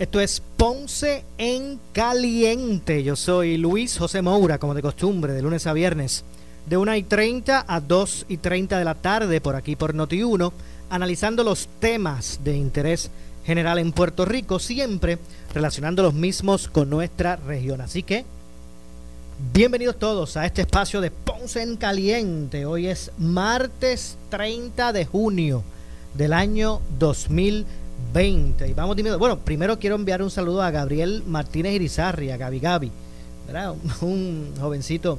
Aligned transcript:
Esto 0.00 0.18
es 0.18 0.42
Ponce 0.56 1.24
en 1.36 1.78
Caliente. 1.92 3.02
Yo 3.02 3.16
soy 3.16 3.58
Luis 3.58 3.98
José 3.98 4.22
Moura, 4.22 4.56
como 4.56 4.72
de 4.72 4.80
costumbre, 4.80 5.34
de 5.34 5.42
lunes 5.42 5.66
a 5.66 5.74
viernes, 5.74 6.24
de 6.64 6.78
1 6.78 6.96
y 6.96 7.02
30 7.02 7.66
a 7.68 7.80
2 7.82 8.24
y 8.30 8.38
30 8.38 8.78
de 8.78 8.84
la 8.86 8.94
tarde, 8.94 9.42
por 9.42 9.56
aquí 9.56 9.76
por 9.76 9.94
Noti1, 9.94 10.52
analizando 10.88 11.44
los 11.44 11.68
temas 11.80 12.40
de 12.42 12.56
interés 12.56 13.10
general 13.44 13.78
en 13.78 13.92
Puerto 13.92 14.24
Rico, 14.24 14.58
siempre 14.58 15.18
relacionando 15.52 16.02
los 16.02 16.14
mismos 16.14 16.68
con 16.68 16.88
nuestra 16.88 17.36
región. 17.36 17.82
Así 17.82 18.02
que, 18.02 18.24
bienvenidos 19.52 19.98
todos 19.98 20.38
a 20.38 20.46
este 20.46 20.62
espacio 20.62 21.02
de 21.02 21.10
Ponce 21.10 21.60
en 21.60 21.76
Caliente. 21.76 22.64
Hoy 22.64 22.86
es 22.86 23.10
martes 23.18 24.16
30 24.30 24.94
de 24.94 25.04
junio 25.04 25.62
del 26.14 26.32
año 26.32 26.80
2020. 26.98 27.79
Y 28.12 28.72
vamos 28.74 28.96
bueno, 29.18 29.38
primero 29.38 29.78
quiero 29.78 29.94
enviar 29.94 30.20
un 30.20 30.32
saludo 30.32 30.62
a 30.62 30.72
Gabriel 30.72 31.22
Martínez 31.28 31.74
Irizarri, 31.74 32.32
a 32.32 32.36
Gabi 32.36 32.58
Gabi. 32.58 32.90
Un, 34.00 34.52
jovencito 34.60 35.16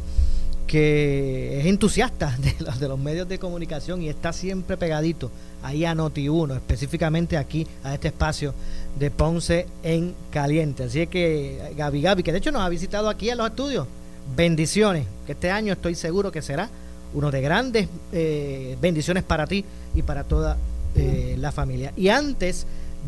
que 0.67 1.61
es 1.61 1.67
entusiasta 1.67 2.35
de 2.39 2.53
los, 2.59 2.79
de 2.81 2.87
los 2.89 2.99
medios 2.99 3.29
de 3.29 3.39
comunicación 3.39 4.01
y 4.01 4.09
está 4.09 4.33
siempre 4.33 4.75
pegadito 4.75 5.31
ahí 5.63 5.85
a 5.85 5.95
Noti1, 5.95 6.57
específicamente 6.57 7.37
aquí 7.37 7.65
a 7.81 7.93
este 7.93 8.09
espacio 8.09 8.53
de 8.99 9.09
Ponce 9.09 9.67
en 9.83 10.13
Caliente. 10.29 10.83
Así 10.83 11.07
que 11.07 11.73
Gabi 11.77 12.01
Gabi, 12.01 12.23
que 12.23 12.33
de 12.33 12.39
hecho 12.39 12.51
nos 12.51 12.61
ha 12.61 12.69
visitado 12.69 13.07
aquí 13.07 13.29
a 13.29 13.35
los 13.35 13.47
estudios, 13.47 13.87
bendiciones, 14.35 15.07
que 15.25 15.31
este 15.31 15.49
año 15.49 15.71
estoy 15.71 15.95
seguro 15.95 16.29
que 16.29 16.41
será 16.41 16.69
uno 17.13 17.31
de 17.31 17.41
grandes 17.41 17.87
eh, 18.11 18.77
bendiciones 18.81 19.23
para 19.23 19.47
ti 19.47 19.63
y 19.95 20.01
para 20.01 20.25
toda 20.25 20.57
eh, 20.95 21.35
la 21.37 21.51
familia. 21.51 21.93
Y 21.95 22.09
antes 22.09 22.65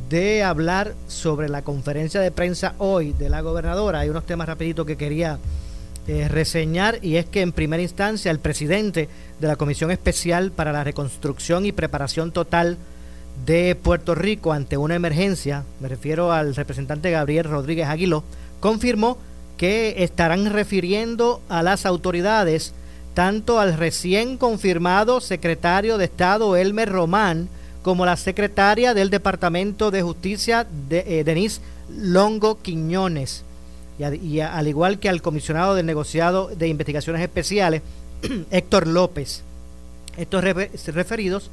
de 0.10 0.44
hablar 0.44 0.96
sobre 1.08 1.50
la 1.50 1.62
conferencia 1.62 2.22
de 2.22 2.32
prensa 2.32 2.76
hoy 2.78 3.14
de 3.14 3.30
la 3.30 3.42
gobernadora, 3.42 4.00
hay 4.00 4.10
unos 4.10 4.26
temas 4.26 4.48
rapiditos 4.48 4.86
que 4.86 4.98
quería 4.98 5.40
eh, 6.08 6.28
reseñar 6.28 7.00
y 7.02 7.16
es 7.16 7.26
que 7.26 7.42
en 7.42 7.54
primera 7.54 7.82
instancia 7.82 8.30
el 8.30 8.40
presidente 8.40 9.08
de 9.40 9.48
la 9.48 9.56
Comisión 9.56 9.90
Especial 9.90 10.52
para 10.52 10.74
la 10.74 10.84
Reconstrucción 10.84 11.66
y 11.66 11.72
Preparación 11.72 12.34
Total 12.34 12.78
de 13.46 13.76
Puerto 13.76 14.14
Rico 14.14 14.52
ante 14.52 14.78
una 14.78 14.96
emergencia, 14.96 15.64
me 15.80 15.88
refiero 15.88 16.32
al 16.32 16.56
representante 16.56 17.10
Gabriel 17.10 17.46
Rodríguez 17.46 17.88
Aguiló, 17.88 18.24
confirmó 18.60 19.18
que 19.58 20.04
estarán 20.04 20.52
refiriendo 20.52 21.42
a 21.48 21.64
las 21.64 21.86
autoridades 21.86 22.74
tanto 23.14 23.60
al 23.60 23.78
recién 23.78 24.38
confirmado 24.38 25.22
secretario 25.22 25.98
de 25.98 26.06
Estado 26.06 26.58
Elmer 26.58 26.90
Román, 26.90 27.48
como 27.84 28.06
la 28.06 28.18
secretaria 28.18 28.94
del 28.94 29.10
Departamento 29.10 29.92
de 29.92 30.02
Justicia, 30.02 30.66
de, 30.90 31.20
eh, 31.20 31.24
Denise 31.24 31.62
Longo 31.96 32.60
Quiñones, 32.62 33.44
y, 34.00 34.40
al 34.40 34.68
igual 34.68 35.00
que 35.00 35.10
al 35.10 35.22
comisionado 35.22 35.76
del 35.76 35.86
negociado 35.86 36.48
de 36.48 36.68
investigaciones 36.68 37.22
especiales, 37.22 37.84
Héctor 38.52 38.88
López. 38.88 39.44
Estos 40.18 40.44
referidos 40.44 41.50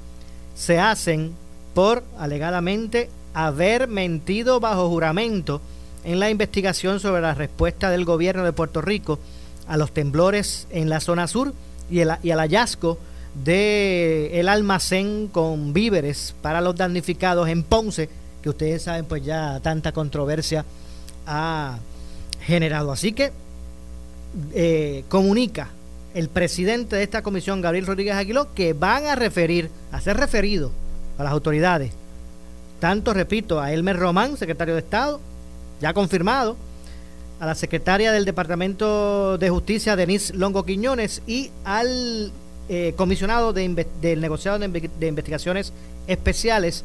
se 0.55 0.79
hacen 0.79 1.33
por 1.75 2.03
alegadamente 2.19 3.11
haber 3.35 3.89
mentido 3.89 4.61
bajo 4.61 4.89
juramento 4.89 5.61
en 6.05 6.19
la 6.21 6.31
investigación 6.31 7.01
sobre 7.01 7.23
la 7.23 7.35
respuesta 7.35 7.91
del 7.91 8.05
gobierno 8.05 8.45
de 8.45 8.53
Puerto 8.53 8.81
Rico 8.81 9.19
a 9.67 9.77
los 9.77 9.93
temblores 9.93 10.67
en 10.71 10.89
la 10.89 11.01
zona 11.01 11.27
sur 11.27 11.55
y, 11.91 12.01
el, 12.01 12.11
y 12.23 12.31
al 12.31 12.41
hallazgo 12.41 12.99
de 13.35 14.41
el 14.41 14.49
almacén 14.49 15.29
con 15.29 15.73
víveres 15.73 16.35
para 16.43 16.61
los 16.61 16.77
damnificados 16.77 17.49
en 17.49 17.63
Ponce, 17.63 18.09
que 18.43 18.49
ustedes 18.49 18.83
saben 18.83 19.05
pues 19.05 19.25
ya 19.25 19.61
tanta 19.61 19.93
controversia 19.93 20.65
ha 21.27 21.79
generado. 22.41 22.93
Así 22.93 23.13
que 23.13 23.33
eh, 24.55 25.05
comunica 25.09 25.69
el 26.15 26.29
presidente 26.29 26.97
de 26.97 27.03
esta 27.03 27.23
comisión, 27.23 27.61
Gabriel 27.61 27.87
Rodríguez 27.87 28.15
Aguiló, 28.15 28.53
que 28.55 28.73
van 28.73 29.07
a 29.07 29.15
referir, 29.15 29.71
a 29.93 30.01
ser 30.01 30.17
referido 30.17 30.71
a 31.19 31.25
las 31.25 31.33
autoridades, 31.33 31.93
tanto, 32.81 33.12
repito, 33.12 33.61
a 33.61 33.73
Elmer 33.73 33.97
Román, 33.97 34.37
secretario 34.37 34.75
de 34.75 34.81
Estado, 34.81 35.21
ya 35.81 35.93
confirmado, 35.93 36.57
a 37.39 37.47
la 37.47 37.55
secretaria 37.55 38.12
del 38.12 38.25
Departamento 38.25 39.39
de 39.39 39.51
Justicia, 39.51 39.97
Denise 39.97 40.35
Longo 40.35 40.65
Quiñones, 40.65 41.23
y 41.27 41.51
al 41.65 42.33
eh, 42.72 42.94
comisionado 42.97 43.53
de 43.53 43.84
del 44.00 44.20
negociado 44.20 44.56
de, 44.56 45.08
investigaciones 45.08 45.72
especiales, 46.06 46.84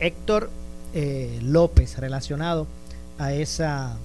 Héctor 0.00 0.50
eh, 0.92 1.38
López, 1.44 1.98
relacionado 1.98 2.66
a 3.16 3.32
esa, 3.32 3.96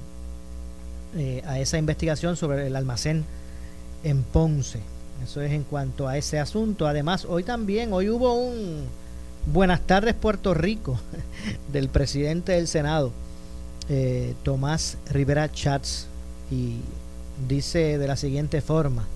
eh, 1.18 1.42
a 1.48 1.60
esa 1.60 1.80
investigación 1.80 2.38
sobre 2.38 2.68
el 2.68 2.76
almacén 2.76 3.26
en 4.04 4.22
Ponce. 4.22 4.82
Eso 5.24 5.42
es 5.42 5.52
en 5.52 5.64
cuanto 5.64 6.08
a 6.08 6.16
ese 6.16 6.38
asunto. 6.38 6.86
Además, 6.86 7.26
hoy 7.28 7.42
también, 7.42 7.92
hoy 7.92 8.08
hubo 8.08 8.36
un 8.36 8.84
Buenas 9.52 9.82
tardes 9.82 10.14
Puerto 10.14 10.54
Rico 10.54 11.00
del 11.74 11.90
presidente 11.90 12.52
del 12.52 12.68
Senado, 12.68 13.12
Tomás 14.44 15.00
Rivera 15.10 15.52
Chats, 15.52 16.06
y 16.52 16.82
dice 17.48 17.98
de 17.98 18.08
la 18.08 18.16
siguiente 18.16 18.62
forma, 18.62 19.08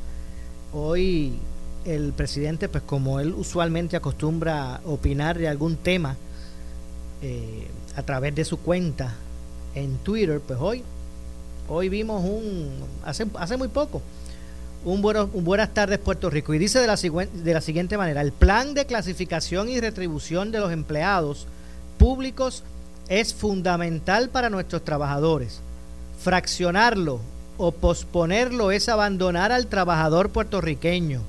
hoy 0.73 1.37
el 1.85 2.13
presidente, 2.13 2.69
pues 2.69 2.83
como 2.83 3.19
él 3.19 3.33
usualmente 3.33 3.95
acostumbra 3.95 4.81
opinar 4.85 5.37
de 5.37 5.47
algún 5.47 5.77
tema 5.77 6.15
eh, 7.21 7.67
a 7.95 8.03
través 8.03 8.35
de 8.35 8.45
su 8.45 8.59
cuenta 8.59 9.13
en 9.75 9.97
Twitter, 9.97 10.39
pues 10.39 10.59
hoy, 10.61 10.83
hoy 11.67 11.89
vimos 11.89 12.23
un, 12.23 12.69
hace, 13.05 13.27
hace 13.35 13.57
muy 13.57 13.67
poco, 13.67 14.01
un, 14.85 15.01
bueno, 15.01 15.29
un 15.33 15.43
buenas 15.43 15.73
tardes 15.73 15.99
Puerto 15.99 16.29
Rico. 16.29 16.53
Y 16.53 16.59
dice 16.59 16.79
de 16.79 16.87
la, 16.87 16.95
de 16.95 17.53
la 17.53 17.61
siguiente 17.61 17.97
manera, 17.97 18.21
el 18.21 18.31
plan 18.31 18.73
de 18.73 18.85
clasificación 18.85 19.69
y 19.69 19.79
retribución 19.79 20.51
de 20.51 20.59
los 20.59 20.71
empleados 20.71 21.47
públicos 21.97 22.63
es 23.07 23.33
fundamental 23.33 24.29
para 24.29 24.49
nuestros 24.49 24.83
trabajadores. 24.83 25.61
Fraccionarlo 26.21 27.19
o 27.57 27.71
posponerlo 27.71 28.71
es 28.71 28.87
abandonar 28.87 29.51
al 29.51 29.67
trabajador 29.67 30.29
puertorriqueño 30.29 31.21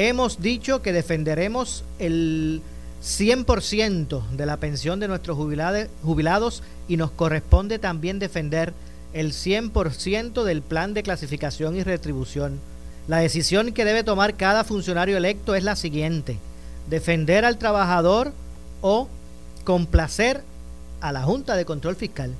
Hemos 0.00 0.40
dicho 0.40 0.80
que 0.80 0.92
defenderemos 0.92 1.82
el 1.98 2.62
100% 3.02 4.28
de 4.28 4.46
la 4.46 4.58
pensión 4.58 5.00
de 5.00 5.08
nuestros 5.08 5.36
jubilados 5.36 6.62
y 6.86 6.96
nos 6.96 7.10
corresponde 7.10 7.80
también 7.80 8.20
defender 8.20 8.74
el 9.12 9.32
100% 9.32 10.44
del 10.44 10.62
plan 10.62 10.94
de 10.94 11.02
clasificación 11.02 11.74
y 11.74 11.82
retribución. 11.82 12.60
La 13.08 13.18
decisión 13.18 13.72
que 13.72 13.84
debe 13.84 14.04
tomar 14.04 14.36
cada 14.36 14.62
funcionario 14.62 15.16
electo 15.16 15.56
es 15.56 15.64
la 15.64 15.74
siguiente, 15.74 16.38
defender 16.88 17.44
al 17.44 17.58
trabajador 17.58 18.32
o 18.82 19.08
complacer 19.64 20.44
a 21.00 21.10
la 21.10 21.24
Junta 21.24 21.56
de 21.56 21.64
Control 21.64 21.96
Fiscal. 21.96 22.30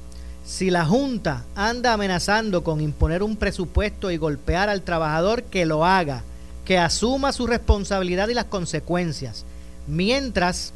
Si 0.47 0.71
la 0.71 0.87
Junta 0.87 1.43
anda 1.57 1.93
amenazando 1.93 2.63
con 2.63 2.81
imponer 2.81 3.25
un 3.25 3.35
presupuesto 3.35 4.13
y 4.13 4.17
golpear 4.17 4.69
al 4.69 4.83
trabajador, 4.83 5.43
que 5.43 5.67
lo 5.67 5.85
haga 5.85 6.23
que 6.69 6.77
asuma 6.77 7.33
su 7.33 7.47
responsabilidad 7.47 8.29
y 8.29 8.35
las 8.35 8.45
consecuencias, 8.45 9.47
mientras 9.87 10.75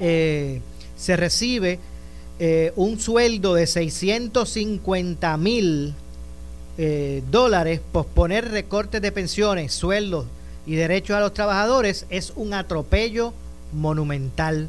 eh, 0.00 0.60
se 0.98 1.16
recibe 1.16 1.78
eh, 2.38 2.74
un 2.76 3.00
sueldo 3.00 3.54
de 3.54 3.66
650 3.66 5.34
mil 5.38 5.94
eh, 6.76 7.22
dólares, 7.30 7.80
posponer 7.90 8.50
recortes 8.50 9.00
de 9.00 9.10
pensiones, 9.10 9.72
sueldos 9.72 10.26
y 10.66 10.74
derechos 10.74 11.16
a 11.16 11.20
los 11.20 11.32
trabajadores 11.32 12.04
es 12.10 12.34
un 12.36 12.52
atropello 12.52 13.32
monumental. 13.72 14.68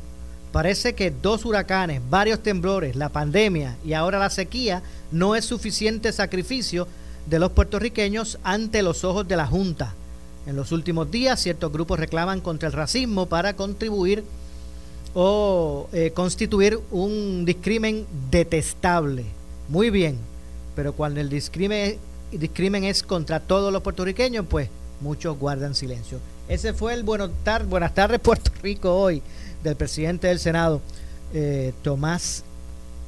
Parece 0.54 0.96
que 0.96 1.12
dos 1.12 1.44
huracanes, 1.44 2.02
varios 2.10 2.42
temblores, 2.42 2.96
la 2.96 3.10
pandemia 3.10 3.76
y 3.86 3.92
ahora 3.92 4.20
la 4.20 4.30
sequía 4.30 4.84
no 5.12 5.36
es 5.36 5.44
suficiente 5.44 6.14
sacrificio 6.14 6.88
de 7.26 7.40
los 7.40 7.52
puertorriqueños 7.52 8.40
ante 8.42 8.84
los 8.84 9.04
ojos 9.04 9.28
de 9.28 9.36
la 9.36 9.46
Junta. 9.46 9.96
En 10.50 10.56
los 10.56 10.72
últimos 10.72 11.12
días, 11.12 11.40
ciertos 11.40 11.72
grupos 11.72 12.00
reclaman 12.00 12.42
contra 12.42 12.66
el 12.66 12.74
racismo 12.74 13.28
para 13.28 13.56
contribuir 13.56 14.24
o 15.14 15.88
eh, 15.94 16.10
constituir 16.10 16.80
un 16.90 17.46
discrimen 17.46 18.08
detestable. 18.32 19.26
Muy 19.68 19.92
bien, 19.92 20.18
pero 20.76 20.94
cuando 20.94 21.22
el 21.22 21.30
discrimen, 21.30 22.00
es 22.84 23.04
contra 23.04 23.40
todos 23.40 23.72
los 23.72 23.84
puertorriqueños, 23.84 24.44
pues 24.50 24.70
muchos 25.02 25.38
guardan 25.38 25.76
silencio. 25.76 26.18
Ese 26.48 26.74
fue 26.74 26.96
el 26.96 27.04
buenas 27.04 27.30
tardes 27.94 28.20
Puerto 28.24 28.50
Rico 28.64 28.96
hoy 28.96 29.22
del 29.64 29.76
presidente 29.76 30.30
del 30.30 30.40
Senado, 30.40 30.82
eh, 31.32 31.74
Tomás 31.84 32.44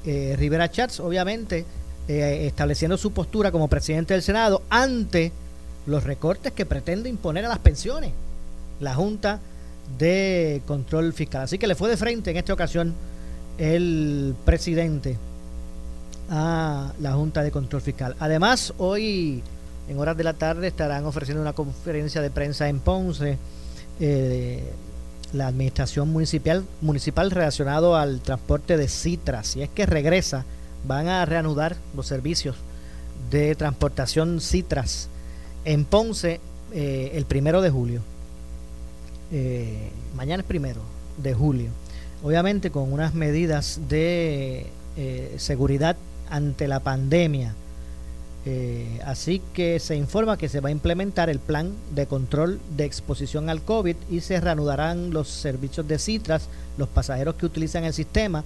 eh, 0.06 0.36
Rivera 0.38 0.70
Chats, 0.70 1.00
obviamente 1.00 1.66
estableciendo 2.08 2.98
su 2.98 3.14
postura 3.14 3.52
como 3.52 3.68
presidente 3.68 4.14
del 4.14 4.22
Senado 4.22 4.62
ante 4.70 5.32
los 5.86 6.04
recortes 6.04 6.52
que 6.52 6.66
pretende 6.66 7.10
imponer 7.10 7.46
a 7.46 7.50
las 7.50 7.60
pensiones 7.60 8.12
la 8.80 8.96
Junta 8.96 9.40
de 9.98 10.62
Control 10.66 11.14
Fiscal. 11.14 11.44
Así 11.44 11.58
que 11.58 11.68
le 11.68 11.76
fue 11.76 11.90
de 11.90 11.98
frente 11.98 12.32
en 12.32 12.38
esta 12.38 12.54
ocasión 12.54 12.94
el 13.58 14.36
presidente 14.46 15.18
a 16.30 16.94
la 17.00 17.14
Junta 17.14 17.44
de 17.44 17.52
Control 17.52 17.82
Fiscal. 17.82 18.16
Además, 18.20 18.74
hoy 18.78 19.44
en 19.88 20.00
horas 20.00 20.18
de 20.18 20.24
la 20.24 20.34
tarde 20.34 20.68
estarán 20.68 21.06
ofreciendo 21.06 21.42
una 21.42 21.54
conferencia 21.54 22.22
de 22.22 22.30
prensa 22.30 22.68
en 22.70 22.80
Ponce. 22.80 23.38
Eh, 24.00 24.64
la 25.34 25.48
administración 25.48 26.10
municipal, 26.10 26.66
municipal 26.82 27.32
relacionado 27.32 27.96
al 27.96 28.20
transporte 28.20 28.76
de 28.76 28.88
citras. 28.90 29.48
Si 29.48 29.62
es 29.62 29.70
que 29.70 29.86
regresa, 29.86 30.44
van 30.86 31.08
a 31.08 31.26
reanudar 31.26 31.78
los 31.96 32.08
servicios 32.08 32.56
de 33.30 33.56
transportación 33.56 34.42
citras 34.42 35.08
en 35.66 35.86
Ponce 35.86 36.40
eh, 36.74 37.12
el 37.16 37.26
primero 37.26 37.62
de 37.62 37.70
julio. 37.70 38.02
Eh, 39.32 39.90
mañana 40.16 40.42
es 40.42 40.48
primero 40.48 40.82
de 41.22 41.34
julio. 41.34 41.70
Obviamente 42.24 42.72
con 42.72 42.92
unas 42.94 43.14
medidas 43.14 43.80
de 43.90 44.68
eh, 44.98 45.36
seguridad 45.38 45.96
ante 46.30 46.68
la 46.68 46.80
pandemia. 46.80 47.56
así 49.06 49.40
que 49.54 49.80
se 49.80 49.96
informa 49.96 50.36
que 50.36 50.50
se 50.50 50.62
va 50.62 50.70
a 50.70 50.72
implementar 50.72 51.30
el 51.30 51.38
plan 51.38 51.74
de 51.94 52.08
control 52.08 52.60
de 52.76 52.86
exposición 52.86 53.50
al 53.50 53.62
COVID 53.62 53.96
y 54.10 54.22
se 54.22 54.40
reanudarán 54.40 55.12
los 55.12 55.28
servicios 55.28 55.88
de 55.88 56.00
Citras, 56.00 56.48
los 56.78 56.88
pasajeros 56.90 57.36
que 57.36 57.46
utilizan 57.46 57.84
el 57.84 57.94
sistema 57.94 58.44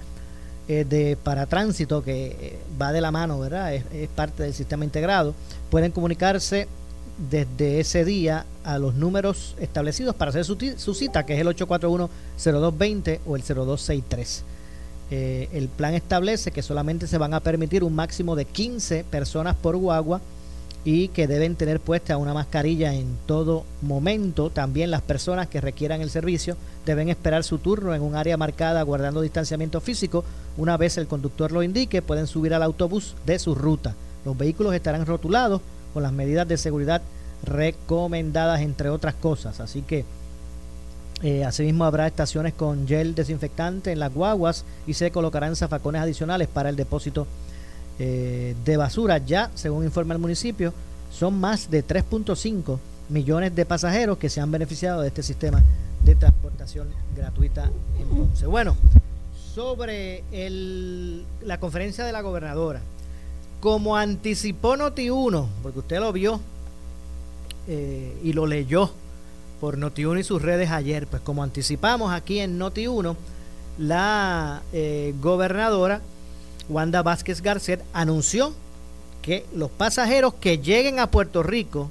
de 0.68 1.16
paratránsito 1.22 2.02
que 2.02 2.58
va 2.78 2.92
de 2.92 3.00
la 3.00 3.10
mano, 3.10 3.38
¿verdad? 3.38 3.72
Es 3.72 4.08
parte 4.08 4.42
del 4.42 4.52
sistema 4.52 4.84
integrado, 4.84 5.32
pueden 5.70 5.92
comunicarse 5.92 6.68
desde 7.30 7.80
ese 7.80 8.04
día 8.04 8.46
a 8.64 8.78
los 8.78 8.94
números 8.94 9.54
establecidos 9.58 10.14
para 10.14 10.30
hacer 10.30 10.44
su, 10.44 10.94
cita, 10.94 11.24
que 11.24 11.34
es 11.34 11.40
el 11.40 11.46
841-0220 11.48 13.20
o 13.26 13.36
el 13.36 13.42
0263. 13.42 14.44
Eh, 15.10 15.48
el 15.52 15.68
plan 15.68 15.94
establece 15.94 16.50
que 16.50 16.62
solamente 16.62 17.06
se 17.06 17.18
van 17.18 17.32
a 17.32 17.40
permitir 17.40 17.84
un 17.84 17.94
máximo 17.94 18.34
de 18.34 18.44
15 18.44 19.04
personas 19.04 19.54
por 19.54 19.76
guagua 19.76 20.20
y 20.84 21.08
que 21.08 21.26
deben 21.26 21.56
tener 21.56 21.80
puesta 21.80 22.16
una 22.16 22.34
mascarilla 22.34 22.94
en 22.94 23.16
todo 23.26 23.64
momento. 23.82 24.50
También 24.50 24.90
las 24.90 25.02
personas 25.02 25.48
que 25.48 25.60
requieran 25.60 26.00
el 26.00 26.10
servicio 26.10 26.56
deben 26.84 27.08
esperar 27.08 27.44
su 27.44 27.58
turno 27.58 27.94
en 27.94 28.02
un 28.02 28.14
área 28.14 28.36
marcada 28.36 28.82
guardando 28.82 29.20
distanciamiento 29.20 29.80
físico. 29.80 30.24
Una 30.56 30.76
vez 30.76 30.96
el 30.96 31.08
conductor 31.08 31.50
lo 31.50 31.62
indique, 31.62 32.02
pueden 32.02 32.26
subir 32.26 32.54
al 32.54 32.62
autobús 32.62 33.14
de 33.26 33.38
su 33.38 33.54
ruta. 33.54 33.94
Los 34.24 34.36
vehículos 34.38 34.74
estarán 34.74 35.06
rotulados 35.06 35.60
con 35.96 36.02
las 36.02 36.12
medidas 36.12 36.46
de 36.46 36.58
seguridad 36.58 37.00
recomendadas, 37.42 38.60
entre 38.60 38.90
otras 38.90 39.14
cosas. 39.14 39.60
Así 39.60 39.80
que 39.80 40.04
eh, 41.22 41.42
asimismo 41.42 41.86
habrá 41.86 42.06
estaciones 42.06 42.52
con 42.52 42.86
gel 42.86 43.14
desinfectante 43.14 43.92
en 43.92 44.00
las 44.00 44.12
guaguas 44.12 44.66
y 44.86 44.92
se 44.92 45.10
colocarán 45.10 45.56
zafacones 45.56 46.02
adicionales 46.02 46.48
para 46.48 46.68
el 46.68 46.76
depósito 46.76 47.26
eh, 47.98 48.54
de 48.62 48.76
basura. 48.76 49.16
Ya, 49.24 49.50
según 49.54 49.86
informa 49.86 50.12
el 50.12 50.20
municipio, 50.20 50.74
son 51.10 51.40
más 51.40 51.70
de 51.70 51.82
3.5 51.82 52.78
millones 53.08 53.54
de 53.54 53.64
pasajeros 53.64 54.18
que 54.18 54.28
se 54.28 54.42
han 54.42 54.50
beneficiado 54.50 55.00
de 55.00 55.08
este 55.08 55.22
sistema 55.22 55.62
de 56.04 56.14
transportación 56.14 56.88
gratuita 57.16 57.70
en 57.98 58.06
Ponce. 58.06 58.44
Bueno, 58.44 58.76
sobre 59.54 60.24
la 61.40 61.58
conferencia 61.58 62.04
de 62.04 62.12
la 62.12 62.20
gobernadora, 62.20 62.82
como 63.66 63.96
anticipó 63.96 64.76
Noti1, 64.76 65.44
porque 65.60 65.80
usted 65.80 65.98
lo 65.98 66.12
vio 66.12 66.38
eh, 67.66 68.16
y 68.22 68.32
lo 68.32 68.46
leyó 68.46 68.92
por 69.60 69.76
Noti1 69.76 70.20
y 70.20 70.22
sus 70.22 70.40
redes 70.40 70.70
ayer, 70.70 71.08
pues 71.08 71.20
como 71.20 71.42
anticipamos 71.42 72.12
aquí 72.12 72.38
en 72.38 72.60
Noti1, 72.60 73.16
la 73.78 74.62
eh, 74.72 75.14
gobernadora 75.20 76.00
Wanda 76.68 77.02
Vázquez 77.02 77.42
Garcet 77.42 77.82
anunció 77.92 78.54
que 79.20 79.44
los 79.52 79.68
pasajeros 79.68 80.34
que 80.34 80.58
lleguen 80.58 81.00
a 81.00 81.10
Puerto 81.10 81.42
Rico 81.42 81.90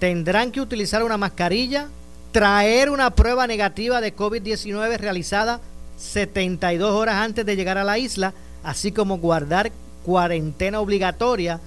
tendrán 0.00 0.52
que 0.52 0.60
utilizar 0.60 1.02
una 1.02 1.16
mascarilla, 1.16 1.88
traer 2.30 2.90
una 2.90 3.08
prueba 3.12 3.46
negativa 3.46 4.02
de 4.02 4.14
COVID-19 4.14 4.98
realizada 4.98 5.62
72 5.96 6.92
horas 6.92 7.14
antes 7.14 7.46
de 7.46 7.56
llegar 7.56 7.78
a 7.78 7.84
la 7.84 7.96
isla, 7.96 8.34
así 8.62 8.92
como 8.92 9.16
guardar 9.16 9.72
cuarentena 10.10 10.80
obligatoria 10.80 11.60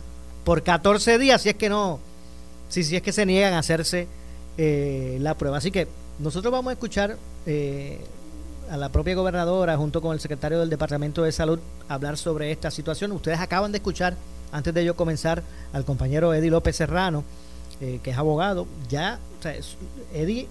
por 0.44 0.64
14 0.64 1.18
días 1.18 1.42
si 1.42 1.48
es 1.48 1.56
que 1.56 1.70
no, 1.70 2.02
si, 2.68 2.84
si 2.84 2.98
es 2.98 3.02
que 3.02 3.14
se 3.14 3.26
niegan 3.26 3.54
a 3.54 3.60
hacerse 3.60 4.06
eh, 4.58 5.18
la 5.22 5.36
prueba. 5.36 5.60
Así 5.60 5.72
que 5.72 5.88
nosotros 6.20 6.52
vamos 6.52 6.72
a 6.72 6.74
escuchar 6.74 7.16
eh, 7.46 8.02
a 8.70 8.76
la 8.76 8.90
propia 8.90 9.16
gobernadora 9.16 9.78
junto 9.78 10.02
con 10.02 10.12
el 10.12 10.20
secretario 10.20 10.60
del 10.60 10.70
Departamento 10.70 11.24
de 11.24 11.32
Salud 11.32 11.58
hablar 11.88 12.18
sobre 12.18 12.52
esta 12.52 12.70
situación. 12.70 13.14
Ustedes 13.14 13.40
acaban 13.40 13.72
de 13.72 13.78
escuchar, 13.78 14.14
antes 14.52 14.74
de 14.74 14.84
yo 14.84 14.98
comenzar, 14.98 15.42
al 15.72 15.86
compañero 15.86 16.34
Eddie 16.34 16.52
López 16.52 16.76
Serrano, 16.76 17.24
eh, 17.80 18.02
que 18.04 18.12
es 18.12 18.18
abogado. 18.18 18.68
Ya, 18.90 19.20
o 19.40 20.14
Eddie 20.14 20.50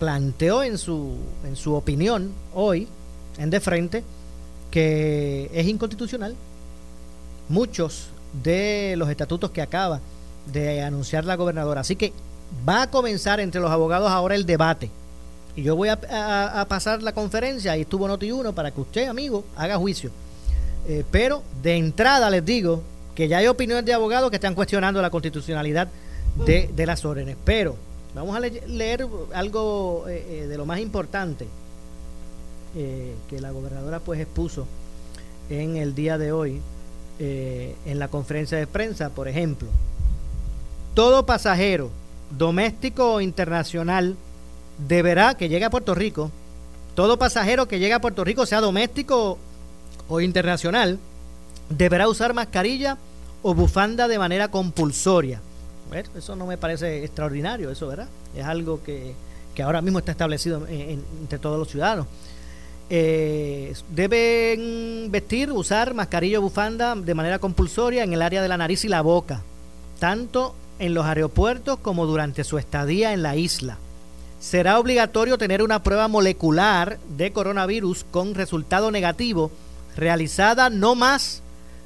planteó 0.00 0.64
en 0.64 0.76
su, 0.76 1.14
en 1.46 1.54
su 1.54 1.74
opinión 1.74 2.32
hoy, 2.52 2.88
en 3.38 3.48
de 3.48 3.60
frente, 3.60 4.02
que 4.72 5.48
es 5.54 5.68
inconstitucional 5.68 6.34
muchos 7.48 8.08
de 8.42 8.94
los 8.96 9.08
estatutos 9.08 9.50
que 9.50 9.62
acaba 9.62 10.00
de 10.52 10.82
anunciar 10.82 11.24
la 11.24 11.36
gobernadora. 11.36 11.80
Así 11.80 11.96
que 11.96 12.12
va 12.68 12.82
a 12.82 12.90
comenzar 12.90 13.40
entre 13.40 13.60
los 13.60 13.70
abogados 13.70 14.10
ahora 14.10 14.34
el 14.34 14.46
debate. 14.46 14.90
Y 15.56 15.62
yo 15.62 15.74
voy 15.74 15.88
a, 15.88 16.66
pasar 16.68 17.02
la 17.02 17.12
conferencia, 17.12 17.72
ahí 17.72 17.80
estuvo 17.80 18.08
Noti1, 18.08 18.54
para 18.54 18.70
que 18.70 18.80
usted, 18.80 19.08
amigo, 19.08 19.44
haga 19.56 19.76
juicio. 19.76 20.10
Eh, 20.86 21.04
pero 21.10 21.42
de 21.62 21.76
entrada 21.76 22.30
les 22.30 22.44
digo 22.44 22.82
que 23.14 23.26
ya 23.26 23.38
hay 23.38 23.48
opiniones 23.48 23.84
de 23.84 23.92
abogados 23.92 24.30
que 24.30 24.36
están 24.36 24.54
cuestionando 24.54 25.02
la 25.02 25.10
constitucionalidad 25.10 25.88
de, 26.46 26.86
las 26.86 27.04
órdenes. 27.04 27.36
Pero 27.44 27.74
vamos 28.14 28.36
a 28.36 28.40
leer 28.40 29.06
algo 29.34 30.04
eh, 30.08 30.24
eh, 30.28 30.46
de 30.46 30.56
lo 30.56 30.64
más 30.64 30.78
importante 30.80 31.46
que 32.74 33.40
la 33.40 33.50
gobernadora 33.50 33.98
pues 33.98 34.20
expuso 34.20 34.64
en 35.50 35.78
el 35.78 35.96
día 35.96 36.16
de 36.16 36.30
hoy 36.30 36.60
eh, 37.18 37.74
en 37.86 37.98
la 37.98 38.08
conferencia 38.08 38.58
de 38.58 38.66
prensa, 38.66 39.10
por 39.10 39.28
ejemplo, 39.28 39.68
todo 40.94 41.26
pasajero 41.26 41.90
doméstico 42.36 43.14
o 43.14 43.20
internacional 43.20 44.16
deberá, 44.86 45.34
que 45.34 45.48
llegue 45.48 45.64
a 45.64 45.70
Puerto 45.70 45.94
Rico, 45.94 46.30
todo 46.94 47.18
pasajero 47.18 47.68
que 47.68 47.78
llegue 47.78 47.94
a 47.94 48.00
Puerto 48.00 48.24
Rico, 48.24 48.46
sea 48.46 48.60
doméstico 48.60 49.38
o 50.08 50.20
internacional, 50.20 50.98
deberá 51.68 52.08
usar 52.08 52.34
mascarilla 52.34 52.98
o 53.42 53.54
bufanda 53.54 54.08
de 54.08 54.18
manera 54.18 54.48
compulsoria. 54.48 55.40
eso 56.16 56.36
no 56.36 56.46
me 56.46 56.58
parece 56.58 57.04
extraordinario, 57.04 57.70
eso, 57.70 57.88
¿verdad? 57.88 58.08
Es 58.34 58.44
algo 58.44 58.82
que, 58.82 59.14
ahora 59.62 59.82
mismo 59.82 59.98
está 59.98 60.12
establecido 60.12 60.66
entre 60.68 61.38
todos 61.38 61.58
los 61.58 61.68
ciudadanos. 61.68 62.06
Eh, 62.90 63.74
deben 63.90 65.10
vestir, 65.10 65.52
usar 65.52 65.92
mascarilla 65.92 66.38
o 66.38 66.42
bufanda 66.42 66.94
de 66.94 67.14
manera 67.14 67.38
compulsoria 67.38 68.02
en 68.02 68.14
el 68.14 68.22
área 68.22 68.40
de 68.40 68.48
la 68.48 68.56
nariz 68.56 68.82
y 68.84 68.88
la 68.88 69.02
boca, 69.02 69.42
tanto 69.98 70.54
en 70.78 70.94
los 70.94 71.04
aeropuertos 71.04 71.78
como 71.80 72.06
durante 72.06 72.44
su 72.44 72.56
estadía 72.56 73.12
en 73.12 73.22
la 73.22 73.36
isla. 73.36 73.76
Será 74.40 74.78
obligatorio 74.78 75.36
tener 75.36 75.62
una 75.62 75.82
prueba 75.82 76.08
molecular 76.08 76.98
de 77.16 77.32
coronavirus 77.32 78.06
con 78.10 78.34
resultado 78.34 78.90
negativo 78.90 79.50
realizada 79.96 80.70
no 80.70 80.94
más 80.94 81.42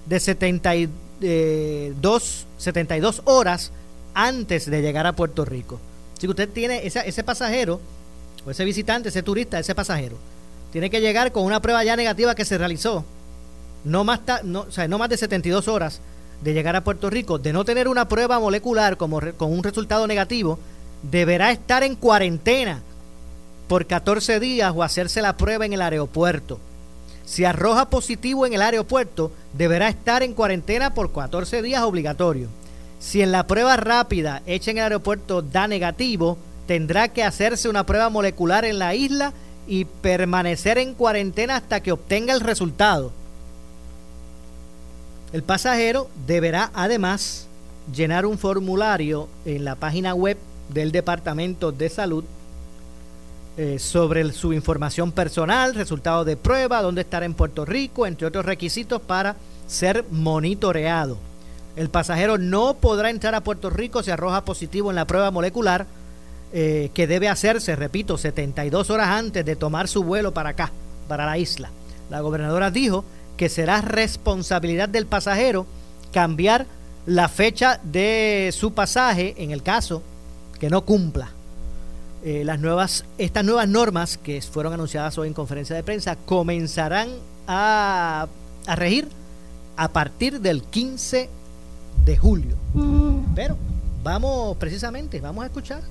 de 0.06 0.20
72, 0.20 2.46
72 2.58 3.22
horas 3.24 3.72
antes 4.14 4.70
de 4.70 4.82
llegar 4.82 5.06
a 5.06 5.16
Puerto 5.16 5.44
Rico. 5.44 5.80
Así 6.16 6.26
que 6.26 6.30
usted 6.30 6.48
tiene 6.50 6.86
ese, 6.86 7.08
ese 7.08 7.24
pasajero, 7.24 7.80
o 8.44 8.50
ese 8.50 8.64
visitante, 8.64 9.08
ese 9.08 9.22
turista, 9.22 9.58
ese 9.58 9.74
pasajero, 9.74 10.18
tiene 10.72 10.90
que 10.90 11.00
llegar 11.00 11.32
con 11.32 11.44
una 11.44 11.60
prueba 11.60 11.84
ya 11.84 11.94
negativa 11.96 12.34
que 12.34 12.46
se 12.46 12.58
realizó, 12.58 13.04
no 13.84 14.04
más, 14.04 14.20
no, 14.42 14.60
o 14.60 14.70
sea, 14.70 14.88
no 14.88 14.98
más 14.98 15.10
de 15.10 15.18
72 15.18 15.68
horas 15.68 16.00
de 16.42 16.54
llegar 16.54 16.74
a 16.74 16.82
Puerto 16.82 17.10
Rico, 17.10 17.38
de 17.38 17.52
no 17.52 17.64
tener 17.64 17.88
una 17.88 18.08
prueba 18.08 18.40
molecular 18.40 18.96
como 18.96 19.20
con 19.36 19.52
un 19.52 19.62
resultado 19.62 20.06
negativo, 20.06 20.58
deberá 21.02 21.52
estar 21.52 21.82
en 21.82 21.94
cuarentena 21.94 22.80
por 23.68 23.86
14 23.86 24.40
días 24.40 24.72
o 24.74 24.82
hacerse 24.82 25.22
la 25.22 25.36
prueba 25.36 25.66
en 25.66 25.74
el 25.74 25.82
aeropuerto. 25.82 26.58
Si 27.24 27.44
arroja 27.44 27.90
positivo 27.90 28.46
en 28.46 28.54
el 28.54 28.62
aeropuerto, 28.62 29.30
deberá 29.52 29.88
estar 29.88 30.22
en 30.22 30.34
cuarentena 30.34 30.94
por 30.94 31.12
14 31.12 31.62
días 31.62 31.82
obligatorio. 31.82 32.48
Si 32.98 33.20
en 33.20 33.30
la 33.30 33.46
prueba 33.46 33.76
rápida 33.76 34.42
hecha 34.46 34.70
en 34.70 34.78
el 34.78 34.84
aeropuerto 34.84 35.42
da 35.42 35.66
negativo, 35.68 36.38
tendrá 36.66 37.08
que 37.08 37.24
hacerse 37.24 37.68
una 37.68 37.84
prueba 37.84 38.08
molecular 38.08 38.64
en 38.64 38.78
la 38.78 38.94
isla 38.94 39.32
y 39.66 39.84
permanecer 39.84 40.78
en 40.78 40.94
cuarentena 40.94 41.56
hasta 41.56 41.80
que 41.80 41.92
obtenga 41.92 42.34
el 42.34 42.40
resultado. 42.40 43.12
El 45.32 45.42
pasajero 45.42 46.08
deberá 46.26 46.70
además 46.74 47.46
llenar 47.94 48.26
un 48.26 48.38
formulario 48.38 49.28
en 49.44 49.64
la 49.64 49.76
página 49.76 50.14
web 50.14 50.36
del 50.68 50.92
Departamento 50.92 51.72
de 51.72 51.88
Salud 51.88 52.24
eh, 53.56 53.78
sobre 53.78 54.32
su 54.32 54.52
información 54.52 55.12
personal, 55.12 55.74
resultados 55.74 56.26
de 56.26 56.36
prueba, 56.36 56.82
dónde 56.82 57.02
estará 57.02 57.26
en 57.26 57.34
Puerto 57.34 57.64
Rico, 57.64 58.06
entre 58.06 58.26
otros 58.26 58.44
requisitos 58.44 59.00
para 59.00 59.36
ser 59.66 60.04
monitoreado. 60.10 61.18
El 61.76 61.88
pasajero 61.88 62.36
no 62.38 62.74
podrá 62.74 63.10
entrar 63.10 63.34
a 63.34 63.42
Puerto 63.42 63.70
Rico 63.70 64.02
si 64.02 64.10
arroja 64.10 64.44
positivo 64.44 64.90
en 64.90 64.96
la 64.96 65.06
prueba 65.06 65.30
molecular 65.30 65.86
eh, 66.52 66.90
que 66.94 67.06
debe 67.06 67.28
hacerse, 67.28 67.76
repito, 67.76 68.18
72 68.18 68.90
horas 68.90 69.08
antes 69.08 69.44
de 69.44 69.56
tomar 69.56 69.88
su 69.88 70.04
vuelo 70.04 70.32
para 70.32 70.50
acá, 70.50 70.70
para 71.08 71.26
la 71.26 71.38
isla. 71.38 71.70
La 72.10 72.20
gobernadora 72.20 72.70
dijo 72.70 73.04
que 73.36 73.48
será 73.48 73.80
responsabilidad 73.80 74.88
del 74.88 75.06
pasajero 75.06 75.66
cambiar 76.12 76.66
la 77.06 77.28
fecha 77.28 77.80
de 77.82 78.50
su 78.52 78.74
pasaje 78.74 79.34
en 79.38 79.50
el 79.50 79.62
caso 79.62 80.02
que 80.60 80.70
no 80.70 80.84
cumpla 80.84 81.30
eh, 82.24 82.44
las 82.44 82.60
nuevas, 82.60 83.04
estas 83.18 83.44
nuevas 83.44 83.66
normas 83.68 84.16
que 84.16 84.40
fueron 84.40 84.72
anunciadas 84.72 85.18
hoy 85.18 85.26
en 85.26 85.34
conferencia 85.34 85.74
de 85.74 85.82
prensa 85.82 86.14
comenzarán 86.14 87.08
a, 87.48 88.28
a 88.66 88.76
regir 88.76 89.08
a 89.76 89.88
partir 89.88 90.40
del 90.40 90.62
15 90.62 91.28
de 92.04 92.16
julio. 92.16 92.54
Mm. 92.74 93.34
Pero 93.34 93.56
vamos 94.04 94.56
precisamente, 94.58 95.20
vamos 95.20 95.42
a 95.42 95.46
escuchar, 95.46 95.82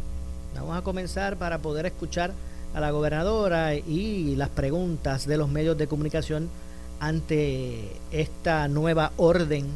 vamos 0.55 0.77
a 0.77 0.81
comenzar 0.81 1.38
para 1.38 1.60
poder 1.60 1.86
escuchar 1.86 2.31
a 2.74 2.79
la 2.79 2.91
gobernadora 2.91 3.75
y 3.75 4.36
las 4.36 4.50
preguntas 4.50 5.27
de 5.27 5.38
los 5.38 5.50
medios 5.50 5.77
de 5.77 5.88
comunicación 5.88 6.50
ante 7.00 7.91
esta 8.12 8.67
nueva 8.67 9.12
orden 9.17 9.67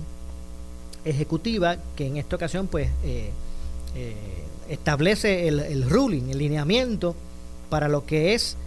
ejecutiva 1.03 1.77
que 1.95 2.07
en 2.07 2.17
esta 2.17 2.35
ocasión 2.35 2.67
pues 2.67 2.89
eh, 3.03 3.31
eh, 3.95 4.15
establece 4.69 5.47
el, 5.47 5.89
ruling, 5.89 6.29
el 6.29 6.37
lineamiento 6.37 7.15
para 7.69 7.87
lo 7.87 8.05
que 8.05 8.33
es 8.33 8.57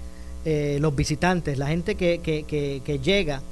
eh, 0.45 0.79
los 0.81 0.95
visitantes, 0.95 1.59
la 1.59 1.69
gente 1.69 1.97
que, 1.97 2.21
que, 2.21 3.01
llega 3.01 3.43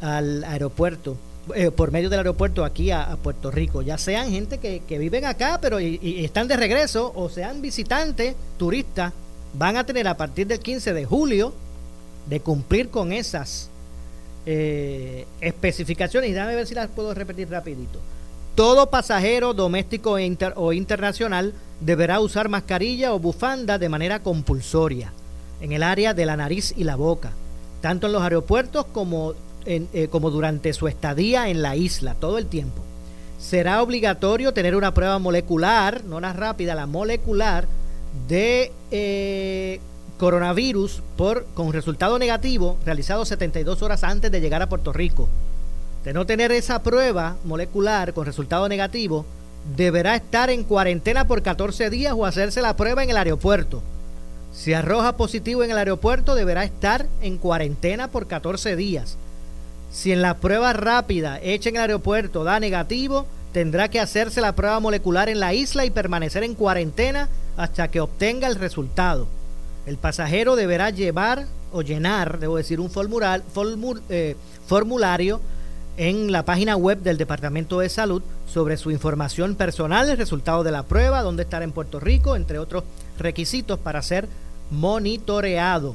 al 0.00 0.44
aeropuerto, 0.44 1.16
eh, 1.54 1.70
por 1.70 1.90
medio 1.90 2.10
del 2.10 2.20
aeropuerto 2.20 2.64
aquí 2.64 2.90
a, 2.90 3.16
Puerto 3.22 3.50
Rico, 3.50 3.82
ya 3.82 3.98
sean 3.98 4.30
gente 4.30 4.58
que, 4.58 4.98
viven 4.98 5.24
acá 5.24 5.58
pero 5.60 5.80
y, 5.80 6.24
están 6.24 6.48
de 6.48 6.56
regreso, 6.56 7.12
o 7.14 7.28
sean 7.28 7.62
visitantes, 7.62 8.34
turistas, 8.58 9.12
van 9.54 9.76
a 9.76 9.84
tener 9.84 10.06
a 10.06 10.16
partir 10.16 10.46
del 10.46 10.60
15 10.60 10.92
de 10.92 11.04
julio 11.04 11.52
de 12.28 12.40
cumplir 12.40 12.90
con 12.90 13.12
esas 13.12 13.70
eh, 14.46 15.26
especificaciones. 15.40 16.30
Y 16.30 16.32
déjame 16.32 16.54
ver 16.54 16.66
si 16.66 16.74
las 16.74 16.88
puedo 16.88 17.14
repetir 17.14 17.50
rapidito. 17.50 17.98
Todo 18.54 18.90
pasajero 18.90 19.54
doméstico 19.54 20.18
e 20.18 20.36
o 20.56 20.72
internacional 20.72 21.54
deberá 21.80 22.20
usar 22.20 22.48
mascarilla 22.48 23.14
o 23.14 23.18
bufanda 23.18 23.78
de 23.78 23.88
manera 23.88 24.20
compulsoria 24.20 25.12
en 25.60 25.72
el 25.72 25.82
área 25.82 26.14
de 26.14 26.26
la 26.26 26.36
nariz 26.36 26.74
y 26.76 26.84
la 26.84 26.96
boca, 26.96 27.32
tanto 27.80 28.06
en 28.06 28.12
los 28.12 28.22
aeropuertos 28.22 28.86
como, 28.86 29.34
eh, 29.66 30.08
como 30.10 30.30
durante 30.30 30.72
su 30.72 30.88
estadía 30.88 31.48
en 31.48 31.62
la 31.62 31.76
isla, 31.76 32.14
todo 32.14 32.38
el 32.38 32.46
tiempo. 32.46 32.82
Será 33.38 33.82
obligatorio 33.82 34.52
tener 34.52 34.76
una 34.76 34.92
prueba 34.92 35.18
molecular, 35.18 36.04
no 36.04 36.20
la 36.20 36.32
rápida, 36.32 36.74
la 36.74 36.86
molecular, 36.86 37.66
de 38.28 38.72
eh, 38.90 39.80
coronavirus 40.18 41.02
por, 41.16 41.46
con 41.54 41.72
resultado 41.72 42.18
negativo 42.18 42.76
realizado 42.84 43.24
72 43.24 43.82
horas 43.82 44.04
antes 44.04 44.30
de 44.30 44.40
llegar 44.40 44.62
a 44.62 44.68
Puerto 44.68 44.92
Rico. 44.92 45.28
De 46.04 46.12
no 46.12 46.26
tener 46.26 46.52
esa 46.52 46.82
prueba 46.82 47.36
molecular 47.44 48.12
con 48.12 48.26
resultado 48.26 48.68
negativo, 48.68 49.24
deberá 49.76 50.16
estar 50.16 50.50
en 50.50 50.64
cuarentena 50.64 51.26
por 51.26 51.42
14 51.42 51.90
días 51.90 52.14
o 52.16 52.26
hacerse 52.26 52.62
la 52.62 52.76
prueba 52.76 53.02
en 53.02 53.10
el 53.10 53.16
aeropuerto. 53.16 53.82
Si 54.52 54.72
arroja 54.72 55.16
positivo 55.16 55.62
en 55.62 55.70
el 55.70 55.78
aeropuerto, 55.78 56.34
deberá 56.34 56.64
estar 56.64 57.06
en 57.22 57.38
cuarentena 57.38 58.08
por 58.08 58.26
14 58.26 58.76
días. 58.76 59.16
Si 59.90 60.12
en 60.12 60.22
la 60.22 60.38
prueba 60.38 60.72
rápida 60.72 61.40
hecha 61.42 61.68
en 61.68 61.76
el 61.76 61.82
aeropuerto 61.82 62.44
da 62.44 62.60
negativo, 62.60 63.26
tendrá 63.52 63.88
que 63.88 64.00
hacerse 64.00 64.40
la 64.40 64.54
prueba 64.54 64.78
molecular 64.80 65.28
en 65.28 65.40
la 65.40 65.52
isla 65.52 65.84
y 65.84 65.90
permanecer 65.90 66.44
en 66.44 66.54
cuarentena 66.54 67.28
hasta 67.56 67.88
que 67.88 68.00
obtenga 68.00 68.46
el 68.46 68.54
resultado. 68.54 69.26
El 69.86 69.96
pasajero 69.96 70.56
deberá 70.56 70.90
llevar 70.90 71.46
o 71.72 71.82
llenar, 71.82 72.38
debo 72.38 72.56
decir, 72.56 72.78
un 72.80 72.90
eh, 74.08 74.36
formulario 74.66 75.40
en 75.96 76.30
la 76.30 76.44
página 76.44 76.76
web 76.76 77.00
del 77.02 77.18
Departamento 77.18 77.80
de 77.80 77.88
Salud 77.88 78.22
sobre 78.46 78.76
su 78.76 78.90
información 78.90 79.56
personal, 79.56 80.08
el 80.08 80.16
resultado 80.16 80.62
de 80.62 80.70
la 80.70 80.84
prueba, 80.84 81.22
dónde 81.22 81.42
estar 81.42 81.62
en 81.62 81.72
Puerto 81.72 81.98
Rico, 81.98 82.36
entre 82.36 82.58
otros 82.58 82.84
requisitos 83.18 83.78
para 83.78 84.02
ser 84.02 84.28
monitoreado. 84.70 85.94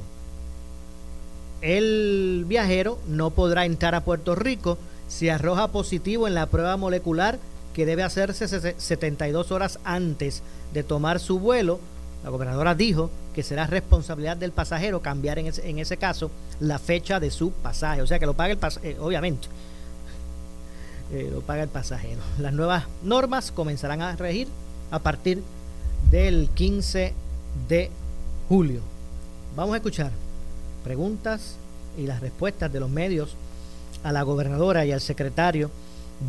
El 1.62 2.45
viajero 2.47 3.00
no 3.07 3.31
podrá 3.31 3.65
entrar 3.65 3.95
a 3.95 4.03
Puerto 4.03 4.35
Rico 4.35 4.77
si 5.07 5.29
arroja 5.29 5.69
positivo 5.69 6.27
en 6.27 6.33
la 6.35 6.47
prueba 6.47 6.77
molecular 6.77 7.39
que 7.74 7.85
debe 7.85 8.03
hacerse 8.03 8.47
72 8.47 9.51
horas 9.51 9.79
antes 9.83 10.43
de 10.74 10.83
tomar 10.83 11.19
su 11.19 11.39
vuelo. 11.39 11.79
La 12.24 12.29
gobernadora 12.29 12.74
dijo 12.74 13.09
que 13.33 13.43
será 13.43 13.67
responsabilidad 13.67 14.38
del 14.38 14.51
pasajero 14.51 15.01
cambiar 15.01 15.39
en 15.39 15.47
ese, 15.47 15.69
en 15.69 15.79
ese 15.79 15.97
caso 15.97 16.31
la 16.59 16.79
fecha 16.79 17.19
de 17.19 17.31
su 17.31 17.51
pasaje, 17.51 18.01
o 18.01 18.07
sea 18.07 18.17
que 18.17 18.25
lo 18.25 18.33
pague 18.33 18.53
el 18.53 18.57
pasajero, 18.57 18.95
eh, 18.95 18.97
obviamente 19.00 19.47
eh, 21.12 21.29
lo 21.31 21.41
paga 21.41 21.63
el 21.63 21.69
pasajero. 21.69 22.21
Las 22.39 22.53
nuevas 22.53 22.85
normas 23.03 23.51
comenzarán 23.51 24.01
a 24.01 24.15
regir 24.15 24.47
a 24.89 25.00
partir 25.00 25.43
del 26.09 26.50
15 26.55 27.13
de 27.67 27.91
julio. 28.47 28.81
Vamos 29.55 29.74
a 29.74 29.77
escuchar 29.77 30.12
preguntas 30.86 31.56
y 31.98 32.06
las 32.06 32.22
respuestas 32.22 32.72
de 32.72 32.80
los 32.80 32.89
medios 32.89 33.36
a 34.04 34.12
la 34.12 34.22
gobernadora 34.22 34.86
y 34.86 34.92
al 34.92 35.01
secretario 35.01 35.72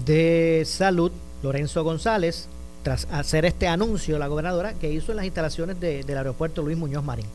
de 0.07 0.65
Salud, 0.67 1.13
Lorenzo 1.43 1.85
González, 1.85 2.49
tras 2.83 3.07
hacer 3.11 3.45
este 3.45 3.69
anuncio 3.69 4.19
la 4.19 4.29
gobernadora 4.29 4.73
que 4.73 4.91
hizo 4.91 5.13
en 5.13 5.17
las 5.17 5.27
instalaciones 5.27 5.79
del 5.79 6.17
aeropuerto 6.17 6.63
Luis 6.63 6.79
Muñoz 6.79 7.05
Marín. 7.05 7.27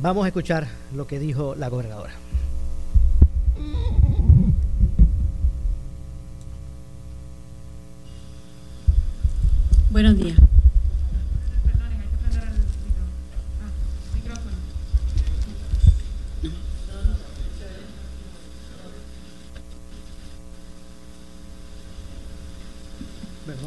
Vamos 0.00 0.24
a 0.24 0.28
escuchar 0.28 0.66
lo 0.96 1.06
que 1.06 1.18
dijo 1.18 1.54
la 1.54 1.68
gobernadora. 1.68 2.14
Buenos 9.90 10.16
días. 10.16 10.38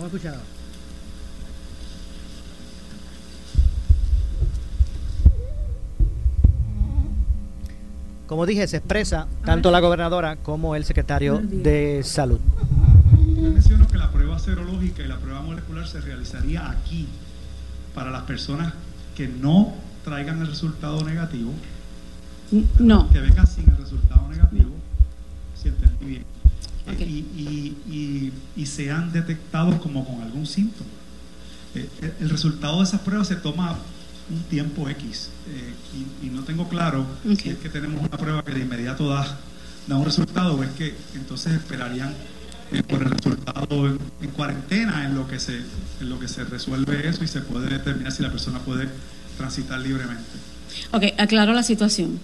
Bueno, 0.03 0.11
vamos 0.11 0.13
a 0.13 0.17
escuchar. 0.17 0.39
Como 8.27 8.45
dije, 8.45 8.67
se 8.67 8.77
expresa 8.77 9.27
tanto 9.45 9.69
la 9.71 9.79
gobernadora 9.79 10.37
como 10.37 10.75
el 10.75 10.83
secretario 10.85 11.39
de 11.43 12.01
Salud 12.03 12.39
que 13.91 13.97
la 13.97 14.11
prueba 14.11 14.39
serológica 14.39 15.03
y 15.03 15.07
la 15.07 15.17
prueba 15.17 15.41
molecular 15.41 15.87
se 15.87 16.01
realizaría 16.01 16.69
aquí 16.69 17.07
para 17.93 18.09
las 18.09 18.23
personas 18.23 18.73
que 19.15 19.27
no 19.27 19.73
traigan 20.03 20.41
el 20.41 20.47
resultado 20.47 21.03
negativo. 21.03 21.51
No. 22.79 23.09
Que 23.09 23.19
vengan 23.19 23.45
sin 23.45 23.69
el 23.69 23.77
resultado 23.77 24.27
negativo. 24.29 24.71
Si 25.55 25.67
entendí 25.67 26.05
bien. 26.05 26.42
Y, 26.99 27.73
y, 27.87 28.33
y, 28.57 28.65
sean 28.65 29.13
detectados 29.13 29.75
como 29.75 30.05
con 30.05 30.21
algún 30.21 30.45
síntoma. 30.45 30.89
Eh, 31.75 31.89
el 32.19 32.29
resultado 32.29 32.79
de 32.79 32.83
esas 32.83 32.99
pruebas 33.01 33.29
se 33.29 33.37
toma 33.37 33.79
un 34.29 34.43
tiempo 34.43 34.89
X 34.89 35.29
eh, 35.49 35.73
y, 36.23 36.27
no 36.27 36.43
tengo 36.43 36.67
claro 36.69 37.05
si 37.37 37.49
es 37.49 37.57
que 37.57 37.69
tenemos 37.69 37.99
una 37.99 38.17
prueba 38.17 38.43
que 38.43 38.51
de 38.51 38.61
inmediato 38.61 39.09
da, 39.09 39.37
da 39.87 39.97
un 39.97 40.05
resultado 40.05 40.55
o 40.55 40.63
es 40.63 40.69
que 40.71 40.95
entonces 41.15 41.53
esperarían 41.53 42.13
eh, 42.71 42.83
por 42.83 43.01
el 43.01 43.11
resultado 43.11 43.87
en, 43.87 44.29
cuarentena 44.31 45.05
en 45.05 45.15
lo 45.15 45.27
que 45.27 45.39
se 45.39 45.61
en 45.99 46.09
lo 46.09 46.19
que 46.19 46.27
se 46.27 46.43
resuelve 46.43 47.07
eso 47.07 47.23
y 47.23 47.27
se 47.27 47.41
puede 47.41 47.69
determinar 47.69 48.11
si 48.11 48.23
la 48.23 48.31
persona 48.31 48.59
puede 48.59 48.87
transitar 49.37 49.79
libremente. 49.79 50.23
Ok, 50.91 51.03
aclaro 51.17 51.53
la 51.53 51.63
situación. 51.63 52.19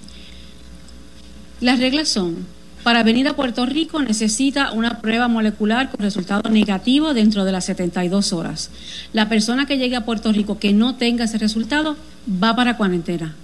Las 1.60 1.80
reglas 1.80 2.08
son 2.08 2.46
para 2.83 3.03
venir 3.03 3.27
a 3.27 3.36
Puerto 3.36 3.65
Rico 3.65 4.01
necesita 4.01 4.71
una 4.71 5.01
prueba 5.01 5.27
molecular 5.27 5.89
con 5.89 6.00
resultado 6.00 6.50
negativo 6.50 7.13
dentro 7.13 7.43
de 7.43 7.51
las 7.51 7.65
72 7.65 8.33
horas. 8.33 8.69
La 9.13 9.27
persona 9.27 9.65
que 9.65 9.77
llegue 9.77 9.95
a 9.95 10.05
Puerto 10.05 10.31
Rico 10.31 10.59
que 10.59 10.74
no 10.74 10.95
tenga 10.95 11.25
ese 11.25 11.38
resultado 11.38 11.98
va 12.41 12.55
para 12.55 12.77
cuarentena. 12.77 13.36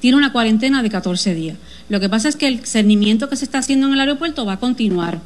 Tiene 0.00 0.16
una 0.16 0.32
cuarentena 0.32 0.82
de 0.82 0.90
14 0.90 1.34
días. 1.34 1.56
Lo 1.88 2.00
que 2.00 2.08
pasa 2.08 2.28
es 2.28 2.34
que 2.34 2.48
el 2.48 2.66
cernimiento 2.66 3.28
que 3.28 3.36
se 3.36 3.44
está 3.44 3.58
haciendo 3.58 3.86
en 3.86 3.92
el 3.92 4.00
aeropuerto 4.00 4.44
va 4.44 4.54
a 4.54 4.60
continuar. 4.60 5.20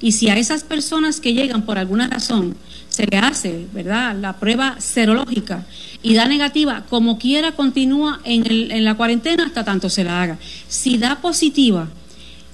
Y 0.00 0.12
si 0.12 0.30
a 0.30 0.36
esas 0.36 0.64
personas 0.64 1.20
que 1.20 1.34
llegan 1.34 1.62
por 1.62 1.78
alguna 1.78 2.08
razón 2.08 2.56
se 2.88 3.06
le 3.06 3.18
hace, 3.18 3.66
¿verdad?, 3.72 4.16
la 4.18 4.34
prueba 4.34 4.76
serológica 4.78 5.66
y 6.02 6.14
da 6.14 6.26
negativa, 6.26 6.84
como 6.88 7.18
quiera 7.18 7.52
continúa 7.52 8.20
en, 8.24 8.70
en 8.72 8.84
la 8.84 8.94
cuarentena 8.94 9.46
hasta 9.46 9.64
tanto 9.64 9.90
se 9.90 10.02
la 10.02 10.22
haga. 10.22 10.38
Si 10.66 10.98
da 10.98 11.20
positiva, 11.20 11.88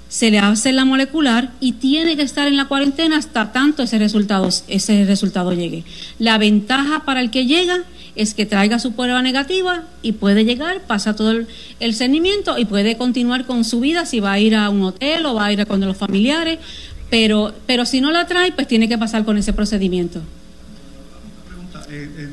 se 0.09 0.31
le 0.31 0.39
hace 0.39 0.73
la 0.73 0.85
molecular 0.85 1.51
y 1.61 1.73
tiene 1.73 2.17
que 2.17 2.23
estar 2.23 2.49
en 2.49 2.57
la 2.57 2.65
cuarentena 2.65 3.19
hasta 3.19 3.53
tanto 3.53 3.83
ese 3.83 3.99
resultado, 3.99 4.49
ese 4.69 5.05
resultado 5.05 5.53
llegue. 5.53 5.85
La 6.19 6.39
ventaja 6.39 7.05
para 7.05 7.21
el 7.21 7.31
que 7.31 7.47
llega 7.47 7.85
es 8.17 8.35
que 8.35 8.47
traiga 8.47 8.79
su 8.79 8.93
prueba 8.93 9.23
negativa 9.23 9.85
y 10.03 10.13
puede 10.13 10.45
llegar, 10.45 10.81
pasa 10.87 11.15
todo 11.15 11.33
el, 11.33 11.47
el 11.79 11.95
cernimiento 11.95 12.59
y 12.59 12.65
puede 12.65 12.97
continuar 12.97 13.45
con 13.45 13.65
su 13.65 13.81
vida 13.81 14.07
si 14.07 14.21
va 14.21 14.33
a 14.33 14.41
ir 14.41 14.57
a 14.57 14.71
un 14.71 14.83
hotel 14.83 15.27
o 15.27 15.35
va 15.35 15.47
a 15.47 15.53
ir 15.53 15.67
con 15.67 15.81
los 15.81 15.97
familiares, 15.97 16.59
pero, 17.11 17.55
pero 17.67 17.85
si 17.85 18.01
no 18.01 18.11
la 18.11 18.27
trae, 18.27 18.53
pues 18.53 18.67
tiene 18.67 18.89
que 18.89 18.99
pasar 18.99 19.25
con 19.25 19.39
ese 19.39 19.53
procedimiento. 19.53 20.21
Pregunta, 21.47 21.87
eh, 21.91 22.29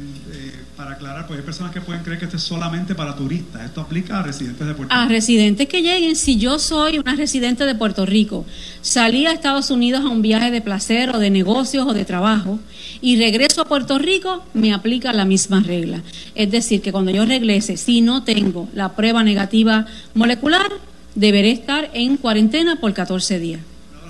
aclarar, 1.06 1.28
pues 1.28 1.40
hay 1.40 1.46
personas 1.46 1.72
que 1.72 1.82
pueden 1.82 2.04
creer 2.04 2.20
que 2.20 2.26
esto 2.26 2.38
es 2.38 2.44
solamente 2.44 2.96
para 2.96 3.16
turistas. 3.16 3.64
¿Esto 3.64 3.82
aplica 3.82 4.20
a 4.20 4.24
residentes 4.24 4.66
de 4.66 4.74
Puerto 4.74 4.94
Rico? 4.94 5.06
A 5.06 5.08
residentes 5.08 5.68
que 5.68 5.82
lleguen. 5.82 6.16
Si 6.16 6.38
yo 6.38 6.58
soy 6.58 6.98
una 6.98 7.16
residente 7.16 7.66
de 7.66 7.76
Puerto 7.76 8.06
Rico, 8.06 8.46
salí 8.82 9.26
a 9.26 9.32
Estados 9.32 9.70
Unidos 9.70 10.02
a 10.04 10.10
un 10.10 10.22
viaje 10.22 10.50
de 10.50 10.62
placer 10.62 11.16
o 11.16 11.20
de 11.20 11.30
negocios 11.30 11.86
o 11.88 11.94
de 11.94 12.06
trabajo 12.06 12.60
y 13.02 13.18
regreso 13.18 13.62
a 13.62 13.66
Puerto 13.66 14.00
Rico, 14.00 14.44
me 14.54 14.74
aplica 14.74 15.14
la 15.14 15.26
misma 15.26 15.62
regla. 15.62 16.02
Es 16.34 16.50
decir, 16.50 16.82
que 16.82 16.92
cuando 16.92 17.12
yo 17.12 17.26
regrese, 17.26 17.78
si 17.78 18.02
no 18.02 18.24
tengo 18.24 18.68
la 18.74 18.96
prueba 18.96 19.24
negativa 19.24 19.86
molecular, 20.16 20.72
deberé 21.14 21.52
estar 21.52 21.92
en 21.94 22.18
cuarentena 22.18 22.78
por 22.78 22.94
14 22.94 23.40
días 23.40 23.62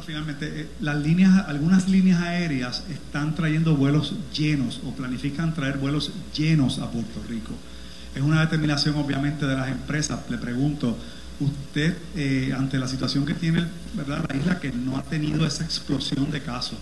finalmente, 0.05 0.61
eh, 0.61 0.67
las 0.81 0.97
líneas, 1.01 1.47
algunas 1.47 1.89
líneas 1.89 2.21
aéreas 2.21 2.83
están 2.89 3.35
trayendo 3.35 3.75
vuelos 3.75 4.13
llenos 4.33 4.81
o 4.85 4.91
planifican 4.91 5.53
traer 5.53 5.77
vuelos 5.77 6.11
llenos 6.35 6.79
a 6.79 6.89
Puerto 6.91 7.21
Rico. 7.27 7.53
Es 8.13 8.21
una 8.21 8.41
determinación 8.41 8.95
obviamente 8.95 9.45
de 9.45 9.55
las 9.55 9.69
empresas. 9.69 10.19
Le 10.29 10.37
pregunto, 10.37 10.97
usted 11.39 11.97
eh, 12.15 12.53
ante 12.57 12.77
la 12.77 12.87
situación 12.87 13.25
que 13.25 13.33
tiene 13.33 13.65
¿verdad? 13.93 14.25
la 14.29 14.35
isla 14.35 14.59
que 14.59 14.71
no 14.71 14.97
ha 14.97 15.03
tenido 15.03 15.45
esa 15.45 15.65
explosión 15.65 16.31
de 16.31 16.41
casos, 16.41 16.77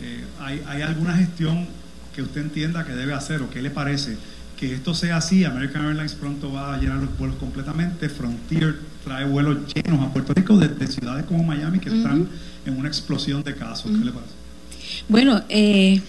eh, 0.00 0.24
¿hay, 0.40 0.62
¿hay 0.66 0.82
alguna 0.82 1.16
gestión 1.16 1.66
que 2.14 2.22
usted 2.22 2.42
entienda 2.42 2.84
que 2.84 2.92
debe 2.92 3.14
hacer 3.14 3.42
o 3.42 3.50
qué 3.50 3.62
le 3.62 3.70
parece? 3.70 4.16
Que 4.60 4.74
esto 4.74 4.92
sea 4.92 5.16
así, 5.16 5.42
American 5.42 5.86
Airlines 5.86 6.12
pronto 6.12 6.52
va 6.52 6.74
a 6.74 6.78
llenar 6.78 6.98
los 6.98 7.18
vuelos 7.18 7.38
completamente, 7.38 8.10
Frontier 8.10 8.78
trae 9.02 9.24
vuelos 9.24 9.56
llenos 9.72 10.06
a 10.06 10.12
Puerto 10.12 10.34
Rico 10.34 10.58
desde 10.58 10.86
ciudades 10.86 11.24
como 11.24 11.42
Miami 11.42 11.78
que 11.78 11.88
están 11.88 12.28
en 12.66 12.76
una 12.76 12.86
explosión 12.86 13.42
de 13.42 13.54
casos. 13.56 13.90
¿Qué 13.90 14.04
le 14.04 14.12
parece? 14.12 14.34
Bueno, 15.08 15.42
eh, 15.48 16.02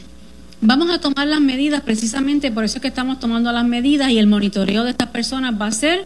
vamos 0.60 0.90
a 0.90 1.00
tomar 1.00 1.28
las 1.28 1.40
medidas 1.40 1.82
precisamente, 1.82 2.52
por 2.52 2.66
eso 2.66 2.80
es 2.80 2.82
que 2.82 2.90
estamos 2.90 3.22
tomando 3.22 3.54
las 3.54 3.66
medidas 3.66 4.12
y 4.12 4.20
el 4.20 4.28
monitoreo 4.28 4.84
de 4.84 4.92
estas 4.92 5.08
personas 5.08 5.60
va 5.60 5.68
a 5.68 5.72
ser 5.72 6.06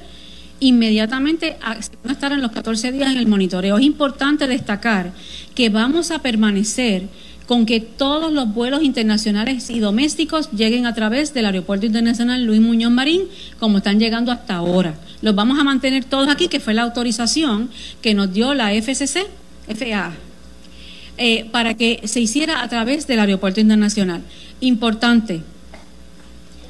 inmediatamente, 0.59 1.57
van 1.59 1.79
a 2.09 2.11
estar 2.11 2.31
en 2.31 2.43
los 2.43 2.51
14 2.51 2.91
días 2.91 3.09
en 3.09 3.17
el 3.17 3.25
monitoreo. 3.25 3.79
Es 3.79 3.83
importante 3.83 4.45
destacar 4.45 5.13
que 5.55 5.69
vamos 5.69 6.11
a 6.11 6.19
permanecer 6.19 7.07
con 7.45 7.65
que 7.65 7.79
todos 7.79 8.31
los 8.31 8.53
vuelos 8.53 8.83
internacionales 8.83 9.69
y 9.69 9.79
domésticos 9.79 10.49
lleguen 10.51 10.85
a 10.85 10.93
través 10.95 11.33
del 11.33 11.45
Aeropuerto 11.45 11.85
Internacional 11.85 12.43
Luis 12.43 12.61
Muñoz 12.61 12.91
Marín, 12.91 13.21
como 13.59 13.77
están 13.77 13.99
llegando 13.99 14.31
hasta 14.31 14.55
ahora. 14.55 14.95
Los 15.21 15.35
vamos 15.35 15.59
a 15.59 15.63
mantener 15.63 16.05
todos 16.05 16.27
aquí, 16.27 16.47
que 16.47 16.59
fue 16.59 16.73
la 16.73 16.83
autorización 16.83 17.69
que 18.01 18.13
nos 18.13 18.33
dio 18.33 18.53
la 18.53 18.73
FCC, 18.73 19.27
FAA, 19.67 20.13
eh, 21.17 21.45
para 21.51 21.75
que 21.75 22.01
se 22.05 22.19
hiciera 22.19 22.61
a 22.61 22.67
través 22.67 23.07
del 23.07 23.19
aeropuerto 23.19 23.59
internacional. 23.59 24.21
Importante, 24.59 25.41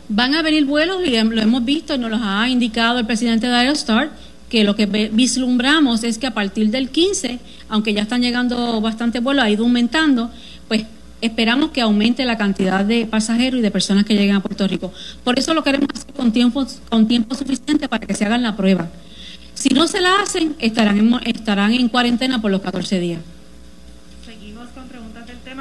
van 0.10 0.36
a 0.36 0.42
venir 0.42 0.66
vuelos 0.66 1.02
y 1.06 1.12
lo 1.12 1.42
hemos 1.42 1.66
visto 1.66 1.98
nos 1.98 2.12
lo 2.12 2.18
ha 2.22 2.48
indicado 2.50 3.00
el 3.00 3.06
presidente 3.06 3.48
de 3.48 3.56
Aerostar, 3.56 4.12
que 4.50 4.64
lo 4.64 4.76
que 4.76 4.86
vislumbramos 4.86 6.04
es 6.04 6.18
que 6.18 6.28
a 6.28 6.34
partir 6.34 6.70
del 6.70 6.90
15, 6.90 7.40
aunque 7.68 7.94
ya 7.94 8.04
están 8.04 8.22
llegando 8.22 8.80
bastantes 8.80 9.22
vuelos, 9.24 9.44
ha 9.44 9.50
ido 9.50 9.64
aumentando, 9.64 10.30
pues 10.68 10.84
esperamos 11.22 11.72
que 11.72 11.82
aumente 11.82 12.26
la 12.26 12.38
cantidad 12.38 12.86
de 12.86 13.06
pasajeros 13.06 13.60
y 13.60 13.64
de 13.64 13.72
personas 13.72 14.06
que 14.06 14.14
lleguen 14.14 14.36
a 14.36 14.42
Puerto 14.42 14.68
Rico. 14.68 14.92
Por 15.24 15.40
eso 15.40 15.54
lo 15.54 15.64
queremos 15.64 15.90
hacer 15.94 16.14
con 16.14 16.32
tiempo, 16.32 16.66
con 16.90 17.08
tiempo 17.08 17.36
suficiente 17.36 17.88
para 17.88 18.06
que 18.06 18.14
se 18.14 18.26
hagan 18.26 18.44
la 18.44 18.56
prueba. 18.56 18.90
Si 19.54 19.70
no 19.70 19.88
se 19.88 20.02
la 20.02 20.22
hacen, 20.22 20.56
estarán 20.60 20.98
en, 20.98 21.14
estarán 21.26 21.74
en 21.74 21.90
cuarentena 21.90 22.42
por 22.42 22.52
los 22.52 22.62
14 22.62 23.00
días 23.00 23.22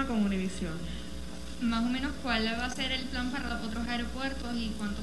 con 0.03 0.25
Univision. 0.25 0.73
Más 1.63 1.85
o 1.85 1.89
menos, 1.89 2.13
¿cuál 2.23 2.47
va 2.47 2.67
a 2.67 2.71
ser 2.71 2.93
el 2.93 3.03
plan 3.03 3.31
para 3.31 3.49
los 3.49 3.65
otros 3.65 3.87
aeropuertos 3.87 4.57
y 4.57 4.73
cuánto, 4.77 5.01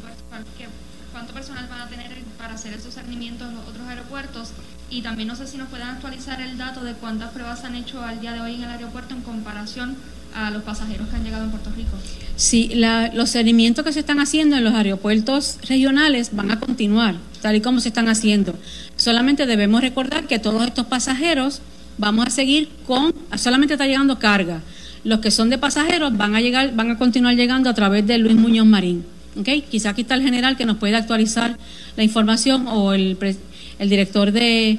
cuánto 1.12 1.34
personal 1.34 1.68
van 1.70 1.82
a 1.82 1.88
tener 1.88 2.12
para 2.38 2.54
hacer 2.54 2.74
esos 2.74 2.94
cernimientos 2.94 3.48
en 3.48 3.56
los 3.56 3.68
otros 3.68 3.88
aeropuertos? 3.88 4.52
Y 4.92 5.02
también 5.02 5.30
no 5.30 5.38
sé 5.38 5.48
si 5.48 5.58
nos 5.58 5.70
pueden 5.70 5.88
actualizar 5.88 6.42
el 6.42 6.58
dato 6.58 6.84
de 6.84 6.94
cuántas 6.94 7.32
pruebas 7.32 7.64
han 7.64 7.76
hecho 7.76 8.04
al 8.04 8.20
día 8.20 8.34
de 8.34 8.42
hoy 8.42 8.56
en 8.56 8.64
el 8.64 8.70
aeropuerto 8.72 9.16
en 9.16 9.22
comparación 9.22 9.96
a 10.36 10.52
los 10.52 10.64
pasajeros 10.64 11.08
que 11.08 11.16
han 11.16 11.24
llegado 11.24 11.46
en 11.46 11.52
Puerto 11.52 11.72
Rico. 11.76 11.92
Sí, 12.36 12.72
los 13.14 13.32
cernimientos 13.32 13.86
que 13.86 13.94
se 13.94 14.02
están 14.02 14.20
haciendo 14.20 14.58
en 14.58 14.66
los 14.66 14.74
aeropuertos 14.74 15.60
regionales 15.68 16.32
van 16.34 16.52
a 16.52 16.60
continuar, 16.60 17.16
tal 17.42 17.56
y 17.56 17.62
como 17.62 17.80
se 17.80 17.88
están 17.88 18.10
haciendo. 18.10 18.54
Solamente 18.98 19.46
debemos 19.46 19.82
recordar 19.82 20.28
que 20.28 20.40
todos 20.40 20.66
estos 20.66 20.86
pasajeros 20.88 21.62
vamos 21.98 22.28
a 22.28 22.30
seguir 22.30 22.70
con, 22.86 23.14
solamente 23.38 23.76
está 23.76 23.88
llegando 23.88 24.20
carga. 24.20 24.62
Los 25.06 25.20
que 25.20 25.32
son 25.32 25.50
de 25.50 25.58
pasajeros 25.58 26.16
van 26.18 26.36
a 26.36 26.42
llegar, 26.42 26.76
van 26.76 26.92
a 26.92 26.98
continuar 26.98 27.36
llegando 27.36 27.70
a 27.70 27.74
través 27.74 28.06
de 28.06 28.18
Luis 28.18 28.36
Muñoz 28.36 28.66
Marín. 28.66 29.06
¿okay? 29.40 29.62
Quizá 29.62 29.92
aquí 29.92 30.02
está 30.02 30.16
el 30.16 30.22
general 30.22 30.58
que 30.58 30.66
nos 30.66 30.78
puede 30.78 30.96
actualizar 30.96 31.58
la 31.96 32.04
información 32.04 32.68
o 32.68 32.94
el, 32.94 33.18
el 33.82 33.90
director 33.90 34.32
de, 34.32 34.78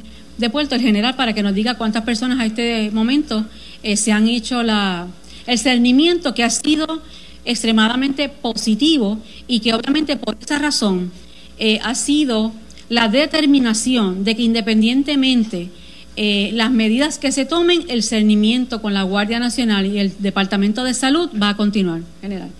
puerto, 0.52 0.76
el 0.76 0.80
general, 0.80 1.16
para 1.16 1.34
que 1.34 1.42
nos 1.42 1.54
diga 1.54 1.74
cuántas 1.74 2.04
personas 2.04 2.38
a 2.38 2.46
este 2.46 2.90
momento 2.92 3.44
eh, 3.82 3.96
se 3.96 4.12
han 4.12 4.28
hecho 4.28 4.62
la, 4.62 5.08
el 5.46 5.58
cernimiento 5.58 6.34
que 6.34 6.44
ha 6.44 6.50
sido 6.50 7.02
extremadamente 7.44 8.28
positivo 8.28 9.18
y 9.48 9.58
que 9.58 9.74
obviamente 9.74 10.16
por 10.16 10.36
esa 10.40 10.60
razón 10.60 11.10
eh, 11.58 11.80
ha 11.82 11.96
sido 11.96 12.52
la 12.88 13.08
determinación 13.08 14.22
de 14.22 14.36
que 14.36 14.42
independientemente 14.42 15.70
eh, 16.14 16.50
las 16.52 16.70
medidas 16.70 17.18
que 17.18 17.32
se 17.32 17.44
tomen, 17.44 17.86
el 17.88 18.04
cernimiento 18.04 18.80
con 18.80 18.94
la 18.94 19.02
Guardia 19.02 19.40
Nacional 19.40 19.86
y 19.86 19.98
el 19.98 20.12
Departamento 20.20 20.84
de 20.84 20.94
Salud 20.94 21.28
va 21.40 21.48
a 21.48 21.56
continuar, 21.56 22.02
general. 22.20 22.50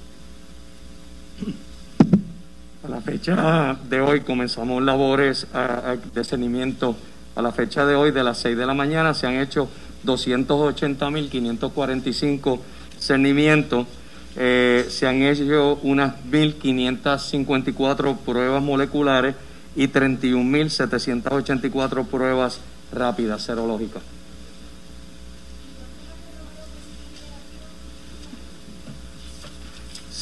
A 2.93 2.97
la 2.97 3.01
fecha 3.01 3.79
de 3.89 4.03
hoy 4.03 4.21
comenzamos 4.21 4.83
labores 4.83 5.47
de 6.13 6.25
cernimiento. 6.25 6.95
A 7.35 7.41
la 7.41 7.51
fecha 7.51 7.87
de 7.87 7.95
hoy, 7.95 8.11
de 8.11 8.23
las 8.23 8.37
6 8.41 8.55
de 8.55 8.67
la 8.67 8.75
mañana, 8.75 9.15
se 9.15 9.27
han 9.27 9.37
hecho 9.37 9.71
280.545 10.05 12.61
cernimientos. 12.99 13.87
Eh, 14.37 14.85
se 14.91 15.07
han 15.07 15.23
hecho 15.23 15.79
unas 15.83 16.17
1.554 16.31 18.19
pruebas 18.19 18.63
moleculares 18.63 19.37
y 19.75 19.89
31.784 19.89 22.05
pruebas 22.05 22.61
rápida, 22.93 23.39
serológica. 23.39 24.01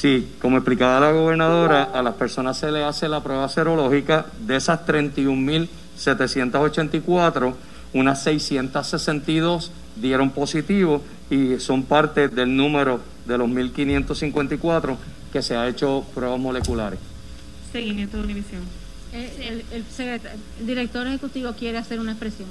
Sí, 0.00 0.26
como 0.40 0.56
explicaba 0.56 0.98
la 0.98 1.12
gobernadora, 1.12 1.82
a 1.82 2.02
las 2.02 2.14
personas 2.14 2.56
se 2.56 2.72
le 2.72 2.82
hace 2.82 3.06
la 3.06 3.22
prueba 3.22 3.46
serológica. 3.50 4.24
De 4.46 4.56
esas 4.56 4.86
31.784, 4.86 7.54
unas 7.92 8.22
662 8.22 9.70
dieron 9.96 10.30
positivo 10.30 11.04
y 11.28 11.58
son 11.58 11.82
parte 11.82 12.28
del 12.28 12.56
número 12.56 13.02
de 13.26 13.36
los 13.36 13.50
1.554 13.50 14.96
que 15.34 15.42
se 15.42 15.54
ha 15.54 15.68
hecho 15.68 16.02
pruebas 16.14 16.40
moleculares. 16.40 16.98
Seguimiento 17.70 18.16
de 18.16 18.22
Univisión. 18.22 18.62
Eh, 19.12 19.62
el, 19.70 19.84
el 20.06 20.20
director 20.66 21.06
ejecutivo 21.08 21.52
quiere 21.52 21.76
hacer 21.76 22.00
una 22.00 22.12
expresión. 22.12 22.48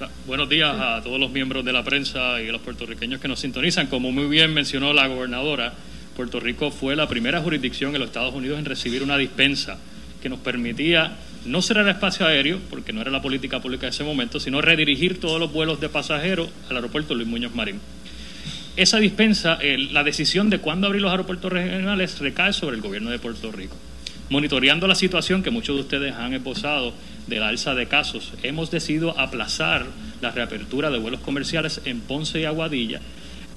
Ah, 0.00 0.08
buenos 0.26 0.48
días 0.48 0.74
a 0.76 1.00
todos 1.04 1.20
los 1.20 1.30
miembros 1.30 1.64
de 1.64 1.72
la 1.72 1.84
prensa 1.84 2.42
y 2.42 2.48
a 2.48 2.52
los 2.52 2.62
puertorriqueños 2.62 3.20
que 3.20 3.28
nos 3.28 3.38
sintonizan. 3.38 3.86
Como 3.86 4.10
muy 4.10 4.26
bien 4.26 4.52
mencionó 4.52 4.92
la 4.92 5.06
gobernadora, 5.06 5.72
Puerto 6.20 6.38
Rico 6.38 6.70
fue 6.70 6.96
la 6.96 7.08
primera 7.08 7.40
jurisdicción 7.40 7.94
en 7.94 8.00
los 8.00 8.10
Estados 8.10 8.34
Unidos 8.34 8.58
en 8.58 8.66
recibir 8.66 9.02
una 9.02 9.16
dispensa 9.16 9.78
que 10.20 10.28
nos 10.28 10.38
permitía 10.38 11.16
no 11.46 11.62
cerrar 11.62 11.84
el 11.84 11.92
espacio 11.92 12.26
aéreo, 12.26 12.60
porque 12.68 12.92
no 12.92 13.00
era 13.00 13.10
la 13.10 13.22
política 13.22 13.60
pública 13.60 13.86
de 13.86 13.92
ese 13.92 14.04
momento, 14.04 14.38
sino 14.38 14.60
redirigir 14.60 15.18
todos 15.18 15.40
los 15.40 15.50
vuelos 15.50 15.80
de 15.80 15.88
pasajeros 15.88 16.50
al 16.68 16.76
aeropuerto 16.76 17.14
Luis 17.14 17.26
Muñoz 17.26 17.54
Marín. 17.54 17.80
Esa 18.76 18.98
dispensa, 18.98 19.58
la 19.92 20.04
decisión 20.04 20.50
de 20.50 20.58
cuándo 20.58 20.88
abrir 20.88 21.00
los 21.00 21.10
aeropuertos 21.10 21.50
regionales 21.50 22.18
recae 22.18 22.52
sobre 22.52 22.76
el 22.76 22.82
gobierno 22.82 23.08
de 23.08 23.18
Puerto 23.18 23.50
Rico. 23.50 23.76
Monitoreando 24.28 24.86
la 24.86 24.96
situación 24.96 25.42
que 25.42 25.50
muchos 25.50 25.74
de 25.76 25.80
ustedes 25.80 26.14
han 26.16 26.34
esposado 26.34 26.92
de 27.28 27.40
la 27.40 27.48
alza 27.48 27.74
de 27.74 27.86
casos, 27.86 28.34
hemos 28.42 28.70
decidido 28.70 29.18
aplazar 29.18 29.86
la 30.20 30.32
reapertura 30.32 30.90
de 30.90 30.98
vuelos 30.98 31.20
comerciales 31.20 31.80
en 31.86 32.00
Ponce 32.00 32.40
y 32.40 32.44
Aguadilla 32.44 33.00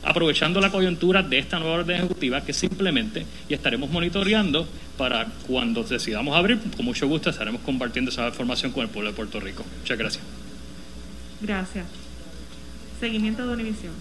aprovechando 0.04 0.60
la 0.60 0.70
coyuntura 0.70 1.24
de 1.24 1.40
esta 1.40 1.60
nueva 1.60 1.76
orden 1.76 1.98
ejecutiva 1.98 2.42
que 2.42 2.54
simplemente 2.54 3.26
y 3.48 3.54
estaremos 3.54 3.90
monitoreando 3.90 4.68
para 4.98 5.26
cuando 5.48 5.84
decidamos 5.84 6.36
abrir, 6.36 6.60
con 6.76 6.86
mucho 6.86 7.08
gusto 7.08 7.30
estaremos 7.30 7.62
compartiendo 7.62 8.12
esa 8.12 8.28
información 8.28 8.72
con 8.72 8.84
el 8.84 8.90
pueblo 8.90 9.12
de 9.12 9.16
Puerto 9.16 9.40
Rico. 9.40 9.64
Muchas 9.80 9.98
gracias. 9.98 10.24
Gracias. 11.42 11.86
Seguimiento 13.00 13.48
de 13.48 13.54
Univisión. 13.54 13.94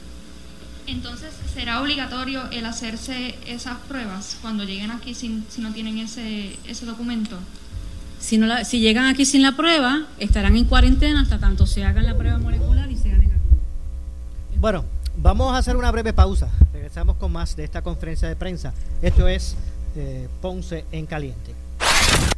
Entonces, 0.87 1.33
¿será 1.55 1.81
obligatorio 1.81 2.43
el 2.51 2.67
hacerse 2.67 3.37
esas 3.47 3.79
pruebas 3.89 4.39
cuando 4.43 4.65
lleguen 4.65 4.91
aquí 4.91 5.15
si, 5.15 5.43
si 5.49 5.61
no 5.61 5.73
tienen 5.73 5.99
ese, 5.99 6.57
ese 6.67 6.87
documento? 6.87 7.39
Si, 8.19 8.39
no 8.39 8.47
la, 8.47 8.65
si 8.65 8.81
llegan 8.81 9.07
aquí 9.07 9.25
sin 9.25 9.43
la 9.43 9.57
prueba, 9.57 10.07
estarán 10.19 10.57
en 10.57 10.65
cuarentena 10.65 11.21
hasta 11.21 11.39
tanto 11.39 11.67
se 11.67 11.85
hagan 11.85 12.05
la 12.05 12.17
prueba 12.17 12.39
molecular 12.39 12.91
y 12.91 12.97
sean 12.97 13.19
negativos. 13.19 13.59
Bueno, 14.59 14.85
Vamos 15.17 15.53
a 15.53 15.59
hacer 15.59 15.77
una 15.77 15.91
breve 15.91 16.13
pausa. 16.13 16.49
Regresamos 16.73 17.17
con 17.17 17.33
más 17.33 17.55
de 17.55 17.65
esta 17.65 17.83
conferencia 17.83 18.29
de 18.29 18.37
prensa. 18.37 18.73
Esto 19.03 19.29
es 19.29 19.57
eh, 19.95 20.29
Ponce 20.41 20.85
en 20.91 21.07
Caliente. 21.07 21.55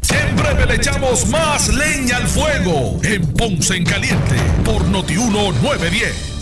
Siempre 0.00 0.66
le 0.66 0.74
echamos 0.76 1.26
más 1.28 1.68
leña 1.68 2.18
al 2.18 2.26
fuego 2.28 2.98
en 3.02 3.26
Ponce 3.34 3.76
en 3.76 3.84
Caliente 3.84 4.36
por 4.64 4.84
Notiuno 4.86 5.52
910. 5.62 6.34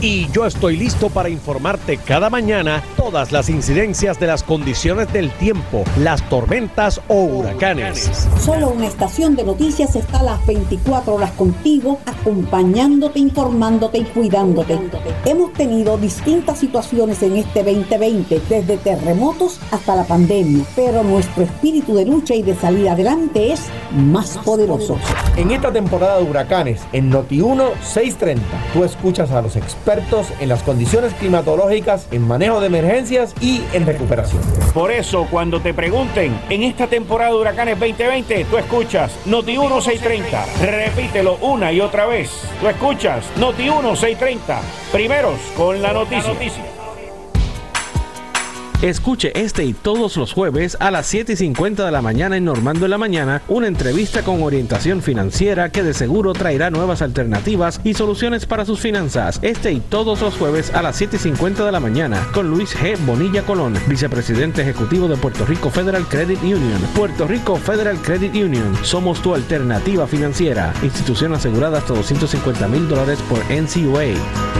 Y 0.00 0.30
yo 0.30 0.46
estoy 0.46 0.76
listo 0.76 1.08
para 1.08 1.28
informarte 1.28 1.96
cada 1.96 2.30
mañana 2.30 2.82
todas 2.96 3.32
las 3.32 3.48
incidencias 3.48 4.20
de 4.20 4.26
las 4.26 4.42
condiciones 4.42 5.12
del 5.12 5.30
tiempo, 5.32 5.84
las 5.98 6.26
tormentas 6.28 7.00
o 7.08 7.24
huracanes. 7.24 8.10
Solo 8.40 8.70
una 8.70 8.86
estación 8.86 9.34
de 9.36 9.44
noticias 9.44 9.96
está 9.96 10.20
a 10.20 10.22
las 10.22 10.46
24 10.46 11.14
horas 11.14 11.32
contigo, 11.32 11.98
acompañándote, 12.06 13.18
informándote 13.18 13.98
y 13.98 14.04
cuidándote. 14.04 14.78
Hemos 15.24 15.52
tenido 15.54 15.98
distintas 15.98 16.58
situaciones 16.58 17.22
en 17.22 17.36
este 17.36 17.64
2020, 17.64 18.40
desde 18.48 18.76
terremotos 18.76 19.58
hasta 19.70 19.96
la 19.96 20.04
pandemia, 20.04 20.64
pero 20.76 21.02
nuestro 21.02 21.42
espíritu 21.42 21.94
de 21.94 22.04
lucha 22.04 22.34
y 22.34 22.42
de 22.42 22.54
salida 22.60 22.92
adelante 22.92 23.52
es 23.52 23.66
más 23.92 24.38
poderoso. 24.38 24.98
En 25.36 25.50
esta 25.50 25.72
temporada 25.72 26.18
de 26.18 26.24
huracanes, 26.24 26.82
en 26.92 27.10
Noti1 27.10 27.72
630, 27.82 28.44
tú 28.72 28.84
escuchas 28.84 29.30
a 29.30 29.42
los 29.42 29.56
expertos 29.56 30.28
en 30.40 30.48
las 30.48 30.62
condiciones 30.62 31.14
climatológicas, 31.14 32.06
en 32.10 32.26
manejo 32.26 32.60
de 32.60 32.66
emergencias 32.66 33.34
y 33.40 33.62
en 33.72 33.86
recuperación. 33.86 34.42
Por 34.74 34.90
eso, 34.90 35.26
cuando 35.30 35.60
te 35.60 35.74
pregunten, 35.74 36.38
en 36.50 36.62
esta 36.62 36.86
temporada 36.86 37.30
de 37.32 37.38
huracanes 37.38 37.78
2020, 37.78 38.44
tú 38.44 38.58
escuchas 38.58 39.12
Noti1 39.26 39.80
630. 39.80 40.46
Repítelo 40.62 41.36
una 41.40 41.72
y 41.72 41.80
otra 41.80 42.06
vez. 42.06 42.30
Tú 42.60 42.68
escuchas 42.68 43.24
Noti1 43.38 43.96
630. 43.96 44.60
Primeros 44.92 45.38
con 45.56 45.80
la 45.80 45.92
noticia. 45.92 46.79
Escuche 48.82 49.38
este 49.38 49.62
y 49.62 49.74
todos 49.74 50.16
los 50.16 50.32
jueves 50.32 50.78
a 50.80 50.90
las 50.90 51.06
7 51.06 51.34
y 51.34 51.36
50 51.36 51.84
de 51.84 51.92
la 51.92 52.00
mañana 52.00 52.38
en 52.38 52.46
Normando 52.46 52.86
en 52.86 52.90
la 52.90 52.96
Mañana 52.96 53.42
una 53.46 53.66
entrevista 53.66 54.22
con 54.22 54.42
orientación 54.42 55.02
financiera 55.02 55.68
que 55.68 55.82
de 55.82 55.92
seguro 55.92 56.32
traerá 56.32 56.70
nuevas 56.70 57.02
alternativas 57.02 57.82
y 57.84 57.92
soluciones 57.92 58.46
para 58.46 58.64
sus 58.64 58.80
finanzas. 58.80 59.38
Este 59.42 59.70
y 59.70 59.80
todos 59.80 60.22
los 60.22 60.34
jueves 60.34 60.72
a 60.72 60.80
las 60.80 60.96
7 60.96 61.16
y 61.16 61.18
50 61.18 61.66
de 61.66 61.72
la 61.72 61.78
mañana 61.78 62.26
con 62.32 62.48
Luis 62.48 62.74
G. 62.74 62.96
Bonilla 63.04 63.42
Colón, 63.42 63.74
vicepresidente 63.86 64.62
ejecutivo 64.62 65.08
de 65.08 65.18
Puerto 65.18 65.44
Rico 65.44 65.68
Federal 65.68 66.08
Credit 66.08 66.42
Union. 66.42 66.80
Puerto 66.94 67.26
Rico 67.26 67.56
Federal 67.56 67.98
Credit 67.98 68.34
Union. 68.34 68.74
Somos 68.82 69.20
tu 69.20 69.34
alternativa 69.34 70.06
financiera. 70.06 70.72
Institución 70.82 71.34
asegurada 71.34 71.76
hasta 71.76 71.92
250 71.92 72.66
mil 72.68 72.88
dólares 72.88 73.18
por 73.28 73.40
NCUA. 73.50 74.59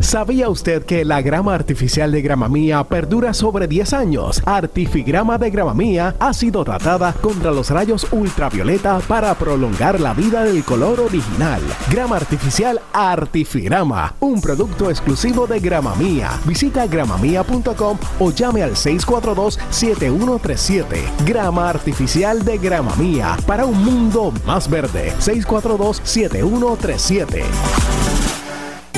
¿Sabía 0.00 0.48
usted 0.48 0.84
que 0.86 1.04
la 1.04 1.20
grama 1.20 1.54
artificial 1.54 2.10
de 2.10 2.22
grama 2.22 2.48
mía 2.48 2.82
perdura 2.84 3.34
sobre 3.34 3.68
10 3.68 3.92
años? 3.92 4.42
Artifigrama 4.46 5.36
de 5.36 5.50
grama 5.50 5.74
mía 5.74 6.16
ha 6.18 6.32
sido 6.32 6.64
tratada 6.64 7.12
contra 7.12 7.50
los 7.50 7.68
rayos 7.68 8.06
ultravioleta 8.10 9.00
para 9.00 9.34
prolongar 9.34 10.00
la 10.00 10.14
vida 10.14 10.44
del 10.44 10.64
color 10.64 11.00
original. 11.00 11.60
Grama 11.90 12.16
artificial 12.16 12.80
Artifigrama, 12.94 14.14
un 14.20 14.40
producto 14.40 14.88
exclusivo 14.90 15.46
de 15.46 15.60
grama 15.60 15.94
mía. 15.96 16.30
Visita 16.46 16.86
gramamía.com 16.86 17.98
o 18.18 18.30
llame 18.30 18.62
al 18.62 18.76
642-7137. 18.76 21.26
Grama 21.26 21.68
artificial 21.68 22.42
de 22.42 22.56
grama 22.56 22.96
mía 22.96 23.36
para 23.46 23.66
un 23.66 23.84
mundo 23.84 24.32
más 24.46 24.70
verde. 24.70 25.12
642-7137. 25.20 27.99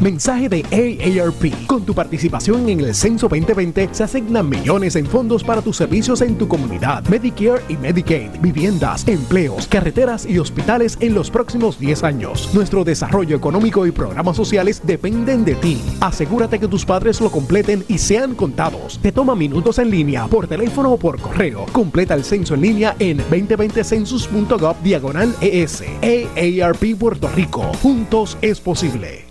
Mensaje 0.00 0.48
de 0.48 0.64
AARP. 0.70 1.66
Con 1.66 1.84
tu 1.84 1.94
participación 1.94 2.68
en 2.68 2.80
el 2.80 2.94
Censo 2.94 3.28
2020 3.28 3.88
se 3.92 4.04
asignan 4.04 4.48
millones 4.48 4.96
en 4.96 5.06
fondos 5.06 5.44
para 5.44 5.62
tus 5.62 5.76
servicios 5.76 6.20
en 6.20 6.36
tu 6.36 6.48
comunidad, 6.48 7.04
Medicare 7.08 7.62
y 7.68 7.76
Medicaid, 7.76 8.30
viviendas, 8.40 9.06
empleos, 9.06 9.66
carreteras 9.66 10.26
y 10.26 10.38
hospitales 10.38 10.96
en 11.00 11.14
los 11.14 11.30
próximos 11.30 11.78
10 11.78 12.04
años. 12.04 12.50
Nuestro 12.54 12.84
desarrollo 12.84 13.36
económico 13.36 13.86
y 13.86 13.92
programas 13.92 14.36
sociales 14.36 14.82
dependen 14.84 15.44
de 15.44 15.54
ti. 15.54 15.80
Asegúrate 16.00 16.58
que 16.58 16.68
tus 16.68 16.84
padres 16.84 17.20
lo 17.20 17.30
completen 17.30 17.84
y 17.88 17.98
sean 17.98 18.34
contados. 18.34 18.98
Te 19.00 19.12
toma 19.12 19.34
minutos 19.34 19.78
en 19.78 19.90
línea, 19.90 20.26
por 20.26 20.46
teléfono 20.46 20.92
o 20.92 20.98
por 20.98 21.20
correo. 21.20 21.66
Completa 21.72 22.14
el 22.14 22.24
censo 22.24 22.54
en 22.54 22.60
línea 22.62 22.96
en 22.98 23.18
2020census.gov 23.18 24.76
diagonal 24.82 25.34
ES. 25.40 25.82
AARP 26.02 26.98
Puerto 26.98 27.28
Rico. 27.34 27.62
Juntos 27.82 28.36
es 28.42 28.60
posible. 28.60 29.23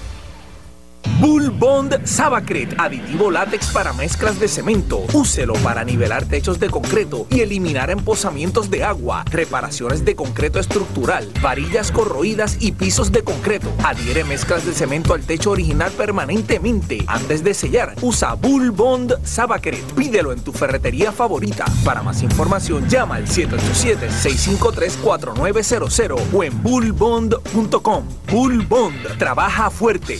Bull 1.19 1.51
Bond 1.51 2.05
Sabacret, 2.05 2.75
aditivo 2.77 3.31
látex 3.31 3.67
para 3.67 3.93
mezclas 3.93 4.39
de 4.39 4.47
cemento. 4.47 5.03
Úselo 5.13 5.53
para 5.63 5.83
nivelar 5.83 6.25
techos 6.25 6.59
de 6.59 6.69
concreto 6.69 7.27
y 7.29 7.41
eliminar 7.41 7.89
emposamientos 7.89 8.69
de 8.69 8.83
agua, 8.83 9.23
reparaciones 9.31 10.03
de 10.03 10.15
concreto 10.15 10.59
estructural, 10.59 11.31
varillas 11.41 11.91
corroídas 11.91 12.57
y 12.59 12.73
pisos 12.73 13.11
de 13.11 13.23
concreto. 13.23 13.71
Adhiere 13.83 14.23
mezclas 14.23 14.65
de 14.65 14.73
cemento 14.73 15.13
al 15.13 15.21
techo 15.21 15.51
original 15.51 15.91
permanentemente. 15.91 17.03
Antes 17.07 17.43
de 17.43 17.53
sellar, 17.53 17.95
usa 18.01 18.33
Bull 18.33 18.71
Bond 18.71 19.23
Sabacret. 19.23 19.83
Pídelo 19.93 20.33
en 20.33 20.41
tu 20.41 20.51
ferretería 20.51 21.11
favorita. 21.11 21.65
Para 21.85 22.03
más 22.03 22.21
información, 22.21 22.89
llama 22.89 23.15
al 23.15 23.27
787-653-4900 23.27 26.21
o 26.33 26.43
en 26.43 26.61
bullbond.com. 26.61 28.03
Bull 28.29 28.65
Bond 28.65 29.17
trabaja 29.17 29.69
fuerte. 29.69 30.19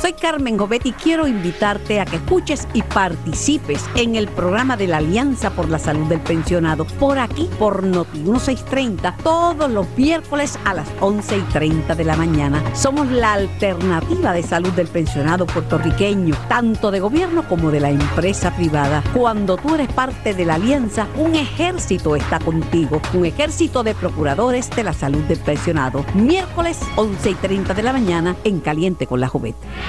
Soy 0.00 0.14
Carmen 0.14 0.56
Gobetti 0.56 0.88
y 0.88 0.92
quiero 0.92 1.26
invitarte 1.26 2.00
a 2.00 2.06
que 2.06 2.16
escuches 2.16 2.66
y 2.72 2.80
participes 2.82 3.84
en 3.96 4.16
el 4.16 4.28
programa 4.28 4.78
de 4.78 4.86
la 4.86 4.96
Alianza 4.96 5.50
por 5.50 5.68
la 5.68 5.78
Salud 5.78 6.06
del 6.06 6.20
Pensionado 6.20 6.86
por 6.86 7.18
aquí, 7.18 7.50
por 7.58 7.82
Noti 7.82 8.20
1630, 8.20 9.16
todos 9.22 9.70
los 9.70 9.86
miércoles 9.98 10.58
a 10.64 10.72
las 10.72 10.88
11 11.00 11.36
y 11.36 11.42
30 11.42 11.94
de 11.94 12.04
la 12.04 12.16
mañana. 12.16 12.62
Somos 12.74 13.10
la 13.10 13.34
alternativa 13.34 14.32
de 14.32 14.42
salud 14.42 14.70
del 14.70 14.88
pensionado 14.88 15.44
puertorriqueño, 15.44 16.34
tanto 16.48 16.90
de 16.90 17.00
gobierno 17.00 17.46
como 17.46 17.70
de 17.70 17.80
la 17.80 17.90
empresa 17.90 18.56
privada. 18.56 19.02
Cuando 19.12 19.58
tú 19.58 19.74
eres 19.74 19.92
parte 19.92 20.32
de 20.32 20.46
la 20.46 20.54
Alianza, 20.54 21.08
un 21.18 21.34
ejército 21.34 22.16
está 22.16 22.38
contigo, 22.38 23.02
un 23.12 23.26
ejército 23.26 23.82
de 23.82 23.94
procuradores 23.94 24.70
de 24.70 24.82
la 24.82 24.94
salud 24.94 25.22
del 25.24 25.40
pensionado. 25.40 26.06
Miércoles 26.14 26.80
11 26.96 27.30
y 27.30 27.34
30 27.34 27.74
de 27.74 27.82
la 27.82 27.92
mañana 27.92 28.34
en 28.44 28.60
Caliente 28.60 29.06
con 29.06 29.20
la 29.20 29.28
Juventud. 29.28 29.60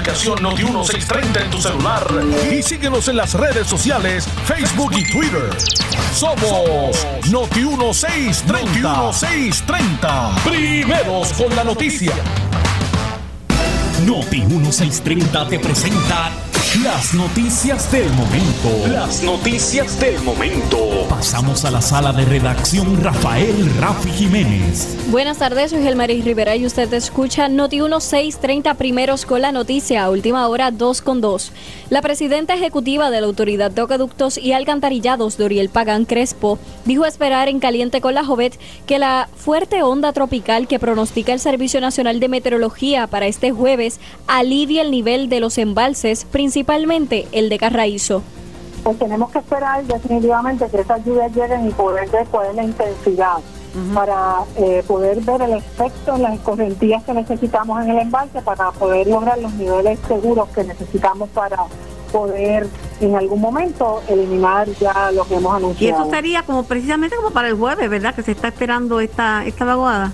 aplicación 0.00 0.38
Noti1630 0.38 1.42
en 1.44 1.50
tu 1.50 1.60
celular 1.60 2.06
y 2.50 2.62
síguenos 2.62 3.06
en 3.08 3.16
las 3.16 3.34
redes 3.34 3.66
sociales, 3.66 4.26
Facebook 4.46 4.92
y 4.96 5.04
Twitter. 5.04 5.50
Somos 6.14 7.06
Noti1630. 7.26 8.80
Noti1630. 8.80 10.42
Primeros 10.42 11.34
con 11.34 11.54
la 11.54 11.64
noticia. 11.64 12.14
Noti 14.06 14.40
1630 14.40 15.48
te 15.48 15.58
presenta 15.58 16.30
las 16.78 17.14
noticias 17.14 17.90
del 17.90 18.08
momento. 18.12 18.88
Las 18.88 19.24
noticias 19.24 19.98
del 19.98 20.22
momento. 20.22 20.78
Pasamos 21.08 21.64
a 21.64 21.70
la 21.72 21.82
sala 21.82 22.12
de 22.12 22.24
redacción 22.24 23.02
Rafael 23.02 23.68
Rafi 23.80 24.08
Jiménez. 24.10 24.96
Buenas 25.10 25.38
tardes, 25.38 25.72
soy 25.72 25.82
Gelmaris 25.82 26.24
Rivera 26.24 26.54
y 26.54 26.64
usted 26.64 26.92
escucha 26.94 27.48
Noti 27.48 27.80
1630 27.80 28.74
primeros 28.74 29.26
con 29.26 29.42
la 29.42 29.50
noticia, 29.50 30.08
última 30.08 30.46
hora 30.46 30.70
2 30.70 31.02
con 31.02 31.20
2. 31.20 31.52
La 31.90 32.02
presidenta 32.02 32.54
ejecutiva 32.54 33.10
de 33.10 33.20
la 33.20 33.26
Autoridad 33.26 33.72
de 33.72 33.82
Acueductos 33.82 34.38
y 34.38 34.52
Alcantarillados, 34.52 35.36
Doriel 35.36 35.70
Pagán 35.70 36.04
Crespo, 36.04 36.60
dijo 36.84 37.04
esperar 37.04 37.48
en 37.48 37.58
Caliente 37.58 38.00
con 38.00 38.14
la 38.14 38.24
Jovet 38.24 38.60
que 38.86 39.00
la 39.00 39.28
fuerte 39.34 39.82
onda 39.82 40.12
tropical 40.12 40.68
que 40.68 40.78
pronostica 40.78 41.32
el 41.32 41.40
Servicio 41.40 41.80
Nacional 41.80 42.20
de 42.20 42.28
Meteorología 42.28 43.08
para 43.08 43.26
este 43.26 43.50
jueves 43.50 43.98
alivie 44.28 44.82
el 44.82 44.92
nivel 44.92 45.28
de 45.28 45.40
los 45.40 45.58
embalses, 45.58 46.24
principalmente 46.64 47.26
el 47.32 47.48
de 47.48 47.58
Carraízo. 47.58 48.22
Pues 48.84 48.98
tenemos 48.98 49.30
que 49.30 49.38
esperar 49.38 49.82
definitivamente 49.84 50.66
que 50.68 50.80
esas 50.80 51.04
lluvias 51.04 51.34
lleguen 51.34 51.66
y 51.68 51.70
poder 51.70 52.08
ver 52.10 52.26
cuál 52.30 52.48
es 52.50 52.54
la 52.54 52.64
intensidad 52.64 53.36
para 53.94 54.40
eh, 54.56 54.82
poder 54.86 55.20
ver 55.20 55.42
el 55.42 55.52
efecto 55.54 56.16
en 56.16 56.22
las 56.22 56.38
correntías 56.40 57.02
que 57.04 57.14
necesitamos 57.14 57.82
en 57.84 57.90
el 57.90 57.98
embalse 58.00 58.42
para 58.42 58.72
poder 58.72 59.06
lograr 59.06 59.38
los 59.38 59.52
niveles 59.54 59.98
seguros 60.08 60.48
que 60.50 60.64
necesitamos 60.64 61.28
para 61.30 61.56
poder 62.12 62.66
en 63.00 63.14
algún 63.16 63.40
momento 63.40 64.02
eliminar 64.08 64.66
ya 64.80 65.10
lo 65.12 65.24
que 65.24 65.36
hemos 65.36 65.52
Y 65.54 65.56
anunciado. 65.56 66.02
eso 66.02 66.10
sería 66.10 66.42
como 66.42 66.64
precisamente 66.64 67.16
como 67.16 67.30
para 67.30 67.48
el 67.48 67.54
jueves, 67.54 67.88
¿verdad? 67.88 68.14
Que 68.14 68.22
se 68.22 68.32
está 68.32 68.48
esperando 68.48 68.98
esta, 69.00 69.44
esta 69.46 69.64
vaguada. 69.64 70.12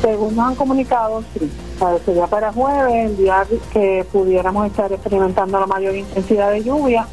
Según 0.00 0.36
nos 0.36 0.48
han 0.48 0.54
comunicado, 0.54 1.22
sí. 1.38 1.50
Sea, 1.82 1.98
sería 2.04 2.26
para 2.28 2.52
jueves, 2.52 3.10
el 3.10 3.16
día 3.16 3.44
que 3.72 4.06
pudiéramos 4.12 4.66
estar 4.68 4.92
experimentando 4.92 5.58
la 5.58 5.66
mayor 5.66 5.96
intensidad 5.96 6.52
de 6.52 6.62
lluvia. 6.62 7.08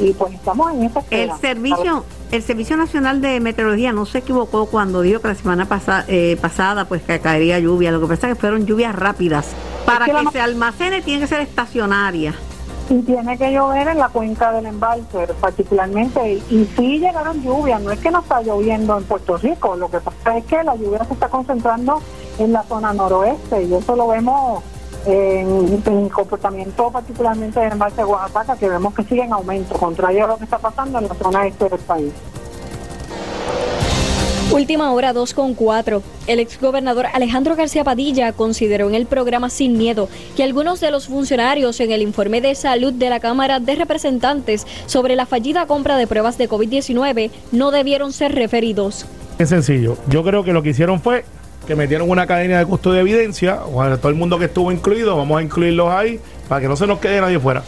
Y 0.00 0.12
pues 0.12 0.34
estamos 0.34 0.72
en 0.74 0.84
esa 0.84 1.02
El 1.10 1.30
servicio, 1.40 2.04
el 2.32 2.42
Servicio 2.42 2.76
Nacional 2.76 3.20
de 3.20 3.38
Meteorología 3.38 3.92
no 3.92 4.06
se 4.06 4.18
equivocó 4.18 4.66
cuando 4.66 5.02
dijo 5.02 5.20
que 5.20 5.28
la 5.28 5.34
semana 5.36 5.66
pasa- 5.66 6.04
eh, 6.08 6.36
pasada 6.40 6.84
pues 6.86 7.02
que 7.02 7.20
caería 7.20 7.60
lluvia. 7.60 7.92
Lo 7.92 8.00
que 8.00 8.06
pasa 8.08 8.28
es 8.28 8.34
que 8.34 8.40
fueron 8.40 8.66
lluvias 8.66 8.94
rápidas. 8.94 9.54
Para 9.86 10.06
que 10.06 10.12
se 10.32 10.40
almacene 10.40 11.00
tiene 11.02 11.20
que 11.20 11.26
ser 11.28 11.40
estacionaria. 11.40 12.34
Y 12.90 13.02
tiene 13.02 13.36
que 13.38 13.52
llover 13.52 13.86
en 13.88 13.98
la 13.98 14.08
cuenca 14.08 14.50
del 14.52 14.66
embalse, 14.66 15.28
particularmente. 15.40 16.32
Y, 16.50 16.54
y 16.56 16.68
sí 16.76 16.98
llegaron 16.98 17.40
lluvias, 17.42 17.80
no 17.82 17.90
es 17.92 17.98
que 18.00 18.10
no 18.10 18.20
está 18.20 18.40
lloviendo 18.42 18.96
en 18.98 19.04
Puerto 19.04 19.36
Rico, 19.36 19.76
lo 19.76 19.90
que 19.90 20.00
pasa 20.00 20.38
es 20.38 20.44
que 20.46 20.62
la 20.64 20.74
lluvia 20.74 21.04
se 21.04 21.12
está 21.14 21.28
concentrando 21.28 22.00
en 22.38 22.52
la 22.52 22.62
zona 22.64 22.92
noroeste 22.92 23.62
y 23.64 23.74
eso 23.74 23.96
lo 23.96 24.08
vemos 24.08 24.62
en, 25.06 25.82
en 25.84 25.98
el 26.04 26.10
comportamiento 26.10 26.90
particularmente 26.90 27.60
del 27.60 27.72
embalse 27.72 27.96
de 27.96 28.04
Oaxaca, 28.04 28.56
que 28.56 28.68
vemos 28.68 28.94
que 28.94 29.04
sigue 29.04 29.22
en 29.22 29.32
aumento, 29.32 29.74
contrario 29.78 30.24
a 30.24 30.28
lo 30.28 30.38
que 30.38 30.44
está 30.44 30.58
pasando 30.58 30.98
en 30.98 31.08
la 31.08 31.14
zona 31.14 31.46
este 31.46 31.68
del 31.68 31.80
país. 31.80 32.12
Última 34.50 34.90
hora 34.92 35.12
2 35.12 35.34
con 35.34 35.52
4. 35.52 36.02
El 36.26 36.40
exgobernador 36.40 37.04
Alejandro 37.12 37.54
García 37.54 37.84
Padilla 37.84 38.32
consideró 38.32 38.88
en 38.88 38.94
el 38.94 39.04
programa 39.04 39.50
Sin 39.50 39.76
Miedo 39.76 40.08
que 40.36 40.42
algunos 40.42 40.80
de 40.80 40.90
los 40.90 41.06
funcionarios 41.06 41.78
en 41.80 41.92
el 41.92 42.00
informe 42.00 42.40
de 42.40 42.54
salud 42.54 42.94
de 42.94 43.10
la 43.10 43.20
Cámara 43.20 43.60
de 43.60 43.74
Representantes 43.74 44.66
sobre 44.86 45.16
la 45.16 45.26
fallida 45.26 45.66
compra 45.66 45.98
de 45.98 46.06
pruebas 46.06 46.38
de 46.38 46.48
COVID-19 46.48 47.30
no 47.52 47.70
debieron 47.70 48.10
ser 48.14 48.34
referidos. 48.34 49.04
Es 49.38 49.50
sencillo. 49.50 49.98
Yo 50.08 50.24
creo 50.24 50.42
que 50.42 50.54
lo 50.54 50.62
que 50.62 50.70
hicieron 50.70 50.98
fue 51.00 51.26
que 51.68 51.76
metieron 51.76 52.10
una 52.10 52.26
cadena 52.26 52.58
de 52.58 52.66
custodia 52.66 52.96
de 52.96 53.02
evidencia. 53.02 53.56
Bueno, 53.56 53.98
todo 53.98 54.08
el 54.08 54.14
mundo 54.16 54.38
que 54.38 54.46
estuvo 54.46 54.72
incluido, 54.72 55.16
vamos 55.16 55.38
a 55.38 55.42
incluirlos 55.42 55.92
ahí 55.92 56.18
para 56.48 56.62
que 56.62 56.66
no 56.66 56.74
se 56.76 56.86
nos 56.86 56.98
quede 56.98 57.20
nadie 57.20 57.38
fuera. 57.38 57.62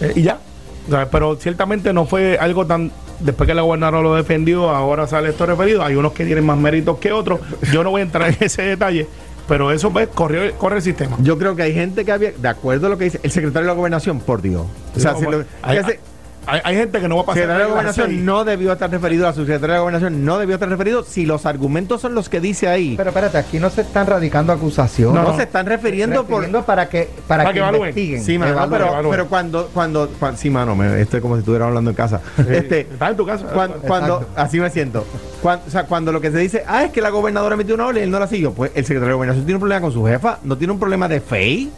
Eh, 0.00 0.12
y 0.16 0.22
ya. 0.22 0.38
O 0.86 0.90
sea, 0.90 1.10
pero 1.10 1.34
ciertamente 1.36 1.92
no 1.92 2.04
fue 2.06 2.38
algo 2.38 2.66
tan 2.66 2.92
después 3.20 3.46
que 3.48 3.54
la 3.54 3.62
gobernadora 3.62 4.02
lo 4.02 4.14
defendió, 4.14 4.68
ahora 4.70 5.06
sale 5.06 5.30
esto 5.30 5.46
referido. 5.46 5.82
Hay 5.82 5.96
unos 5.96 6.12
que 6.12 6.24
tienen 6.24 6.44
más 6.46 6.58
méritos 6.58 6.98
que 6.98 7.10
otros. 7.10 7.40
Yo 7.72 7.82
no 7.82 7.90
voy 7.90 8.02
a 8.02 8.04
entrar 8.04 8.28
en 8.28 8.36
ese 8.40 8.62
detalle, 8.62 9.06
pero 9.48 9.72
eso 9.72 9.90
pues 9.90 10.08
corre, 10.08 10.52
corre 10.52 10.76
el 10.76 10.82
sistema. 10.82 11.16
Yo 11.22 11.38
creo 11.38 11.56
que 11.56 11.62
hay 11.62 11.72
gente 11.74 12.04
que 12.04 12.12
había, 12.12 12.32
de 12.32 12.48
acuerdo 12.48 12.86
a 12.86 12.90
lo 12.90 12.98
que 12.98 13.04
dice 13.04 13.20
el 13.22 13.30
secretario 13.30 13.66
de 13.66 13.72
la 13.74 13.76
gobernación, 13.78 14.20
por 14.20 14.40
Dios. 14.42 14.66
O 14.94 15.00
sea, 15.00 15.12
No, 15.12 15.18
si 15.20 15.24
lo- 15.24 15.44
hay- 15.62 15.82
se- 15.84 16.00
Hay, 16.48 16.60
hay 16.64 16.76
gente 16.76 17.00
que 17.00 17.08
no 17.08 17.16
va 17.16 17.22
a 17.22 17.26
pasar. 17.26 17.42
secretario 17.42 17.66
de 17.66 17.70
gobernación 17.72 18.24
no 18.24 18.44
debió 18.44 18.72
estar 18.72 18.90
referido, 18.90 19.26
la 19.26 19.32
subsecretaria 19.34 19.74
de 19.74 19.80
gobernación 19.80 20.24
no 20.24 20.38
debió 20.38 20.54
estar 20.54 20.68
referido 20.68 21.04
si 21.04 21.26
los 21.26 21.46
argumentos 21.46 22.00
son 22.00 22.14
los 22.14 22.28
que 22.28 22.40
dice 22.40 22.68
ahí. 22.68 22.94
Pero 22.96 23.10
espérate, 23.10 23.38
aquí 23.38 23.58
no 23.58 23.70
se 23.70 23.82
están 23.82 24.06
radicando 24.06 24.52
acusaciones. 24.52 25.14
No, 25.22 25.30
no, 25.30 25.36
se 25.36 25.42
están 25.44 25.66
refiriendo 25.66 26.22
por 26.24 26.40
Refiriendo 26.40 26.64
para 26.64 26.88
que 26.88 27.08
para, 27.26 27.44
Para 27.44 27.54
que, 27.54 27.60
que 27.60 27.76
investiguen. 27.76 28.22
Sí, 28.24 28.38
mano, 28.38 28.52
Evalúen. 28.52 28.80
pero, 28.90 29.10
pero 29.10 29.26
cuando, 29.28 29.66
cuando, 29.74 30.08
cuan- 30.18 30.36
sí, 30.36 30.48
mano, 30.50 30.74
me, 30.74 31.00
esto 31.00 31.16
es 31.16 31.22
como 31.22 31.34
si 31.36 31.40
estuviera 31.40 31.66
hablando 31.66 31.90
en 31.90 31.96
casa. 31.96 32.20
este, 32.38 32.80
Estás 32.80 33.10
en 33.10 33.16
tu 33.16 33.26
casa. 33.26 33.44
cuan- 33.46 33.72
cuando, 33.86 34.26
así 34.34 34.58
me 34.60 34.70
siento. 34.70 35.04
Cuan- 35.42 35.60
o 35.66 35.70
sea, 35.70 35.84
cuando 35.84 36.12
lo 36.12 36.20
que 36.20 36.30
se 36.30 36.38
dice, 36.38 36.64
ah, 36.66 36.84
es 36.84 36.92
que 36.92 37.00
la 37.00 37.10
gobernadora 37.10 37.56
metió 37.56 37.74
una 37.74 37.86
orden 37.86 38.02
y 38.02 38.04
él 38.04 38.10
no 38.10 38.18
la 38.18 38.26
siguió, 38.26 38.52
pues 38.52 38.70
el 38.74 38.84
secretario 38.84 39.08
de 39.08 39.14
gobernación 39.14 39.44
tiene 39.44 39.56
un 39.56 39.60
problema 39.60 39.80
con 39.82 39.92
su 39.92 40.04
jefa, 40.06 40.38
no 40.44 40.56
tiene 40.56 40.72
un 40.72 40.78
problema 40.80 41.08
de 41.08 41.20
fe. 41.20 41.68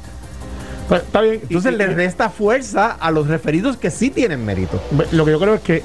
Pues, 0.91 1.03
está 1.05 1.21
bien. 1.23 1.41
Entonces 1.43 1.73
Y- 1.73 1.75
y- 1.77 1.79
le 1.79 1.87
resta 1.87 2.29
fuerza 2.31 2.91
a 2.91 3.11
los 3.11 3.29
referidos 3.29 3.77
que 3.79 3.91
sí 3.91 4.11
tienen 4.11 4.45
mérito. 4.45 4.83
Lo 5.13 5.25
que 5.25 5.31
yo 5.31 5.39
creo 5.41 5.55
es 5.55 5.61
que 5.63 5.83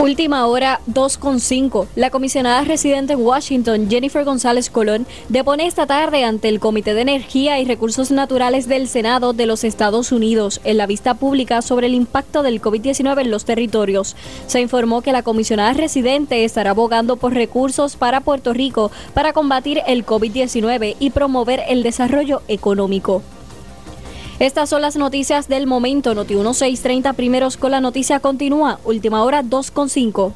Última 0.00 0.46
hora 0.46 0.80
2.5. 0.86 1.88
La 1.96 2.10
comisionada 2.10 2.62
residente 2.62 3.14
en 3.14 3.20
Washington, 3.20 3.90
Jennifer 3.90 4.24
González 4.24 4.70
Colón, 4.70 5.08
depone 5.28 5.66
esta 5.66 5.86
tarde 5.86 6.22
ante 6.22 6.48
el 6.48 6.60
Comité 6.60 6.94
de 6.94 7.00
Energía 7.00 7.58
y 7.58 7.64
Recursos 7.64 8.12
Naturales 8.12 8.68
del 8.68 8.86
Senado 8.86 9.32
de 9.32 9.46
los 9.46 9.64
Estados 9.64 10.12
Unidos 10.12 10.60
en 10.62 10.76
la 10.76 10.86
vista 10.86 11.14
pública 11.14 11.62
sobre 11.62 11.88
el 11.88 11.94
impacto 11.94 12.44
del 12.44 12.62
COVID-19 12.62 13.22
en 13.22 13.32
los 13.32 13.44
territorios. 13.44 14.14
Se 14.46 14.60
informó 14.60 15.02
que 15.02 15.10
la 15.10 15.24
comisionada 15.24 15.72
residente 15.72 16.44
estará 16.44 16.70
abogando 16.70 17.16
por 17.16 17.34
recursos 17.34 17.96
para 17.96 18.20
Puerto 18.20 18.52
Rico 18.52 18.92
para 19.14 19.32
combatir 19.32 19.82
el 19.84 20.06
COVID-19 20.06 20.94
y 21.00 21.10
promover 21.10 21.64
el 21.68 21.82
desarrollo 21.82 22.42
económico. 22.46 23.24
Estas 24.38 24.70
son 24.70 24.82
las 24.82 24.96
noticias 24.96 25.48
del 25.48 25.66
momento. 25.66 26.14
Noti 26.14 26.34
1630 26.34 27.12
primeros 27.14 27.56
con 27.56 27.72
la 27.72 27.80
noticia 27.80 28.20
continúa. 28.20 28.78
Última 28.84 29.24
hora 29.24 29.42
2.5. 29.42 30.32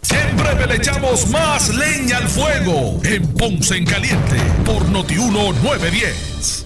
Siempre 0.00 0.66
le 0.66 0.76
echamos 0.76 1.28
más 1.28 1.74
leña 1.74 2.16
al 2.18 2.28
fuego 2.28 2.98
en 3.04 3.26
Ponce 3.34 3.76
en 3.76 3.84
Caliente 3.84 4.36
por 4.64 4.88
Notiuno 4.88 5.52
910. 5.62 6.65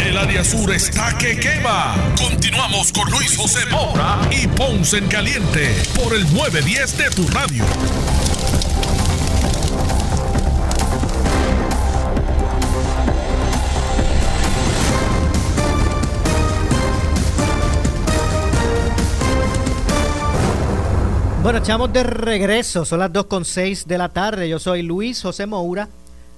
El 0.00 0.16
área 0.16 0.42
sur 0.42 0.72
está 0.72 1.16
que 1.18 1.38
quema. 1.38 1.94
Continuamos 2.16 2.92
con 2.92 3.08
Luis 3.10 3.36
José 3.36 3.66
Moura 3.66 4.18
y 4.30 4.46
Ponce 4.48 4.98
en 4.98 5.06
Caliente 5.06 5.76
por 5.94 6.14
el 6.14 6.22
910 6.34 6.98
de 6.98 7.10
tu 7.10 7.28
radio. 7.28 7.64
Bueno, 21.42 21.58
echamos 21.58 21.92
de 21.92 22.02
regreso, 22.02 22.84
son 22.84 23.00
las 23.00 23.12
2.6 23.12 23.84
de 23.86 23.98
la 23.98 24.08
tarde. 24.08 24.48
Yo 24.48 24.58
soy 24.58 24.82
Luis 24.82 25.22
José 25.22 25.46
Moura 25.46 25.88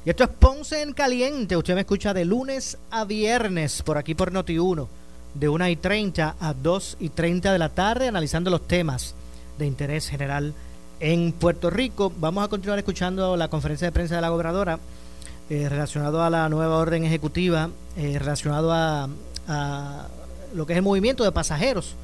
y 0.05 0.11
esto 0.11 0.25
es 0.25 0.31
Ponce 0.31 0.83
en 0.83 0.93
Caliente. 0.93 1.57
Usted 1.57 1.75
me 1.75 1.83
escucha 1.83 2.13
de 2.13 2.25
lunes 2.25 2.77
a 2.91 3.05
viernes 3.05 3.83
por 3.83 3.99
aquí 3.99 4.15
por 4.15 4.33
Noti1, 4.33 4.89
de 5.35 5.49
1 5.49 5.69
y 5.69 5.77
30 5.77 6.37
a 6.41 6.55
2 6.55 6.97
y 6.99 7.09
30 7.11 7.53
de 7.53 7.59
la 7.59 7.69
tarde, 7.69 8.09
analizando 8.09 8.51
los 8.51 8.67
temas 8.67 9.15
de 9.59 9.67
interés 9.67 10.09
general 10.09 10.55
en 10.99 11.31
Puerto 11.31 11.71
Rico. 11.71 12.13
Vamos 12.19 12.45
a 12.45 12.49
continuar 12.49 12.81
escuchando 12.81 13.37
la 13.37 13.47
conferencia 13.47 13.87
de 13.87 13.93
prensa 13.93 14.17
de 14.17 14.23
la 14.23 14.31
gobernadora 14.31 14.81
eh, 15.49 15.69
relacionado 15.69 16.21
a 16.21 16.31
la 16.31 16.49
nueva 16.49 16.79
orden 16.79 17.05
ejecutiva, 17.05 17.71
eh, 17.97 18.19
relacionado 18.19 18.73
a, 18.73 19.09
lo 20.55 20.67
que 20.67 20.73
es 20.73 20.77
el 20.79 20.83
movimiento 20.83 21.23
de 21.23 21.31
pasajeros 21.31 21.95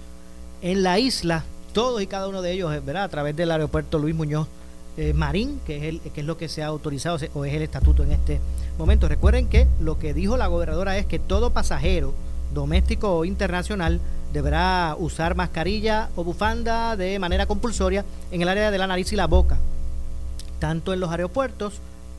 en 0.63 0.85
la 0.85 1.01
isla, 1.01 1.45
todos 1.73 2.01
y 2.01 2.07
cada 2.07 2.29
uno 2.29 2.43
de 2.43 2.53
ellos, 2.53 2.73
eh, 2.73 2.81
¿verdad? 2.81 3.05
A 3.05 3.09
través 3.09 3.35
del 3.35 3.51
aeropuerto 3.51 3.99
Luis 3.99 4.15
Muñoz 4.15 4.47
eh, 4.99 5.13
Marín, 5.15 5.61
que 5.65 5.77
es, 5.77 5.85
el, 5.85 6.01
que 6.01 6.23
es 6.23 6.27
lo 6.27 6.37
que 6.37 6.49
se 6.49 6.65
ha 6.65 6.67
autorizado 6.67 7.19
o 7.35 7.45
es 7.45 7.55
el 7.55 7.63
estatuto 7.63 8.03
en 8.03 8.11
este 8.11 8.41
momento. 8.79 9.09
Recuerden 9.09 9.49
que 9.49 9.69
lo 9.81 9.97
que 10.01 10.13
dijo 10.13 10.37
la 10.37 10.49
gobernadora 10.49 10.99
es 10.99 11.07
que 11.07 11.21
todo 11.21 11.51
pasajero, 11.51 12.15
doméstico 12.53 13.17
o 13.17 13.25
internacional, 13.25 14.01
deberá 14.33 14.97
usar 14.99 15.37
mascarilla 15.37 16.09
o 16.17 16.25
bufanda 16.25 16.97
de 16.97 17.17
manera 17.21 17.47
compulsoria 17.47 18.05
en 18.33 18.43
el 18.43 18.49
área 18.49 18.73
de 18.73 18.79
la 18.79 18.89
nariz 18.89 19.13
y 19.13 19.17
la 19.17 19.29
boca, 19.29 19.59
tanto 20.59 20.93
en 20.93 20.99
los 20.99 21.13
aeropuertos 21.13 21.75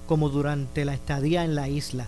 como 0.07 0.29
durante 0.29 0.85
la 0.85 0.93
estadía 0.93 1.43
en 1.43 1.55
la 1.55 1.67
isla. 1.67 2.07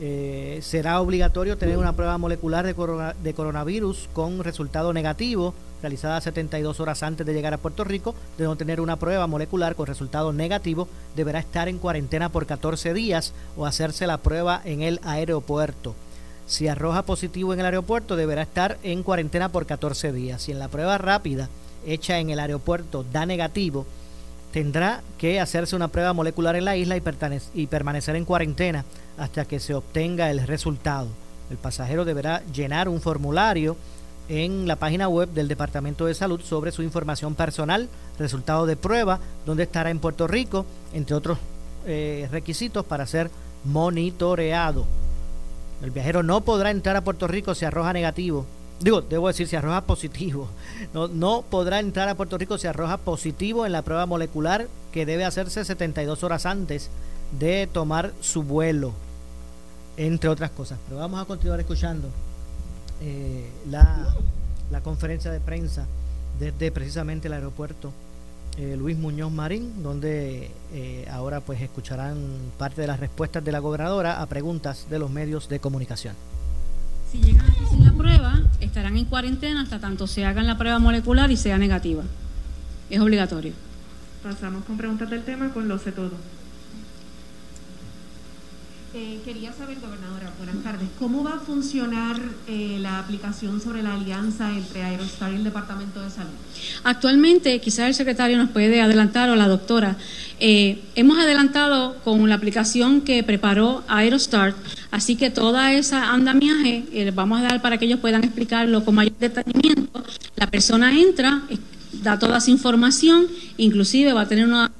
Eh, 0.00 0.58
será 0.62 1.00
obligatorio 1.00 1.56
tener 1.56 1.78
una 1.78 1.94
prueba 1.94 2.18
molecular 2.18 2.64
de, 2.66 2.74
de 3.22 3.34
coronavirus 3.34 4.08
con 4.12 4.42
resultado 4.42 4.92
negativo 4.92 5.54
realizada 5.84 6.18
72 6.22 6.80
horas 6.80 7.02
antes 7.02 7.26
de 7.26 7.34
llegar 7.34 7.52
a 7.52 7.58
Puerto 7.58 7.84
Rico. 7.84 8.14
De 8.38 8.44
no 8.44 8.56
tener 8.56 8.80
una 8.80 8.96
prueba 8.96 9.26
molecular 9.26 9.74
con 9.74 9.86
resultado 9.86 10.32
negativo, 10.32 10.88
deberá 11.14 11.40
estar 11.40 11.68
en 11.68 11.78
cuarentena 11.78 12.30
por 12.30 12.46
14 12.46 12.94
días 12.94 13.34
o 13.56 13.66
hacerse 13.66 14.06
la 14.06 14.18
prueba 14.18 14.62
en 14.64 14.80
el 14.80 14.98
aeropuerto. 15.04 15.94
Si 16.46 16.68
arroja 16.68 17.02
positivo 17.02 17.52
en 17.52 17.60
el 17.60 17.66
aeropuerto, 17.66 18.16
deberá 18.16 18.42
estar 18.42 18.78
en 18.82 19.02
cuarentena 19.02 19.50
por 19.50 19.66
14 19.66 20.12
días. 20.12 20.42
Si 20.42 20.52
en 20.52 20.58
la 20.58 20.68
prueba 20.68 20.96
rápida 20.96 21.50
hecha 21.86 22.18
en 22.18 22.30
el 22.30 22.38
aeropuerto 22.38 23.04
da 23.12 23.26
negativo, 23.26 23.86
tendrá 24.54 25.02
que 25.18 25.40
hacerse 25.40 25.74
una 25.74 25.88
prueba 25.88 26.12
molecular 26.12 26.54
en 26.54 26.64
la 26.64 26.76
isla 26.76 26.96
y, 26.96 27.66
permanecer 27.66 28.14
en 28.14 28.24
cuarentena 28.24 28.84
hasta 29.18 29.46
que 29.46 29.58
se 29.58 29.74
obtenga 29.74 30.30
el 30.30 30.46
resultado. 30.46 31.08
El 31.50 31.56
pasajero 31.56 32.04
deberá 32.04 32.40
llenar 32.52 32.88
un 32.88 33.00
formulario 33.00 33.76
en 34.28 34.68
la 34.68 34.76
página 34.76 35.08
web 35.08 35.28
del 35.30 35.48
Departamento 35.48 36.06
de 36.06 36.14
Salud 36.14 36.40
sobre 36.40 36.70
su 36.70 36.84
información 36.84 37.34
personal, 37.34 37.88
resultado 38.16 38.64
de 38.64 38.76
prueba, 38.76 39.18
dónde 39.44 39.64
estará 39.64 39.90
en 39.90 39.98
Puerto 39.98 40.28
Rico, 40.28 40.66
entre 40.92 41.16
otros 41.16 41.36
eh, 41.84 42.28
requisitos 42.30 42.84
para 42.84 43.08
ser 43.08 43.32
monitoreado. 43.64 44.86
El 45.82 45.90
viajero 45.90 46.22
no 46.22 46.42
podrá 46.42 46.70
entrar 46.70 46.94
a 46.94 47.02
Puerto 47.02 47.26
Rico 47.26 47.56
si 47.56 47.64
arroja 47.64 47.92
negativo. 47.92 48.46
Digo, 48.80 49.02
debo 49.02 49.28
decir, 49.28 49.46
si 49.46 49.56
arroja 49.56 49.82
positivo. 49.82 50.48
No, 50.92 51.42
podrá 51.42 51.80
entrar 51.80 52.08
a 52.08 52.16
Puerto 52.16 52.36
Rico 52.38 52.58
si 52.58 52.66
arroja 52.66 52.98
positivo 52.98 53.66
en 53.66 53.72
la 53.72 53.82
prueba 53.82 54.06
molecular 54.06 54.68
que 54.92 55.06
debe 55.06 55.24
hacerse 55.24 55.64
72 55.64 56.22
horas 56.24 56.46
antes 56.46 56.90
de 57.38 57.68
tomar 57.72 58.12
su 58.20 58.42
vuelo, 58.42 58.92
entre 59.96 60.28
otras 60.28 60.50
cosas. 60.50 60.78
Pero 60.86 61.00
vamos 61.00 61.20
a 61.20 61.24
continuar 61.24 61.60
escuchando 61.60 62.08
eh, 63.00 63.48
la, 63.70 64.14
conferencia 64.82 65.30
de 65.30 65.38
prensa 65.38 65.86
desde 66.38 66.72
precisamente 66.72 67.28
el 67.28 67.34
aeropuerto 67.34 67.92
eh, 68.58 68.76
Luis 68.76 68.98
Muñoz 68.98 69.30
Marín, 69.30 69.82
donde 69.82 70.50
eh, 70.72 71.08
ahora 71.10 71.40
pues 71.40 71.60
escucharán 71.60 72.18
parte 72.58 72.80
de 72.80 72.88
las 72.88 72.98
respuestas 73.00 73.44
de 73.44 73.52
la 73.52 73.60
gobernadora 73.60 74.20
a 74.20 74.26
preguntas 74.26 74.86
de 74.90 74.98
los 74.98 75.10
medios 75.10 75.48
de 75.48 75.60
comunicación. 75.60 76.14
Si 77.10 77.20
prueba, 78.04 78.38
estarán 78.60 78.98
en 78.98 79.06
cuarentena 79.06 79.62
hasta 79.62 79.78
tanto 79.78 80.06
se 80.06 80.26
hagan 80.26 80.46
la 80.46 80.58
prueba 80.58 80.78
molecular 80.78 81.30
y 81.30 81.38
sea 81.38 81.56
negativa. 81.56 82.02
Es 82.90 83.00
obligatorio. 83.00 83.54
Pasamos 84.22 84.62
con 84.64 84.76
preguntas 84.76 85.08
del 85.08 85.22
tema 85.22 85.48
con 85.54 85.68
lo 85.68 85.78
sé 85.78 85.90
todo. 85.90 86.12
Eh, 88.96 89.20
quería 89.24 89.52
saber, 89.52 89.78
gobernadora, 89.80 90.30
buenas 90.38 90.62
tardes, 90.62 90.86
¿cómo 91.00 91.24
va 91.24 91.34
a 91.34 91.38
funcionar 91.40 92.16
eh, 92.46 92.78
la 92.80 93.00
aplicación 93.00 93.60
sobre 93.60 93.82
la 93.82 93.94
alianza 93.94 94.50
entre 94.52 94.84
Aerostar 94.84 95.32
y 95.32 95.36
el 95.36 95.44
Departamento 95.44 96.00
de 96.00 96.10
Salud? 96.10 96.30
Actualmente, 96.84 97.60
quizás 97.60 97.88
el 97.88 97.94
secretario 97.94 98.36
nos 98.36 98.50
puede 98.50 98.80
adelantar 98.80 99.30
o 99.30 99.34
la 99.34 99.48
doctora, 99.48 99.96
eh, 100.40 100.82
hemos 100.94 101.18
adelantado 101.18 101.96
con 102.02 102.28
la 102.28 102.34
aplicación 102.34 103.02
que 103.02 103.22
preparó 103.22 103.84
Aerostart, 103.88 104.56
así 104.90 105.16
que 105.16 105.30
toda 105.30 105.72
esa 105.72 106.12
andamiaje 106.12 106.84
eh, 106.92 107.12
vamos 107.14 107.40
a 107.40 107.44
dar 107.44 107.62
para 107.62 107.78
que 107.78 107.84
ellos 107.84 108.00
puedan 108.00 108.24
explicarlo 108.24 108.84
con 108.84 108.94
mayor 108.94 109.16
detenimiento. 109.18 110.04
La 110.36 110.48
persona 110.48 110.98
entra, 110.98 111.42
da 112.02 112.18
toda 112.18 112.38
esa 112.38 112.50
información, 112.50 113.26
inclusive 113.56 114.12
va 114.12 114.22
a 114.22 114.28
tener 114.28 114.46
una 114.46 114.72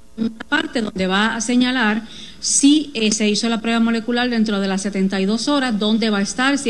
parte 0.48 0.80
donde 0.82 1.06
va 1.06 1.34
a 1.34 1.40
señalar 1.40 2.02
si 2.44 2.90
eh, 2.92 3.10
se 3.10 3.26
hizo 3.26 3.48
la 3.48 3.62
prueba 3.62 3.80
molecular 3.80 4.28
dentro 4.28 4.60
de 4.60 4.68
las 4.68 4.82
72 4.82 5.48
horas, 5.48 5.78
dónde 5.78 6.10
va 6.10 6.18
a 6.18 6.20
estar, 6.22 6.58
si 6.58 6.68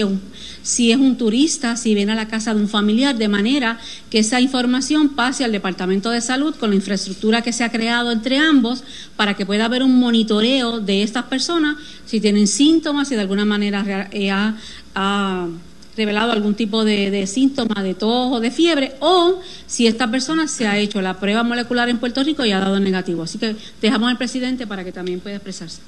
es, 0.93 0.97
un, 0.97 1.17
turista, 1.17 1.75
si 1.75 1.97
viene 1.97 2.13
a 2.13 2.15
la 2.15 2.29
casa 2.29 2.55
de 2.55 2.61
un 2.61 2.69
familiar, 2.69 3.17
de 3.17 3.27
manera 3.27 3.81
que 4.09 4.21
esa 4.21 4.41
información 4.41 5.09
pase 5.17 5.43
al 5.43 5.51
Departamento 5.51 6.11
de 6.11 6.21
Salud 6.21 6.55
con 6.55 6.71
la 6.71 6.77
infraestructura 6.77 7.43
que 7.43 7.53
se 7.53 7.65
ha 7.65 7.73
creado 7.73 8.13
entre 8.13 8.39
ambos 8.39 8.85
para 9.17 9.35
que 9.35 9.47
pueda 9.47 9.65
haber 9.65 9.83
un 9.83 9.99
monitoreo 9.99 10.79
de 10.79 11.03
estas 11.03 11.25
personas, 11.25 11.75
si 12.07 12.21
tienen 12.21 12.47
síntomas, 12.47 13.09
si 13.09 13.17
de 13.17 13.23
alguna 13.23 13.45
manera 13.45 14.09
eh, 14.13 14.31
ha 14.31 15.49
revelado 15.97 16.33
algún 16.33 16.55
tipo 16.55 16.85
de, 16.85 17.27
síntoma 17.27 17.83
de 17.83 17.95
tos 17.95 18.33
o 18.33 18.41
de 18.41 18.51
fiebre, 18.51 18.95
o 19.01 19.41
si 19.67 19.87
esta 19.87 20.11
persona 20.11 20.49
se 20.49 20.67
ha 20.67 20.79
hecho 20.79 21.01
la 21.01 21.19
prueba 21.19 21.43
molecular 21.43 21.89
en 21.89 21.99
Puerto 21.99 22.23
Rico 22.23 22.45
y 22.45 22.53
ha 22.53 22.61
dado 22.61 22.81
negativo. 22.81 23.23
Así 23.23 23.39
que 23.39 23.57
dejamos 23.81 24.11
al 24.11 24.19
presidente 24.19 24.67
para 24.67 24.85
que 24.85 24.93
también 24.93 25.21
pueda 25.21 25.37
expresarse. 25.37 25.81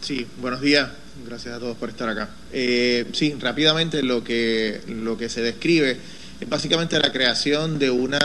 Sí, 0.00 0.26
buenos 0.40 0.60
días. 0.60 0.88
Gracias 1.26 1.54
a 1.54 1.58
todos 1.58 1.76
por 1.76 1.90
estar 1.90 2.08
acá. 2.08 2.30
Eh, 2.52 3.06
sí, 3.12 3.36
rápidamente 3.38 4.02
lo 4.02 4.24
que, 4.24 4.80
lo 4.88 5.18
que 5.18 5.28
se 5.28 5.42
describe 5.42 5.98
es 6.40 6.48
básicamente 6.48 6.98
la 6.98 7.12
creación 7.12 7.78
de 7.78 7.90
una 7.90 8.18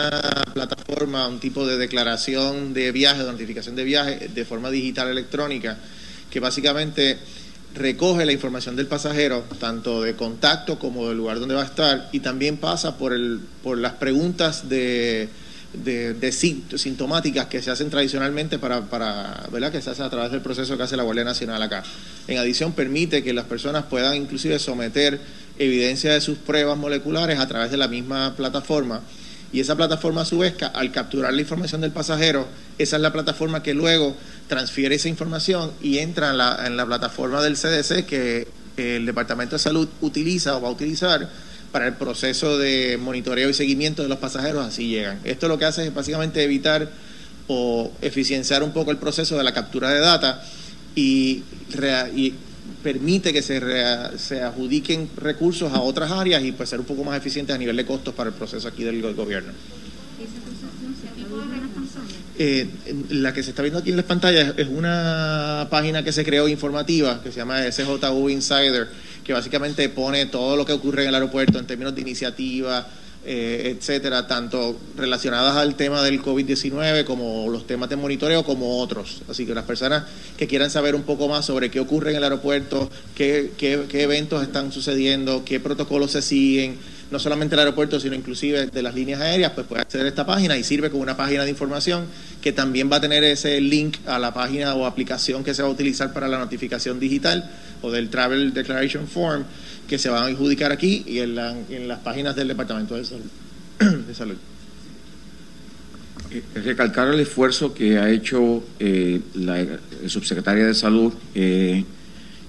plataforma, 0.54 1.28
un 1.28 1.38
tipo 1.38 1.66
de 1.66 1.76
declaración 1.76 2.72
de 2.72 2.90
viaje, 2.92 3.22
de 3.22 3.30
notificación 3.30 3.76
de 3.76 3.84
viaje 3.84 4.30
de 4.32 4.44
forma 4.46 4.70
digital 4.70 5.08
electrónica, 5.08 5.76
que 6.30 6.40
básicamente 6.40 7.18
recoge 7.76 8.24
la 8.24 8.32
información 8.32 8.74
del 8.74 8.86
pasajero, 8.86 9.44
tanto 9.60 10.02
de 10.02 10.16
contacto 10.16 10.78
como 10.78 11.08
del 11.08 11.18
lugar 11.18 11.38
donde 11.38 11.54
va 11.54 11.62
a 11.62 11.66
estar, 11.66 12.08
y 12.10 12.20
también 12.20 12.56
pasa 12.56 12.96
por, 12.96 13.12
el, 13.12 13.38
por 13.62 13.76
las 13.78 13.92
preguntas 13.92 14.68
de, 14.68 15.28
de, 15.72 16.14
de 16.14 16.28
sint- 16.30 16.78
sintomáticas 16.78 17.46
que 17.46 17.60
se 17.60 17.70
hacen 17.70 17.90
tradicionalmente 17.90 18.58
para, 18.58 18.80
para 18.82 19.46
¿verdad? 19.52 19.70
que 19.70 19.82
se 19.82 19.90
hace 19.90 20.02
a 20.02 20.10
través 20.10 20.32
del 20.32 20.40
proceso 20.40 20.76
que 20.76 20.82
hace 20.84 20.96
la 20.96 21.02
Guardia 21.02 21.24
Nacional 21.24 21.62
acá. 21.62 21.84
En 22.26 22.38
adición, 22.38 22.72
permite 22.72 23.22
que 23.22 23.32
las 23.34 23.44
personas 23.44 23.84
puedan 23.84 24.16
inclusive 24.16 24.58
someter 24.58 25.20
evidencia 25.58 26.12
de 26.12 26.20
sus 26.20 26.38
pruebas 26.38 26.78
moleculares 26.78 27.38
a 27.38 27.46
través 27.46 27.70
de 27.70 27.76
la 27.76 27.88
misma 27.88 28.34
plataforma. 28.36 29.02
Y 29.52 29.60
esa 29.60 29.76
plataforma, 29.76 30.22
a 30.22 30.24
su 30.24 30.38
vez, 30.38 30.54
al 30.74 30.92
capturar 30.92 31.32
la 31.32 31.40
información 31.40 31.80
del 31.80 31.92
pasajero, 31.92 32.46
esa 32.78 32.96
es 32.96 33.02
la 33.02 33.12
plataforma 33.12 33.62
que 33.62 33.74
luego 33.74 34.16
transfiere 34.48 34.96
esa 34.96 35.08
información 35.08 35.70
y 35.80 35.98
entra 35.98 36.30
en 36.30 36.38
la, 36.38 36.66
en 36.66 36.76
la 36.76 36.84
plataforma 36.86 37.42
del 37.42 37.54
CDC 37.54 38.06
que 38.06 38.48
el 38.76 39.06
Departamento 39.06 39.56
de 39.56 39.60
Salud 39.60 39.88
utiliza 40.00 40.56
o 40.56 40.60
va 40.60 40.68
a 40.68 40.72
utilizar 40.72 41.28
para 41.72 41.86
el 41.86 41.94
proceso 41.94 42.58
de 42.58 42.98
monitoreo 42.98 43.50
y 43.50 43.54
seguimiento 43.54 44.02
de 44.02 44.08
los 44.08 44.18
pasajeros, 44.18 44.64
así 44.64 44.88
llegan. 44.88 45.20
Esto 45.24 45.48
lo 45.48 45.58
que 45.58 45.64
hace 45.64 45.86
es 45.86 45.94
básicamente 45.94 46.42
evitar 46.42 46.90
o 47.48 47.92
eficienciar 48.02 48.62
un 48.62 48.72
poco 48.72 48.90
el 48.90 48.98
proceso 48.98 49.36
de 49.36 49.44
la 49.44 49.52
captura 49.52 49.90
de 49.90 50.00
data 50.00 50.42
y, 50.94 51.42
y 52.14 52.34
permite 52.82 53.32
que 53.32 53.42
se, 53.42 53.58
rea- 53.60 54.12
se 54.18 54.42
adjudiquen 54.42 55.08
recursos 55.16 55.72
a 55.72 55.80
otras 55.80 56.10
áreas 56.10 56.42
y 56.44 56.52
pues 56.52 56.68
ser 56.68 56.80
un 56.80 56.86
poco 56.86 57.04
más 57.04 57.16
eficientes 57.18 57.54
a 57.54 57.58
nivel 57.58 57.76
de 57.76 57.84
costos 57.86 58.14
para 58.14 58.28
el 58.30 58.34
proceso 58.36 58.68
aquí 58.68 58.84
del 58.84 59.02
go- 59.02 59.14
gobierno. 59.14 59.52
Eh, 62.38 62.68
la 63.10 63.32
que 63.32 63.42
se 63.42 63.50
está 63.50 63.62
viendo 63.62 63.78
aquí 63.78 63.90
en 63.90 63.96
las 63.96 64.04
pantallas 64.04 64.54
es 64.58 64.68
una 64.68 65.66
página 65.70 66.04
que 66.04 66.12
se 66.12 66.22
creó 66.24 66.48
informativa 66.48 67.22
que 67.22 67.32
se 67.32 67.38
llama 67.38 67.62
SJU 67.70 68.28
Insider, 68.28 68.88
que 69.24 69.32
básicamente 69.32 69.88
pone 69.88 70.26
todo 70.26 70.54
lo 70.56 70.64
que 70.66 70.72
ocurre 70.74 71.02
en 71.04 71.08
el 71.08 71.14
aeropuerto 71.14 71.58
en 71.58 71.66
términos 71.66 71.94
de 71.94 72.02
iniciativa, 72.02 72.86
eh, 73.28 73.74
etcétera, 73.76 74.26
tanto 74.28 74.78
relacionadas 74.96 75.56
al 75.56 75.74
tema 75.74 76.02
del 76.02 76.22
COVID-19 76.22 77.04
como 77.04 77.48
los 77.50 77.66
temas 77.66 77.88
de 77.90 77.96
monitoreo 77.96 78.44
como 78.44 78.78
otros. 78.80 79.22
Así 79.28 79.44
que 79.44 79.54
las 79.54 79.64
personas 79.64 80.04
que 80.38 80.46
quieran 80.46 80.70
saber 80.70 80.94
un 80.94 81.02
poco 81.02 81.28
más 81.28 81.44
sobre 81.44 81.70
qué 81.70 81.80
ocurre 81.80 82.10
en 82.12 82.18
el 82.18 82.24
aeropuerto, 82.24 82.88
qué, 83.16 83.50
qué- 83.58 83.84
qué 83.88 84.02
eventos 84.02 84.42
están 84.42 84.70
sucediendo, 84.72 85.44
qué 85.44 85.58
protocolos 85.60 86.12
se 86.12 86.22
siguen, 86.22 86.76
no 87.10 87.18
solamente 87.18 87.54
el 87.54 87.60
aeropuerto, 87.60 88.00
sino 88.00 88.14
inclusive 88.16 88.66
de 88.66 88.82
las 88.82 88.94
líneas 88.94 89.20
aéreas, 89.20 89.52
pues 89.54 89.66
puede 89.66 89.82
acceder 89.82 90.06
a 90.06 90.08
esta 90.08 90.26
página 90.26 90.56
y 90.56 90.64
sirve 90.64 90.90
como 90.90 91.02
una 91.02 91.16
página 91.16 91.44
de 91.44 91.50
información 91.50 92.06
que 92.42 92.52
también 92.52 92.90
va 92.90 92.96
a 92.96 93.00
tener 93.00 93.22
ese 93.24 93.60
link 93.60 93.96
a 94.06 94.18
la 94.18 94.34
página 94.34 94.74
o 94.74 94.86
aplicación 94.86 95.42
que 95.44 95.54
se 95.54 95.62
va 95.62 95.68
a 95.68 95.70
utilizar 95.72 96.12
para 96.12 96.26
la 96.28 96.38
notificación 96.38 96.98
digital 97.00 97.48
o 97.82 97.90
del 97.92 98.08
Travel 98.08 98.52
Declaration 98.54 99.06
Form 99.06 99.44
que 99.88 99.98
se 99.98 100.08
van 100.08 100.22
a 100.24 100.26
adjudicar 100.26 100.72
aquí 100.72 101.04
y 101.06 101.18
en, 101.20 101.34
la- 101.34 101.56
en 101.70 101.88
las 101.88 102.00
páginas 102.00 102.34
del 102.36 102.48
Departamento 102.48 102.94
de 102.96 103.04
Salud. 103.04 103.24
de 104.08 104.14
Salud. 104.14 104.36
Eh, 106.30 106.42
recalcar 106.64 107.08
el 107.08 107.20
esfuerzo 107.20 107.72
que 107.72 107.98
ha 107.98 108.10
hecho 108.10 108.64
eh, 108.80 109.20
la 109.34 109.64
subsecretaria 110.06 110.66
de 110.66 110.74
Salud, 110.74 111.12
eh, 111.34 111.84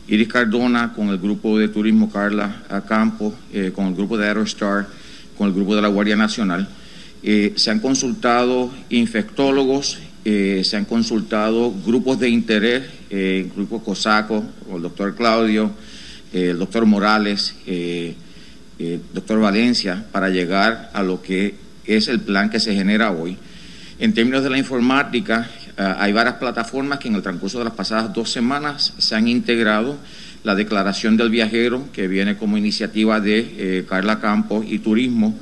Iris 0.08 0.28
Cardona, 0.28 0.94
con 0.94 1.10
el 1.10 1.18
grupo 1.18 1.60
de 1.60 1.68
turismo 1.68 2.10
Carla 2.12 2.64
Campos, 2.88 3.34
eh, 3.54 3.72
con 3.74 3.88
el 3.88 3.94
grupo 3.94 4.18
de 4.18 4.26
Aerostar, 4.28 4.88
con 5.38 5.48
el 5.48 5.54
grupo 5.54 5.76
de 5.76 5.82
la 5.82 5.90
Guardia 5.90 6.16
Nacional. 6.16 6.68
Se 7.56 7.70
han 7.72 7.80
consultado 7.82 8.72
infectólogos, 8.90 9.98
se 10.24 10.78
han 10.78 10.86
consultado 10.86 11.74
grupos 11.86 12.20
de 12.20 12.30
interés, 12.30 12.84
el 13.10 13.50
grupo 13.54 13.84
COSACO, 13.84 14.46
el 14.74 14.82
doctor 14.82 15.14
Claudio, 15.14 15.72
el 16.34 16.58
doctor 16.58 16.86
Morales, 16.86 17.56
eh, 17.66 18.16
eh, 18.80 19.00
doctor 19.14 19.40
Valencia, 19.40 20.06
para 20.12 20.30
llegar 20.30 20.92
a 20.94 21.04
lo 21.04 21.22
que 21.22 21.56
es 21.86 22.08
el 22.08 22.20
plan 22.20 22.50
que 22.50 22.60
se 22.60 22.76
genera 22.76 23.12
hoy. 23.12 23.38
En 24.00 24.14
términos 24.14 24.44
de 24.44 24.52
la 24.52 24.58
informática, 24.60 25.50
eh, 25.78 25.94
hay 25.98 26.12
varias 26.12 26.36
plataformas 26.36 27.00
que 27.00 27.08
en 27.08 27.16
el 27.16 27.22
transcurso 27.22 27.60
de 27.60 27.66
las 27.66 27.74
pasadas 27.74 28.14
dos 28.14 28.32
semanas 28.32 28.94
se 28.98 29.16
han 29.16 29.28
integrado. 29.28 29.98
La 30.44 30.56
declaración 30.56 31.18
del 31.18 31.30
viajero, 31.30 31.92
que 31.92 32.08
viene 32.08 32.38
como 32.38 32.58
iniciativa 32.58 33.20
de 33.20 33.40
eh, 33.58 33.86
Carla 33.88 34.20
Campos 34.20 34.66
y 34.68 34.80
Turismo, 34.80 35.38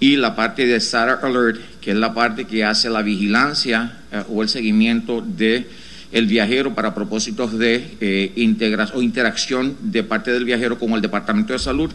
y 0.00 0.16
la 0.16 0.34
parte 0.34 0.66
de 0.66 0.80
SARA 0.80 1.20
Alert, 1.22 1.60
que 1.80 1.90
es 1.90 1.96
la 1.96 2.14
parte 2.14 2.46
que 2.46 2.64
hace 2.64 2.88
la 2.88 3.02
vigilancia 3.02 3.98
eh, 4.12 4.22
o 4.28 4.42
el 4.42 4.48
seguimiento 4.48 5.20
de 5.20 5.68
el 6.12 6.26
viajero 6.26 6.74
para 6.74 6.94
propósitos 6.94 7.58
de 7.58 7.96
eh, 8.00 8.54
o 8.94 9.02
interacción 9.02 9.76
de 9.80 10.02
parte 10.02 10.32
del 10.32 10.44
viajero 10.44 10.78
con 10.78 10.92
el 10.92 11.00
Departamento 11.00 11.52
de 11.52 11.58
Salud 11.58 11.90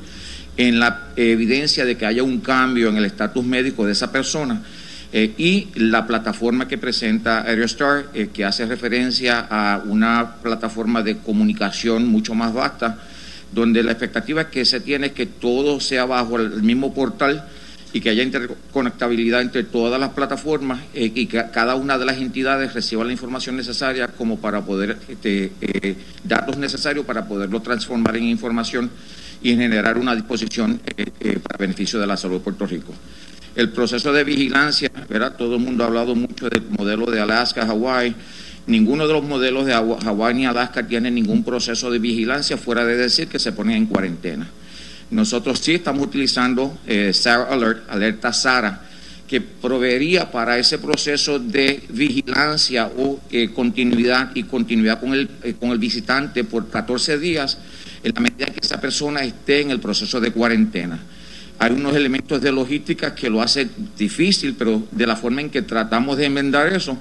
en 0.58 0.80
la 0.80 1.10
evidencia 1.16 1.86
de 1.86 1.98
que 1.98 2.06
haya 2.06 2.24
un 2.24 2.40
cambio 2.40 2.90
en 2.90 2.98
el 2.98 3.06
estatus 3.06 3.44
médico 3.44 3.86
de 3.86 3.92
esa 3.92 4.12
persona. 4.12 4.62
Eh, 5.12 5.34
y 5.38 5.68
la 5.76 6.08
plataforma 6.08 6.68
que 6.68 6.78
presenta 6.78 7.42
Aerostar, 7.42 8.08
eh, 8.14 8.30
que 8.34 8.44
hace 8.44 8.66
referencia 8.66 9.48
a 9.50 9.82
una 9.86 10.36
plataforma 10.42 11.04
de 11.04 11.18
comunicación 11.18 12.08
mucho 12.08 12.34
más 12.34 12.54
vasta, 12.54 12.98
donde 13.52 13.84
la 13.84 13.92
expectativa 13.92 14.50
que 14.50 14.66
se 14.66 14.80
tiene 14.80 15.08
es 15.08 15.14
que 15.14 15.26
todo 15.26 15.80
sea 15.80 16.06
bajo 16.06 16.38
el 16.38 16.64
mismo 16.64 16.94
portal 16.94 17.46
y 17.96 18.02
que 18.02 18.10
haya 18.10 18.24
interconectabilidad 18.24 19.40
entre 19.40 19.64
todas 19.64 19.98
las 19.98 20.10
plataformas 20.10 20.82
eh, 20.94 21.10
y 21.16 21.28
que 21.28 21.46
cada 21.54 21.76
una 21.76 21.98
de 21.98 22.04
las 22.04 22.18
entidades 22.18 22.74
reciba 22.74 23.06
la 23.06 23.14
información 23.14 23.56
necesaria 23.56 24.10
como 24.10 24.38
para 24.38 24.66
poder, 24.66 24.98
este, 25.08 25.54
eh, 25.62 25.96
datos 26.22 26.58
necesarios 26.58 27.06
para 27.06 27.26
poderlo 27.26 27.62
transformar 27.62 28.18
en 28.18 28.26
información 28.26 28.92
y 29.42 29.56
generar 29.56 29.98
una 29.98 30.14
disposición 30.14 30.82
eh, 30.98 31.06
eh, 31.22 31.40
para 31.42 31.58
beneficio 31.58 31.98
de 31.98 32.06
la 32.06 32.18
salud 32.18 32.40
de 32.40 32.42
Puerto 32.42 32.66
Rico. 32.66 32.94
El 33.56 33.70
proceso 33.70 34.12
de 34.12 34.26
vigilancia, 34.26 34.92
¿verdad? 35.08 35.38
Todo 35.38 35.56
el 35.56 35.62
mundo 35.62 35.86
ha 35.86 35.88
hablado 35.88 36.16
mucho 36.16 36.50
del 36.50 36.64
modelo 36.78 37.06
de 37.06 37.22
Alaska, 37.22 37.66
Hawái. 37.66 38.14
Ninguno 38.68 39.08
de 39.08 39.14
los 39.14 39.24
modelos 39.24 39.66
de 39.66 39.72
Hawái 39.72 40.34
ni 40.34 40.46
Alaska 40.46 40.86
tiene 40.86 41.12
ningún 41.12 41.46
proceso 41.46 41.90
de 41.90 42.00
vigilancia 42.00 42.58
fuera 42.58 42.84
de 42.84 42.98
decir 42.98 43.30
que 43.30 43.40
se 43.40 43.54
ponen 43.54 43.78
en 43.78 43.86
cuarentena. 43.86 44.50
Nosotros 45.12 45.60
sí 45.60 45.76
estamos 45.76 46.08
utilizando 46.08 46.78
eh, 46.88 47.14
SARA 47.14 47.46
Alert, 47.46 47.90
alerta 47.90 48.34
SARA, 48.34 48.82
que 49.28 49.42
proveería 49.42 50.32
para 50.32 50.58
ese 50.58 50.78
proceso 50.78 51.40
de 51.40 51.82
vigilancia 51.90 52.92
o 52.98 53.20
eh, 53.32 53.50
continuidad 53.54 54.32
y 54.36 54.44
continuidad 54.44 55.00
con 55.00 55.14
el, 55.14 55.30
eh, 55.44 55.56
con 55.60 55.72
el 55.72 55.80
visitante 55.80 56.44
por 56.44 56.70
14 56.70 57.18
días 57.18 57.58
en 58.04 58.14
la 58.14 58.22
medida 58.22 58.46
que 58.48 58.60
esa 58.62 58.80
persona 58.80 59.22
esté 59.22 59.62
en 59.62 59.72
el 59.72 59.80
proceso 59.80 60.20
de 60.20 60.32
cuarentena. 60.32 61.00
Hay 61.58 61.72
unos 61.72 61.96
elementos 61.96 62.42
de 62.42 62.52
logística 62.52 63.16
que 63.16 63.30
lo 63.30 63.42
hacen 63.42 63.72
difícil, 63.98 64.56
pero 64.56 64.84
de 64.92 65.08
la 65.08 65.16
forma 65.16 65.42
en 65.42 65.50
que 65.50 65.62
tratamos 65.62 66.18
de 66.18 66.26
enmendar 66.26 66.72
eso, 66.72 66.98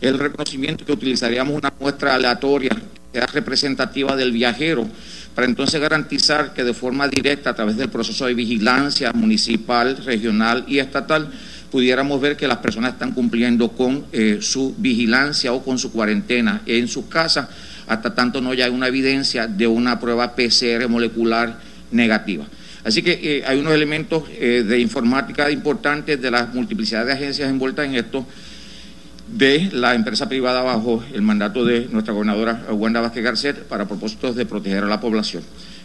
el 0.00 0.18
reconocimiento 0.18 0.84
que 0.84 0.92
utilizaríamos 0.92 1.54
una 1.54 1.72
muestra 1.78 2.14
aleatoria 2.14 2.70
que 2.70 3.18
sea 3.18 3.26
representativa 3.26 4.14
del 4.14 4.32
viajero, 4.32 4.86
para 5.36 5.46
entonces 5.46 5.78
garantizar 5.78 6.54
que 6.54 6.64
de 6.64 6.72
forma 6.72 7.08
directa, 7.08 7.50
a 7.50 7.54
través 7.54 7.76
del 7.76 7.90
proceso 7.90 8.24
de 8.24 8.32
vigilancia 8.32 9.12
municipal, 9.12 9.98
regional 9.98 10.64
y 10.66 10.78
estatal, 10.78 11.30
pudiéramos 11.70 12.18
ver 12.22 12.38
que 12.38 12.48
las 12.48 12.56
personas 12.56 12.94
están 12.94 13.12
cumpliendo 13.12 13.68
con 13.68 14.06
eh, 14.12 14.38
su 14.40 14.74
vigilancia 14.78 15.52
o 15.52 15.62
con 15.62 15.78
su 15.78 15.92
cuarentena 15.92 16.62
en 16.64 16.88
sus 16.88 17.04
casas, 17.04 17.50
hasta 17.86 18.14
tanto 18.14 18.40
no 18.40 18.52
haya 18.52 18.70
una 18.70 18.88
evidencia 18.88 19.46
de 19.46 19.66
una 19.66 20.00
prueba 20.00 20.34
PCR 20.34 20.88
molecular 20.88 21.58
negativa. 21.90 22.46
Así 22.82 23.02
que 23.02 23.20
eh, 23.22 23.44
hay 23.46 23.58
unos 23.58 23.74
elementos 23.74 24.22
eh, 24.40 24.64
de 24.66 24.80
informática 24.80 25.50
importantes 25.50 26.18
de 26.18 26.30
la 26.30 26.46
multiplicidad 26.46 27.04
de 27.04 27.12
agencias 27.12 27.50
envueltas 27.50 27.84
en 27.84 27.96
esto, 27.96 28.26
de 29.28 29.70
la 29.72 29.94
empresa 29.94 30.28
privada 30.28 30.62
bajo 30.62 31.04
el 31.12 31.22
mandato 31.22 31.64
de 31.64 31.88
nuestra 31.90 32.14
gobernadora 32.14 32.66
Wanda 32.70 33.00
Vázquez 33.00 33.24
Garcet 33.24 33.62
para 33.64 33.86
propósitos 33.86 34.36
de 34.36 34.46
proteger 34.46 34.84
a 34.84 34.86
la 34.86 35.00
población. 35.00 35.42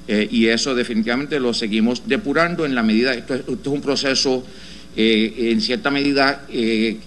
Eh, 0.07 0.27
y 0.31 0.47
eso 0.47 0.75
definitivamente 0.75 1.39
lo 1.39 1.53
seguimos 1.53 2.03
depurando 2.07 2.65
en 2.65 2.75
la 2.75 2.83
medida, 2.83 3.13
esto 3.13 3.33
es, 3.35 3.41
esto 3.41 3.53
es 3.53 3.67
un 3.67 3.81
proceso 3.81 4.45
en 4.93 5.61
cierta 5.61 5.89
medida 5.89 6.45
de 6.49 6.99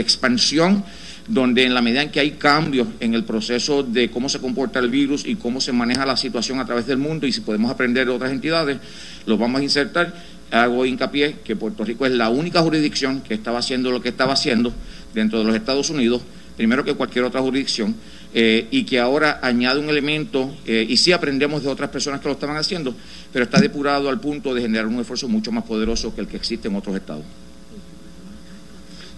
expansión 0.00 0.82
donde 1.28 1.64
en 1.64 1.74
la 1.74 1.82
medida 1.82 2.02
en 2.02 2.10
que 2.10 2.20
hay 2.20 2.32
cambios 2.32 2.88
en 3.00 3.14
el 3.14 3.22
proceso 3.22 3.82
de 3.82 4.10
cómo 4.10 4.30
se 4.30 4.40
comporta 4.40 4.78
el 4.78 4.88
virus 4.88 5.26
y 5.26 5.36
cómo 5.36 5.60
se 5.60 5.72
maneja 5.72 6.06
la 6.06 6.16
situación 6.16 6.58
a 6.58 6.64
través 6.64 6.86
del 6.86 6.96
mundo 6.96 7.26
y 7.26 7.32
si 7.32 7.42
podemos 7.42 7.70
aprender 7.70 8.06
de 8.06 8.12
otras 8.12 8.32
entidades, 8.32 8.78
lo 9.26 9.36
vamos 9.36 9.60
a 9.60 9.64
insertar. 9.64 10.14
Hago 10.50 10.86
hincapié 10.86 11.36
que 11.44 11.54
Puerto 11.54 11.84
Rico 11.84 12.06
es 12.06 12.12
la 12.12 12.30
única 12.30 12.62
jurisdicción 12.62 13.20
que 13.20 13.34
estaba 13.34 13.58
haciendo 13.58 13.90
lo 13.90 14.00
que 14.00 14.08
estaba 14.08 14.32
haciendo 14.32 14.72
dentro 15.14 15.38
de 15.38 15.44
los 15.44 15.54
Estados 15.54 15.90
Unidos, 15.90 16.22
primero 16.56 16.84
que 16.84 16.94
cualquier 16.94 17.24
otra 17.24 17.40
jurisdicción, 17.40 17.94
eh, 18.34 18.66
y 18.70 18.84
que 18.84 19.00
ahora 19.00 19.40
añade 19.42 19.80
un 19.80 19.88
elemento, 19.88 20.54
eh, 20.66 20.86
y 20.88 20.96
sí 20.98 21.12
aprendemos 21.12 21.62
de 21.62 21.68
otras 21.70 21.88
personas 21.88 22.20
que 22.20 22.28
lo 22.28 22.34
estaban 22.34 22.56
haciendo, 22.56 22.94
pero 23.32 23.44
está 23.44 23.60
depurado 23.60 24.08
al 24.08 24.20
punto 24.20 24.54
de 24.54 24.60
generar 24.60 24.86
un 24.86 25.00
esfuerzo 25.00 25.28
mucho 25.28 25.50
más 25.50 25.64
poderoso 25.64 26.14
que 26.14 26.20
el 26.20 26.28
que 26.28 26.36
existe 26.36 26.68
en 26.68 26.76
otros 26.76 26.94
estados. 26.96 27.24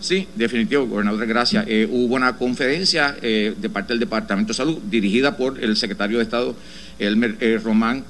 Sí, 0.01 0.27
definitivo, 0.35 0.87
gobernador, 0.87 1.27
gracias. 1.27 1.67
Eh, 1.69 1.87
hubo 1.91 2.15
una 2.15 2.37
conferencia 2.37 3.17
eh, 3.21 3.55
de 3.59 3.69
parte 3.69 3.93
del 3.93 4.01
Departamento 4.01 4.49
de 4.53 4.57
Salud 4.57 4.79
dirigida 4.89 5.37
por 5.37 5.63
el 5.63 5.77
secretario 5.77 6.19
de 6.19 6.25
Estado, 6.25 6.55
Elmer 6.99 7.61
Román, 7.63 8.05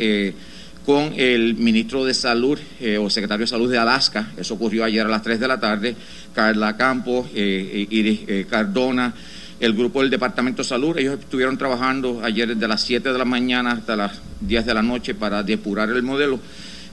con 0.86 1.12
el 1.16 1.54
ministro 1.54 2.04
de 2.04 2.14
Salud 2.14 2.58
o 3.00 3.10
secretario 3.10 3.44
de 3.44 3.50
Salud 3.50 3.70
de 3.70 3.78
Alaska. 3.78 4.30
Eso 4.36 4.54
ocurrió 4.54 4.84
ayer 4.84 5.04
a 5.04 5.08
las 5.08 5.22
3 5.22 5.38
de 5.38 5.48
la 5.48 5.60
tarde. 5.60 5.94
Carla 6.34 6.76
Campos, 6.76 7.26
Iris 7.34 8.46
Cardona, 8.48 9.12
el 9.60 9.74
grupo 9.74 10.00
del 10.00 10.10
Departamento 10.10 10.62
de 10.62 10.68
Salud. 10.68 10.96
Ellos 10.98 11.18
estuvieron 11.20 11.58
trabajando 11.58 12.20
ayer 12.22 12.48
desde 12.48 12.66
las 12.66 12.80
7 12.82 13.12
de 13.12 13.18
la 13.18 13.24
mañana 13.24 13.72
hasta 13.72 13.96
las 13.96 14.20
10 14.40 14.66
de 14.66 14.74
la 14.74 14.82
noche 14.82 15.14
para 15.14 15.42
depurar 15.42 15.90
el 15.90 16.02
modelo 16.02 16.40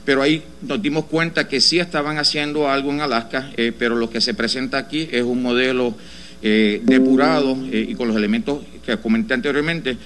pero 0.08 0.22
ahí 0.22 0.42
nos 0.62 0.80
dimos 0.80 1.04
cuenta 1.04 1.48
que 1.48 1.60
sí 1.60 1.78
estaban 1.78 2.16
haciendo 2.16 2.70
algo 2.70 2.90
en 2.90 3.02
Alaska, 3.02 3.50
eh, 3.58 3.74
pero 3.78 3.94
lo 3.94 4.08
que 4.08 4.22
se 4.22 4.32
presenta 4.32 4.78
aquí 4.78 5.06
es 5.12 5.22
un 5.22 5.42
modelo 5.42 5.94
eh, 6.40 6.80
depurado 6.82 7.58
eh, 7.70 7.88
y 7.90 7.94
con 7.94 8.08
los 8.08 8.16
elementos 8.16 8.60
que 8.86 8.96
comenté 8.96 9.34
anteriormente. 9.34 9.98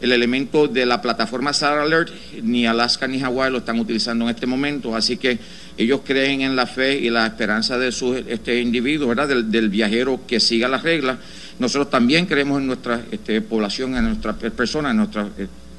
El 0.00 0.12
elemento 0.12 0.68
de 0.68 0.86
la 0.86 1.02
plataforma 1.02 1.52
SAR 1.52 1.78
Alert, 1.78 2.10
ni 2.42 2.66
Alaska 2.66 3.08
ni 3.08 3.18
Hawái 3.18 3.50
lo 3.50 3.58
están 3.58 3.78
utilizando 3.80 4.24
en 4.24 4.30
este 4.30 4.46
momento, 4.46 4.94
así 4.94 5.16
que 5.16 5.38
ellos 5.76 6.00
creen 6.04 6.42
en 6.42 6.54
la 6.54 6.66
fe 6.66 6.98
y 6.98 7.10
la 7.10 7.26
esperanza 7.26 7.78
de 7.78 7.90
sus 7.90 8.16
este, 8.28 8.60
individuos, 8.60 9.08
¿verdad? 9.08 9.28
Del, 9.44 9.68
viajero 9.68 10.20
que 10.26 10.40
siga 10.40 10.68
las 10.68 10.82
reglas. 10.82 11.18
Nosotros 11.58 11.90
también 11.90 12.26
creemos 12.26 12.60
en 12.60 12.68
nuestra 12.68 13.02
este, 13.10 13.40
población, 13.40 13.96
en 13.96 14.04
nuestras 14.04 14.36
personas, 14.36 14.92
en 14.92 14.96
nuestro 14.98 15.28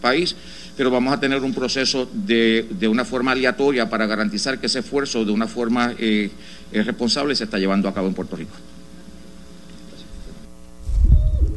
país 0.01 0.35
pero 0.79 0.91
vamos 0.91 1.13
a 1.13 1.19
tener 1.19 1.43
un 1.43 1.53
proceso 1.53 2.07
de, 2.13 2.65
de 2.69 2.87
una 2.87 3.03
forma 3.03 3.33
aleatoria 3.33 3.89
para 3.89 4.05
garantizar 4.05 4.59
que 4.59 4.67
ese 4.67 4.79
esfuerzo 4.79 5.25
de 5.25 5.31
una 5.33 5.45
forma 5.45 5.93
eh, 5.99 6.31
eh, 6.71 6.83
responsable 6.83 7.35
se 7.35 7.43
está 7.43 7.57
llevando 7.57 7.89
a 7.89 7.93
cabo 7.93 8.07
en 8.07 8.13
Puerto 8.13 8.37
Rico. 8.37 8.53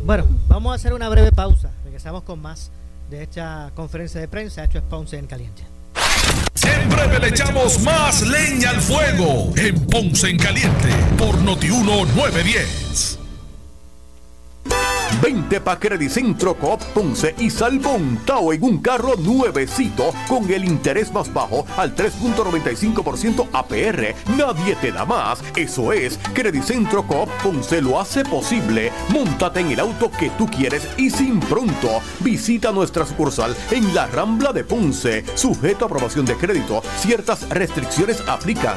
Bueno, 0.04 0.26
vamos 0.48 0.72
a 0.72 0.74
hacer 0.74 0.92
una 0.92 1.08
breve 1.08 1.30
pausa. 1.30 1.70
Regresamos 1.92 2.22
con 2.22 2.40
más 2.40 2.70
de 3.10 3.22
esta 3.24 3.70
conferencia 3.74 4.18
de 4.18 4.26
prensa. 4.26 4.64
Esto 4.64 4.78
es 4.78 4.84
Ponce 4.84 5.18
en 5.18 5.26
Caliente. 5.26 5.62
En 6.64 6.88
breve 6.88 7.18
le 7.18 7.28
echamos 7.28 7.82
más 7.82 8.22
leña 8.22 8.70
al 8.70 8.80
fuego 8.80 9.52
en 9.58 9.78
Ponce 9.88 10.30
en 10.30 10.38
Caliente 10.38 10.88
por 11.18 11.36
Notiuno 11.42 12.06
910. 12.06 13.21
Vente 15.22 15.60
pa' 15.60 15.78
Credicentro 15.78 16.56
Coop 16.56 16.82
Ponce 16.92 17.36
y 17.38 17.48
sal 17.48 17.78
montado 17.78 18.52
en 18.52 18.64
un 18.64 18.78
carro 18.78 19.14
nuevecito 19.14 20.10
con 20.26 20.50
el 20.50 20.64
interés 20.64 21.12
más 21.12 21.32
bajo 21.32 21.64
al 21.76 21.94
3.95% 21.94 23.48
APR. 23.52 24.16
Nadie 24.36 24.74
te 24.80 24.90
da 24.90 25.04
más. 25.04 25.40
Eso 25.54 25.92
es, 25.92 26.18
Credicentro 26.34 27.06
Coop 27.06 27.28
Ponce 27.40 27.80
lo 27.80 28.00
hace 28.00 28.24
posible. 28.24 28.90
Móntate 29.10 29.60
en 29.60 29.70
el 29.70 29.78
auto 29.78 30.10
que 30.10 30.30
tú 30.30 30.48
quieres 30.48 30.88
y 30.96 31.08
sin 31.08 31.38
pronto. 31.38 32.00
Visita 32.18 32.72
nuestra 32.72 33.06
sucursal 33.06 33.56
en 33.70 33.94
la 33.94 34.08
Rambla 34.08 34.52
de 34.52 34.64
Ponce. 34.64 35.24
Sujeto 35.36 35.84
a 35.84 35.86
aprobación 35.86 36.26
de 36.26 36.34
crédito. 36.34 36.82
Ciertas 36.98 37.48
restricciones 37.48 38.20
aplican. 38.26 38.76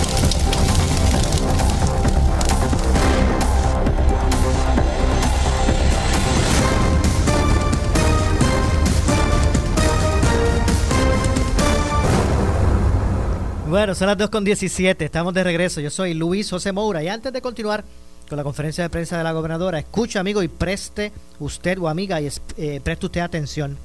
Bueno, 13.71 13.95
son 13.95 14.07
las 14.07 14.17
2.17, 14.17 14.97
estamos 14.99 15.33
de 15.33 15.45
regreso. 15.45 15.79
Yo 15.79 15.89
soy 15.89 16.13
Luis 16.13 16.49
José 16.49 16.73
Moura 16.73 17.01
y 17.01 17.07
antes 17.07 17.31
de 17.31 17.41
continuar 17.41 17.85
con 18.27 18.35
la 18.35 18.43
conferencia 18.43 18.83
de 18.83 18.89
prensa 18.89 19.17
de 19.17 19.23
la 19.23 19.31
gobernadora, 19.31 19.79
escucha 19.79 20.19
amigo 20.19 20.43
y 20.43 20.49
preste 20.49 21.13
usted 21.39 21.77
o 21.77 21.87
amiga 21.87 22.19
y 22.19 22.27
eh, 22.57 22.81
preste 22.83 23.05
usted 23.05 23.21
atención. 23.21 23.77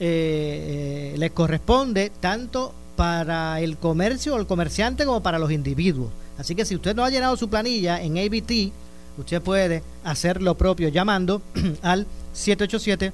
eh, 0.00 1.14
le 1.18 1.30
corresponde 1.30 2.10
tanto 2.20 2.72
para 2.96 3.60
el 3.60 3.76
comercio 3.76 4.34
o 4.34 4.38
el 4.38 4.46
comerciante 4.46 5.04
como 5.04 5.22
para 5.22 5.38
los 5.38 5.52
individuos. 5.52 6.10
Así 6.38 6.54
que 6.54 6.64
si 6.64 6.74
usted 6.74 6.96
no 6.96 7.04
ha 7.04 7.10
llenado 7.10 7.36
su 7.36 7.48
planilla 7.48 8.02
en 8.02 8.18
ABT, 8.18 8.72
usted 9.18 9.42
puede 9.42 9.82
hacer 10.04 10.42
lo 10.42 10.56
propio 10.56 10.88
llamando 10.88 11.42
al 11.82 12.06
787 12.32 13.12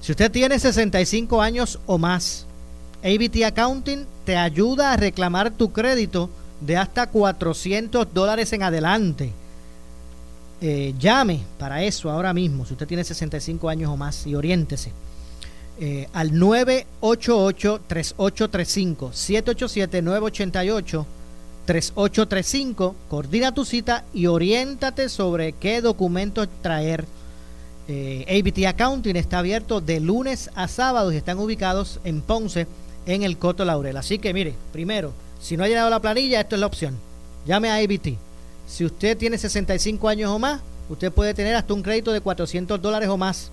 si 0.00 0.12
usted 0.12 0.30
tiene 0.30 0.56
65 0.58 1.42
años 1.42 1.78
o 1.86 1.98
más, 1.98 2.46
ABT 3.02 3.44
Accounting 3.44 4.06
te 4.24 4.36
ayuda 4.36 4.92
a 4.92 4.96
reclamar 4.96 5.50
tu 5.50 5.72
crédito 5.72 6.30
de 6.60 6.76
hasta 6.76 7.08
400 7.08 8.12
dólares 8.12 8.52
en 8.52 8.62
adelante. 8.62 9.32
Eh, 10.60 10.92
llame 10.98 11.40
para 11.58 11.84
eso 11.84 12.10
ahora 12.10 12.34
mismo, 12.34 12.66
si 12.66 12.72
usted 12.72 12.88
tiene 12.88 13.04
65 13.04 13.68
años 13.68 13.88
o 13.90 13.96
más, 13.96 14.26
y 14.26 14.34
oriéntese. 14.34 14.90
Eh, 15.80 16.08
al 16.12 16.32
988-3835, 16.32 19.12
787-988. 19.12 21.06
3835. 21.68 22.96
Coordina 23.10 23.52
tu 23.52 23.66
cita 23.66 24.04
y 24.14 24.24
oriéntate 24.24 25.10
sobre 25.10 25.52
qué 25.52 25.82
documentos 25.82 26.48
traer. 26.62 27.04
Eh, 27.88 28.24
ABT 28.26 28.66
Accounting 28.66 29.16
está 29.16 29.40
abierto 29.40 29.82
de 29.82 30.00
lunes 30.00 30.50
a 30.54 30.66
sábado 30.66 31.12
y 31.12 31.16
están 31.16 31.38
ubicados 31.38 32.00
en 32.04 32.22
Ponce, 32.22 32.66
en 33.04 33.22
el 33.22 33.36
Coto 33.36 33.66
Laurel. 33.66 33.98
Así 33.98 34.18
que 34.18 34.32
mire, 34.32 34.54
primero, 34.72 35.12
si 35.42 35.58
no 35.58 35.64
ha 35.64 35.68
llenado 35.68 35.90
la 35.90 36.00
planilla, 36.00 36.40
esto 36.40 36.56
es 36.56 36.60
la 36.60 36.66
opción. 36.66 36.96
Llame 37.46 37.68
a 37.68 37.76
ABT. 37.76 38.16
Si 38.66 38.86
usted 38.86 39.18
tiene 39.18 39.36
65 39.36 40.08
años 40.08 40.30
o 40.30 40.38
más, 40.38 40.62
usted 40.88 41.12
puede 41.12 41.34
tener 41.34 41.54
hasta 41.54 41.74
un 41.74 41.82
crédito 41.82 42.12
de 42.12 42.22
400 42.22 42.80
dólares 42.80 43.10
o 43.10 43.18
más. 43.18 43.50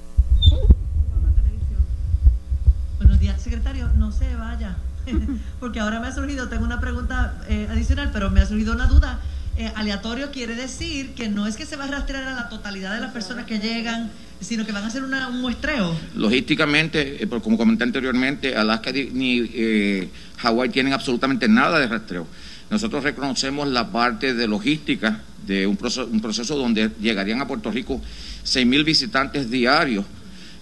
Secretario, 3.39 3.89
no 3.97 4.11
se 4.11 4.35
vaya, 4.35 4.77
porque 5.61 5.81
ahora 5.81 6.01
me 6.01 6.09
ha 6.09 6.13
surgido, 6.13 6.49
tengo 6.49 6.65
una 6.65 6.81
pregunta 6.81 7.35
eh, 7.49 7.69
adicional, 7.71 8.11
pero 8.13 8.31
me 8.31 8.41
ha 8.41 8.47
surgido 8.47 8.73
una 8.73 8.87
duda. 8.87 9.21
Eh, 9.57 9.71
aleatorio 9.77 10.31
quiere 10.31 10.55
decir 10.55 11.11
que 11.15 11.29
no 11.29 11.47
es 11.47 11.57
que 11.57 11.67
se 11.67 11.77
va 11.77 11.85
a 11.85 11.89
rastrear 11.89 12.25
a 12.25 12.35
la 12.35 12.49
totalidad 12.49 12.95
de 12.95 13.01
las 13.01 13.13
personas 13.13 13.47
que 13.47 13.59
llegan, 13.59 14.11
sino 14.41 14.65
que 14.67 14.73
van 14.73 14.83
a 14.85 14.87
hacer 14.89 15.05
una, 15.05 15.29
un 15.29 15.41
muestreo. 15.41 15.95
Logísticamente, 16.17 17.23
eh, 17.23 17.29
como 17.29 17.57
comenté 17.57 17.85
anteriormente, 17.85 18.57
Alaska 18.57 18.91
ni 18.93 20.09
Hawái 20.39 20.71
tienen 20.71 20.93
absolutamente 20.93 21.49
nada 21.49 21.79
de 21.79 21.87
rastreo. 21.87 22.27
Nosotros 22.71 23.05
reconocemos 23.05 23.69
la 23.69 23.93
parte 23.93 24.35
de 24.35 24.49
logística 24.49 25.21
de 25.47 25.67
un 25.67 25.77
proceso, 25.77 26.09
un 26.11 26.21
proceso 26.21 26.57
donde 26.57 26.91
llegarían 27.01 27.41
a 27.41 27.47
Puerto 27.47 27.71
Rico 27.71 28.01
6.000 28.45 28.85
visitantes 28.85 29.51
diarios, 29.51 30.07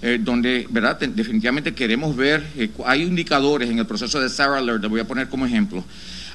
eh, 0.03 0.19
donde 0.19 0.67
¿verdad? 0.71 0.99
definitivamente 0.99 1.75
queremos 1.75 2.17
ver, 2.17 2.43
eh, 2.57 2.71
hay 2.87 3.03
indicadores 3.03 3.69
en 3.69 3.79
el 3.79 3.87
proceso 3.87 4.19
de 4.19 4.31
SARA 4.31 4.57
Alert, 4.57 4.81
le 4.81 4.89
voy 4.89 5.01
a 5.01 5.05
poner 5.05 5.29
como 5.29 5.45
ejemplo. 5.45 5.85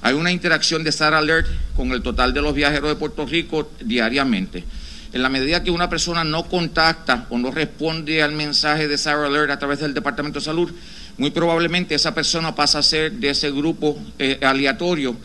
Hay 0.03 0.13
una 0.13 0.31
interacción 0.31 0.83
de 0.83 0.91
SARA 0.91 1.17
Alert 1.17 1.47
con 1.75 1.91
el 1.91 2.03
total 2.03 2.31
de 2.31 2.43
los 2.43 2.53
viajeros 2.53 2.89
de 2.89 2.95
Puerto 2.95 3.25
Rico 3.25 3.71
diariamente. 3.83 4.63
En 5.13 5.23
la 5.23 5.29
medida 5.29 5.63
que 5.63 5.71
una 5.71 5.89
persona 5.89 6.23
no 6.23 6.43
contacta 6.43 7.25
o 7.31 7.39
no 7.39 7.49
responde 7.49 8.21
al 8.21 8.33
mensaje 8.33 8.87
de 8.87 8.99
SARA 8.99 9.25
Alert 9.25 9.49
a 9.49 9.57
través 9.57 9.79
del 9.79 9.95
Departamento 9.95 10.37
de 10.37 10.45
Salud, 10.45 10.71
muy 11.17 11.31
probablemente 11.31 11.95
esa 11.95 12.13
persona 12.13 12.53
pasa 12.53 12.77
a 12.79 12.83
ser 12.83 13.13
de 13.13 13.31
ese 13.31 13.49
grupo 13.49 13.97
eh, 14.19 14.37
aleatorio 14.43 15.15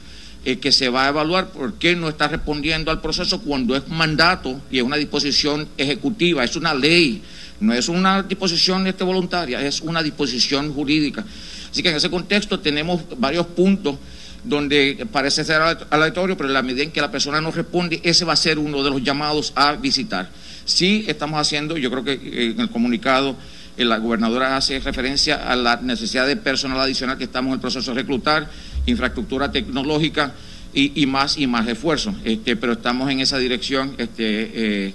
que 0.63 0.73
se 0.73 0.89
va 0.89 1.05
a 1.05 1.09
evaluar 1.11 1.51
por 1.51 1.75
qué 1.75 1.95
no 1.95 2.09
está 2.09 2.27
respondiendo 2.27 2.91
al 2.91 3.03
proceso 3.03 3.43
cuando 3.43 3.77
es 3.77 3.87
mandato 3.89 4.59
y 4.71 4.79
es 4.79 4.83
una 4.83 4.97
disposición 4.97 5.69
ejecutiva, 5.77 6.43
es 6.43 6.57
una 6.57 6.73
ley, 6.73 7.23
no 7.61 7.73
es 7.73 7.89
una 7.89 8.23
disposición 8.23 8.87
este, 8.87 9.05
voluntaria, 9.05 9.61
es 9.65 9.81
una 9.81 10.03
disposición 10.03 10.73
jurídica. 10.73 11.25
Así 11.71 11.83
que 11.83 11.91
en 11.91 11.97
ese 11.97 12.11
contexto 12.11 12.59
tenemos 12.61 13.03
varios 13.19 13.47
puntos 13.47 13.97
donde 14.45 15.07
parece 15.13 15.45
ser 15.45 15.61
aleatorio, 15.91 16.37
pero 16.37 16.49
en 16.49 16.55
la 16.55 16.63
medida 16.63 16.83
en 16.83 16.91
que 16.91 17.01
la 17.01 17.11
persona 17.11 17.41
no 17.41 17.51
responde, 17.51 18.01
ese 18.03 18.25
va 18.25 18.33
a 18.33 18.37
ser 18.37 18.59
uno 18.59 18.83
de 18.83 18.91
los 18.91 19.03
llamados 19.03 19.53
a 19.55 19.75
visitar. 19.75 20.31
Sí 20.65 21.05
estamos 21.07 21.39
haciendo, 21.39 21.77
yo 21.77 21.91
creo 21.91 22.05
que 22.05 22.53
en 22.53 22.61
el 22.61 22.71
comunicado 22.71 23.37
eh, 23.77 23.85
la 23.85 23.99
gobernadora 23.99 24.57
hace 24.57 24.81
referencia 24.81 25.51
a 25.51 25.57
la 25.57 25.77
necesidad 25.77 26.27
de 26.27 26.37
personal 26.37 26.81
adicional 26.81 27.19
que 27.19 27.25
estamos 27.25 27.51
en 27.51 27.55
el 27.55 27.61
proceso 27.61 27.93
de 27.93 28.01
reclutar, 28.01 28.51
infraestructura 28.87 29.53
tecnológica 29.53 30.33
y, 30.73 31.05
más 31.07 31.37
y 31.37 31.47
más 31.47 31.67
esfuerzo. 31.69 32.15
Este, 32.25 32.57
pero 32.57 32.75
estamos 32.75 33.11
en 33.11 33.21
esa 33.21 33.39
dirección 33.39 33.95
este, 33.99 34.87
eh, 34.87 34.95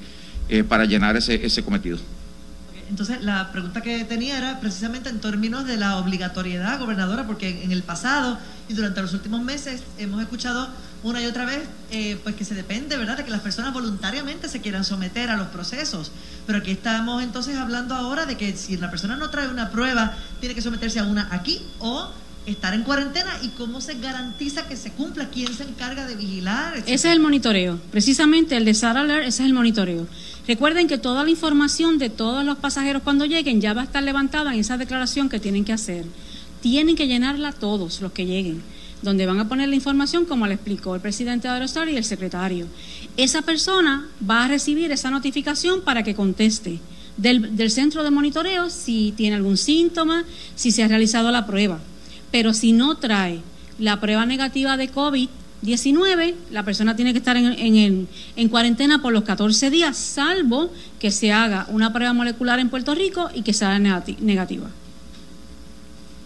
eh, 0.49 0.63
para 0.63 0.85
llenar 0.85 1.17
ese 1.17 1.63
cometido. 1.63 1.99
Entonces, 2.89 3.23
la 3.23 3.51
pregunta 3.51 3.81
que 3.81 4.03
tenía 4.05 4.37
era 4.37 4.59
precisamente 4.59 5.09
en 5.09 5.19
términos 5.19 5.65
de 5.65 5.77
la 5.77 5.97
obligatoriedad, 5.97 6.79
gobernadora, 6.79 7.25
porque 7.25 7.63
en 7.63 7.71
el 7.71 7.83
pasado 7.83 8.37
y 8.67 8.73
durante 8.73 9.01
los 9.01 9.13
últimos 9.13 9.41
meses 9.41 9.81
hemos 9.97 10.21
escuchado 10.21 10.69
una 11.03 11.21
y 11.21 11.25
otra 11.25 11.45
vez 11.45 11.61
eh, 11.91 12.19
pues 12.23 12.35
que 12.35 12.45
se 12.45 12.55
depende, 12.55 12.97
¿verdad?, 12.97 13.17
de 13.17 13.23
que 13.23 13.31
las 13.31 13.41
personas 13.41 13.73
voluntariamente 13.73 14.49
se 14.49 14.61
quieran 14.61 14.83
someter 14.83 15.29
a 15.29 15.35
los 15.35 15.47
procesos. 15.47 16.11
Pero 16.47 16.59
aquí 16.59 16.71
estamos 16.71 17.23
entonces 17.23 17.57
hablando 17.57 17.95
ahora 17.95 18.25
de 18.25 18.37
que 18.37 18.55
si 18.55 18.77
la 18.77 18.89
persona 18.89 19.15
no 19.15 19.29
trae 19.29 19.47
una 19.47 19.69
prueba, 19.69 20.13
tiene 20.39 20.55
que 20.55 20.61
someterse 20.61 20.99
a 20.99 21.03
una 21.03 21.27
aquí 21.31 21.61
o 21.79 22.11
estar 22.45 22.73
en 22.73 22.83
cuarentena 22.83 23.31
y 23.41 23.49
cómo 23.49 23.81
se 23.81 23.95
garantiza 23.95 24.67
que 24.67 24.75
se 24.75 24.91
cumpla, 24.91 25.29
quién 25.29 25.53
se 25.53 25.63
encarga 25.63 26.05
de 26.05 26.15
vigilar. 26.15 26.77
Ese 26.77 26.93
es 26.93 27.05
el 27.05 27.19
monitoreo, 27.19 27.79
precisamente 27.91 28.55
el 28.55 28.65
de 28.65 28.73
SAR 28.73 28.97
Alert, 28.97 29.27
ese 29.27 29.43
es 29.43 29.47
el 29.47 29.53
monitoreo. 29.53 30.07
Recuerden 30.47 30.87
que 30.87 30.97
toda 30.97 31.23
la 31.23 31.29
información 31.29 31.97
de 31.97 32.09
todos 32.09 32.45
los 32.45 32.57
pasajeros 32.57 33.01
cuando 33.01 33.25
lleguen 33.25 33.61
ya 33.61 33.73
va 33.73 33.81
a 33.81 33.85
estar 33.85 34.03
levantada 34.03 34.53
en 34.53 34.59
esa 34.59 34.77
declaración 34.77 35.27
que 35.27 35.39
tienen 35.39 35.65
que 35.65 35.73
hacer. 35.73 36.05
Tienen 36.61 36.95
que 36.95 37.07
llenarla 37.07 37.51
todos 37.51 38.01
los 38.01 38.11
que 38.11 38.25
lleguen, 38.25 38.61
donde 39.01 39.25
van 39.25 39.39
a 39.39 39.49
poner 39.49 39.69
la 39.69 39.75
información 39.75 40.25
como 40.25 40.45
le 40.45 40.53
explicó 40.53 40.93
el 40.93 41.01
presidente 41.01 41.47
de 41.47 41.53
Aerostar 41.55 41.89
y 41.89 41.97
el 41.97 42.03
secretario. 42.03 42.67
Esa 43.17 43.41
persona 43.41 44.07
va 44.27 44.45
a 44.45 44.47
recibir 44.47 44.91
esa 44.91 45.09
notificación 45.09 45.81
para 45.81 46.03
que 46.03 46.15
conteste 46.15 46.79
del, 47.17 47.55
del 47.55 47.71
centro 47.71 48.03
de 48.03 48.11
monitoreo 48.11 48.69
si 48.69 49.13
tiene 49.17 49.35
algún 49.35 49.57
síntoma, 49.57 50.25
si 50.55 50.71
se 50.71 50.83
ha 50.83 50.87
realizado 50.87 51.31
la 51.31 51.47
prueba 51.47 51.79
pero 52.35 52.53
si 52.53 52.73
no 52.73 52.95
trae 52.95 53.39
la 53.79 54.01
prueba 54.01 54.25
negativa 54.25 54.75
de 54.75 54.91
COVID-19, 54.91 56.33
la 56.51 56.63
persona 56.63 56.93
tiene 56.93 57.13
que 57.13 57.19
estar 57.19 57.37
en, 57.37 57.45
en, 57.45 58.09
en, 58.35 58.49
cuarentena 58.49 59.01
por 59.01 59.13
los 59.13 59.23
14 59.23 59.69
días, 59.69 59.95
salvo 59.95 60.69
que 60.99 61.11
se 61.11 61.31
haga 61.31 61.65
una 61.69 61.93
prueba 61.93 62.11
molecular 62.11 62.59
en 62.59 62.67
Puerto 62.67 62.93
Rico 62.93 63.29
y 63.33 63.43
que 63.43 63.53
sea 63.53 63.79
negativa. 63.79 64.67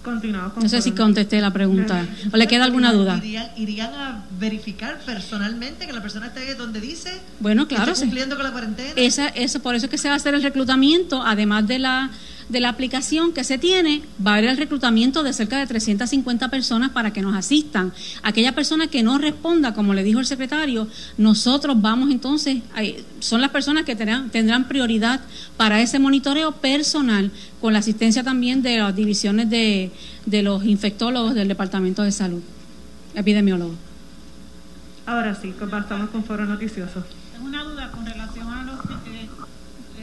Continuamos 0.04 0.54
con 0.54 0.64
no 0.64 0.70
sé 0.70 0.82
si 0.82 0.94
contesté 0.94 1.42
la 1.42 1.54
pregunta 1.54 2.08
o 2.34 2.38
le 2.38 2.48
queda 2.48 2.64
alguna 2.64 2.92
duda. 2.92 3.18
¿Irían, 3.18 3.52
¿Irían, 3.56 3.94
a 3.94 4.24
verificar 4.40 4.98
personalmente 5.06 5.86
que 5.86 5.94
la 5.94 6.02
persona 6.02 6.26
esté 6.26 6.56
donde 6.56 6.82
dice? 6.82 7.12
Bueno, 7.40 7.68
claro. 7.68 7.86
Que 7.86 7.92
esté 7.92 8.06
cumpliendo 8.06 8.34
sí. 8.34 8.38
con 8.38 8.46
la 8.46 8.52
cuarentena. 8.52 8.94
Esa, 8.96 9.28
eso, 9.28 9.60
por 9.60 9.76
eso 9.76 9.86
es 9.86 9.92
que 9.92 10.00
se 10.00 10.08
va 10.08 10.16
a 10.16 10.18
hacer 10.18 10.34
el 10.34 10.42
reclutamiento, 10.42 11.22
además 11.22 11.68
de 11.68 11.78
la 11.78 12.10
de 12.50 12.60
la 12.60 12.70
aplicación 12.70 13.32
que 13.32 13.44
se 13.44 13.58
tiene, 13.58 14.02
va 14.26 14.32
a 14.32 14.38
haber 14.38 14.50
el 14.50 14.58
reclutamiento 14.58 15.24
de 15.24 15.34
cerca 15.34 15.58
de 15.60 15.68
350 15.68 16.50
personas 16.50 16.90
para 16.90 17.14
que 17.14 17.22
nos 17.22 17.36
asistan. 17.36 17.94
Aquella 18.24 18.54
persona 18.54 18.88
que 18.88 19.04
no 19.04 19.18
responda, 19.18 19.74
como 19.74 19.94
le 19.94 20.04
dijo 20.04 20.20
el 20.20 20.26
secretario, 20.26 20.88
nosotros 21.18 21.80
vamos 21.80 22.12
entonces, 22.12 22.62
son 23.20 23.42
las 23.42 23.52
personas 23.52 23.86
que 23.86 23.96
tendrán, 23.96 24.30
tendrán 24.30 24.68
prioridad 24.68 25.22
para 25.58 25.82
ese 25.82 26.00
monitoreo 26.00 26.54
personal, 26.54 27.32
con 27.62 27.74
la 27.74 27.80
asistencia 27.80 28.24
también 28.24 28.62
de 28.62 28.78
las 28.78 28.96
divisiones 28.96 29.50
de, 29.50 29.92
de 30.26 30.44
los 30.44 30.66
infectólogos 30.66 31.36
del 31.36 31.48
Departamento 31.48 32.04
de 32.04 32.12
Salud, 32.12 32.42
epidemiólogos. 33.16 33.76
Ahora 35.06 35.34
sí, 35.34 35.54
compartamos 35.58 36.10
con 36.12 36.24
Foro 36.24 36.46
Noticioso. 36.46 37.04
Tengo 37.34 37.48
una 37.48 37.64
duda 37.64 37.92
con 37.92 38.06
relación 38.06 38.48
a 38.48 38.64
los 38.64 38.80
que 38.82 38.94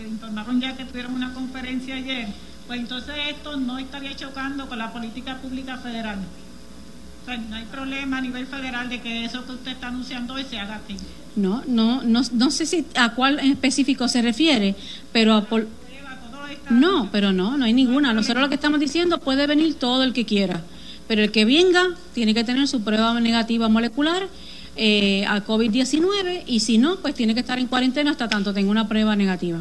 eh, 0.00 0.05
informaron 0.16 0.60
ya 0.60 0.74
que 0.76 0.84
tuvieron 0.84 1.14
una 1.14 1.32
conferencia 1.34 1.94
ayer, 1.94 2.28
pues 2.66 2.80
entonces 2.80 3.14
esto 3.28 3.56
no 3.56 3.78
estaría 3.78 4.16
chocando 4.16 4.66
con 4.66 4.78
la 4.78 4.92
política 4.92 5.36
pública 5.36 5.76
federal. 5.76 6.18
O 7.22 7.26
sea, 7.26 7.36
no 7.36 7.56
hay 7.56 7.64
problema 7.64 8.18
a 8.18 8.20
nivel 8.20 8.46
federal 8.46 8.88
de 8.88 9.00
que 9.00 9.24
eso 9.24 9.44
que 9.44 9.52
usted 9.52 9.72
está 9.72 9.88
anunciando 9.88 10.34
hoy 10.34 10.44
se 10.48 10.58
haga 10.58 10.76
aquí. 10.76 10.96
No, 11.36 11.62
no, 11.66 12.02
no, 12.02 12.22
no 12.32 12.50
sé 12.50 12.64
si 12.64 12.86
a 12.94 13.10
cuál 13.14 13.38
en 13.40 13.52
específico 13.52 14.08
se 14.08 14.22
refiere, 14.22 14.74
pero 15.12 15.34
a 15.34 15.46
no, 16.70 17.08
pero 17.12 17.32
no, 17.32 17.56
no 17.56 17.64
hay 17.64 17.72
ninguna. 17.72 18.12
Nosotros 18.12 18.42
lo 18.42 18.48
que 18.48 18.54
estamos 18.56 18.80
diciendo 18.80 19.18
puede 19.18 19.46
venir 19.46 19.74
todo 19.74 20.02
el 20.02 20.12
que 20.12 20.24
quiera, 20.24 20.62
pero 21.06 21.22
el 21.22 21.30
que 21.30 21.44
venga 21.44 21.84
tiene 22.14 22.34
que 22.34 22.42
tener 22.42 22.66
su 22.66 22.82
prueba 22.82 23.18
negativa 23.20 23.68
molecular 23.68 24.28
eh, 24.76 25.24
al 25.26 25.44
COVID-19 25.44 26.42
y 26.46 26.60
si 26.60 26.78
no, 26.78 26.96
pues 26.96 27.14
tiene 27.14 27.34
que 27.34 27.40
estar 27.40 27.58
en 27.58 27.66
cuarentena 27.66 28.10
hasta 28.10 28.28
tanto 28.28 28.52
tenga 28.52 28.70
una 28.70 28.88
prueba 28.88 29.14
negativa. 29.14 29.60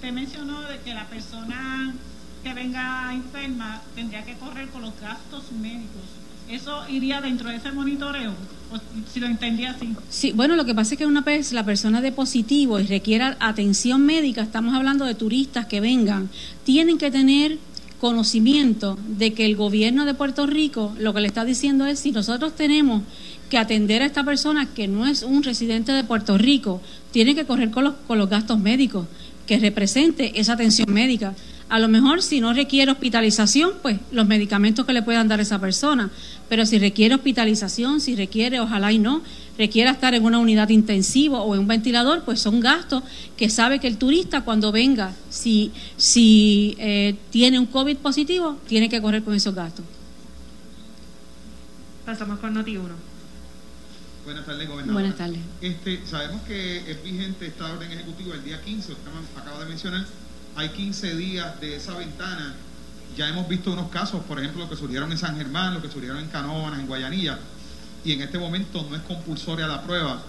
Usted 0.00 0.14
mencionó 0.14 0.62
de 0.62 0.78
que 0.78 0.94
la 0.94 1.06
persona 1.08 1.94
que 2.42 2.54
venga 2.54 3.12
enferma 3.12 3.82
tendría 3.94 4.24
que 4.24 4.32
correr 4.32 4.66
con 4.68 4.80
los 4.80 4.98
gastos 4.98 5.52
médicos. 5.60 6.00
¿Eso 6.48 6.88
iría 6.88 7.20
dentro 7.20 7.50
de 7.50 7.56
ese 7.56 7.70
monitoreo? 7.70 8.32
Si 9.12 9.20
lo 9.20 9.26
entendía 9.26 9.72
así. 9.72 9.94
Sí, 10.08 10.32
bueno, 10.32 10.56
lo 10.56 10.64
que 10.64 10.74
pasa 10.74 10.94
es 10.94 10.98
que 10.98 11.04
una 11.04 11.20
vez 11.20 11.52
la 11.52 11.66
persona 11.66 12.00
de 12.00 12.12
positivo 12.12 12.80
y 12.80 12.86
requiera 12.86 13.36
atención 13.40 14.06
médica, 14.06 14.40
estamos 14.40 14.74
hablando 14.74 15.04
de 15.04 15.14
turistas 15.14 15.66
que 15.66 15.82
vengan, 15.82 16.30
tienen 16.64 16.96
que 16.96 17.10
tener 17.10 17.58
conocimiento 18.00 18.98
de 19.06 19.34
que 19.34 19.44
el 19.44 19.54
gobierno 19.54 20.06
de 20.06 20.14
Puerto 20.14 20.46
Rico 20.46 20.94
lo 20.98 21.12
que 21.12 21.20
le 21.20 21.28
está 21.28 21.44
diciendo 21.44 21.84
es 21.84 21.98
si 21.98 22.10
nosotros 22.10 22.56
tenemos 22.56 23.02
que 23.50 23.58
atender 23.58 24.00
a 24.00 24.06
esta 24.06 24.24
persona 24.24 24.64
que 24.64 24.88
no 24.88 25.06
es 25.06 25.22
un 25.24 25.42
residente 25.42 25.92
de 25.92 26.04
Puerto 26.04 26.38
Rico, 26.38 26.80
tiene 27.10 27.34
que 27.34 27.44
correr 27.44 27.70
con 27.70 27.84
los, 27.84 27.94
con 28.06 28.16
los 28.16 28.30
gastos 28.30 28.58
médicos 28.58 29.04
que 29.50 29.58
represente 29.58 30.38
esa 30.38 30.52
atención 30.52 30.92
médica. 30.92 31.34
A 31.68 31.80
lo 31.80 31.88
mejor 31.88 32.22
si 32.22 32.40
no 32.40 32.52
requiere 32.52 32.92
hospitalización, 32.92 33.72
pues 33.82 33.98
los 34.12 34.28
medicamentos 34.28 34.86
que 34.86 34.92
le 34.92 35.02
puedan 35.02 35.26
dar 35.26 35.40
a 35.40 35.42
esa 35.42 35.60
persona. 35.60 36.08
Pero 36.48 36.64
si 36.66 36.78
requiere 36.78 37.16
hospitalización, 37.16 38.00
si 38.00 38.14
requiere, 38.14 38.60
ojalá 38.60 38.92
y 38.92 39.00
no, 39.00 39.22
requiera 39.58 39.90
estar 39.90 40.14
en 40.14 40.24
una 40.24 40.38
unidad 40.38 40.68
intensiva 40.68 41.40
o 41.40 41.56
en 41.56 41.62
un 41.62 41.66
ventilador, 41.66 42.22
pues 42.22 42.38
son 42.38 42.60
gastos 42.60 43.02
que 43.36 43.50
sabe 43.50 43.80
que 43.80 43.88
el 43.88 43.96
turista 43.96 44.42
cuando 44.42 44.70
venga, 44.70 45.16
si, 45.30 45.72
si 45.96 46.76
eh, 46.78 47.16
tiene 47.30 47.58
un 47.58 47.66
COVID 47.66 47.96
positivo, 47.96 48.56
tiene 48.68 48.88
que 48.88 49.02
correr 49.02 49.24
con 49.24 49.34
esos 49.34 49.52
gastos. 49.52 49.84
Pasamos 52.06 52.38
con 52.38 52.54
Noti 52.54 52.76
1. 52.76 53.09
Buenas 54.30 54.46
tardes, 54.46 54.68
gobernador. 54.68 55.02
Buenas 55.02 55.18
tardes. 55.18 55.40
Este, 55.60 56.06
sabemos 56.06 56.42
que 56.42 56.88
es 56.88 57.02
vigente 57.02 57.46
esta 57.46 57.72
orden 57.72 57.90
ejecutiva 57.90 58.36
el 58.36 58.44
día 58.44 58.62
15, 58.62 58.92
usted 58.92 59.10
acaba 59.36 59.58
de 59.58 59.66
mencionar, 59.66 60.06
hay 60.54 60.68
15 60.68 61.16
días 61.16 61.60
de 61.60 61.74
esa 61.74 61.94
ventana. 61.94 62.54
Ya 63.16 63.28
hemos 63.28 63.48
visto 63.48 63.72
unos 63.72 63.90
casos, 63.90 64.22
por 64.22 64.38
ejemplo, 64.38 64.62
lo 64.62 64.70
que 64.70 64.76
surgieron 64.76 65.10
en 65.10 65.18
San 65.18 65.36
Germán, 65.36 65.74
lo 65.74 65.82
que 65.82 65.90
surgieron 65.90 66.18
en 66.18 66.28
Canóvanas, 66.28 66.78
en 66.78 66.86
Guayanilla, 66.86 67.40
y 68.04 68.12
en 68.12 68.22
este 68.22 68.38
momento 68.38 68.86
no 68.88 68.94
es 68.94 69.02
compulsoria 69.02 69.66
la 69.66 69.82
prueba, 69.82 70.22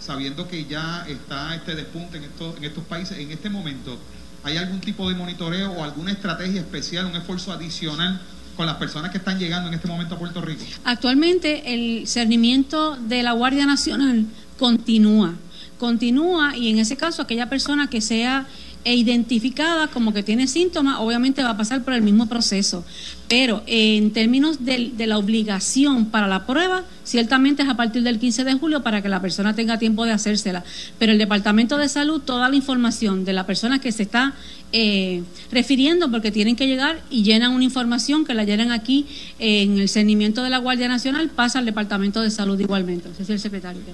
sabiendo 0.00 0.48
que 0.48 0.64
ya 0.64 1.04
está 1.06 1.54
este 1.54 1.74
despunte 1.74 2.16
en 2.16 2.24
estos, 2.24 2.56
en 2.56 2.64
estos 2.64 2.84
países. 2.84 3.18
En 3.18 3.32
este 3.32 3.50
momento, 3.50 3.98
¿hay 4.44 4.56
algún 4.56 4.80
tipo 4.80 5.10
de 5.10 5.14
monitoreo 5.14 5.72
o 5.72 5.84
alguna 5.84 6.12
estrategia 6.12 6.62
especial, 6.62 7.04
un 7.04 7.16
esfuerzo 7.16 7.52
adicional 7.52 8.18
con 8.56 8.66
las 8.66 8.76
personas 8.76 9.10
que 9.10 9.18
están 9.18 9.38
llegando 9.38 9.68
en 9.68 9.74
este 9.74 9.88
momento 9.88 10.14
a 10.14 10.18
Puerto 10.18 10.40
Rico? 10.40 10.62
Actualmente 10.84 11.74
el 11.74 12.06
cernimiento 12.06 12.96
de 12.96 13.22
la 13.22 13.32
Guardia 13.32 13.66
Nacional 13.66 14.26
continúa, 14.58 15.34
continúa 15.78 16.56
y 16.56 16.70
en 16.70 16.78
ese 16.78 16.96
caso 16.96 17.22
aquella 17.22 17.48
persona 17.48 17.88
que 17.88 18.00
sea 18.00 18.46
e 18.84 18.94
identificada 18.96 19.88
como 19.88 20.12
que 20.12 20.22
tiene 20.22 20.46
síntomas, 20.46 20.98
obviamente 20.98 21.42
va 21.42 21.50
a 21.50 21.56
pasar 21.56 21.82
por 21.84 21.94
el 21.94 22.02
mismo 22.02 22.26
proceso. 22.26 22.84
Pero 23.28 23.62
en 23.66 24.12
términos 24.12 24.64
de, 24.64 24.92
la 25.06 25.18
obligación 25.18 26.06
para 26.06 26.26
la 26.26 26.46
prueba, 26.46 26.84
ciertamente 27.04 27.62
es 27.62 27.68
a 27.68 27.76
partir 27.76 28.02
del 28.02 28.18
15 28.18 28.44
de 28.44 28.54
julio 28.54 28.82
para 28.82 29.00
que 29.00 29.08
la 29.08 29.22
persona 29.22 29.54
tenga 29.54 29.78
tiempo 29.78 30.04
de 30.04 30.12
hacérsela. 30.12 30.64
Pero 30.98 31.12
el 31.12 31.18
Departamento 31.18 31.78
de 31.78 31.88
Salud, 31.88 32.20
toda 32.20 32.48
la 32.48 32.56
información 32.56 33.24
de 33.24 33.32
la 33.32 33.46
persona 33.46 33.78
que 33.78 33.92
se 33.92 34.02
está 34.02 34.34
eh, 34.72 35.22
refiriendo, 35.50 36.10
porque 36.10 36.30
tienen 36.30 36.56
que 36.56 36.66
llegar 36.66 37.00
y 37.08 37.22
llenan 37.22 37.52
una 37.52 37.64
información 37.64 38.24
que 38.24 38.34
la 38.34 38.44
llenan 38.44 38.72
aquí 38.72 39.06
en 39.38 39.78
el 39.78 39.88
cernimiento 39.88 40.42
de 40.42 40.50
la 40.50 40.58
Guardia 40.58 40.88
Nacional, 40.88 41.30
pasa 41.30 41.60
al 41.60 41.64
Departamento 41.64 42.20
de 42.20 42.30
Salud 42.30 42.58
igualmente. 42.58 43.08
Ese 43.10 43.22
es 43.22 43.30
el 43.30 43.40
secretario 43.40 43.80
que 43.84 43.92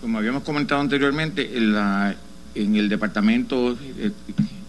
Como 0.00 0.18
habíamos 0.18 0.42
comentado 0.42 0.80
anteriormente, 0.80 1.48
la 1.60 2.14
en 2.54 2.76
el 2.76 2.88
departamento 2.88 3.76
eh, 3.98 4.10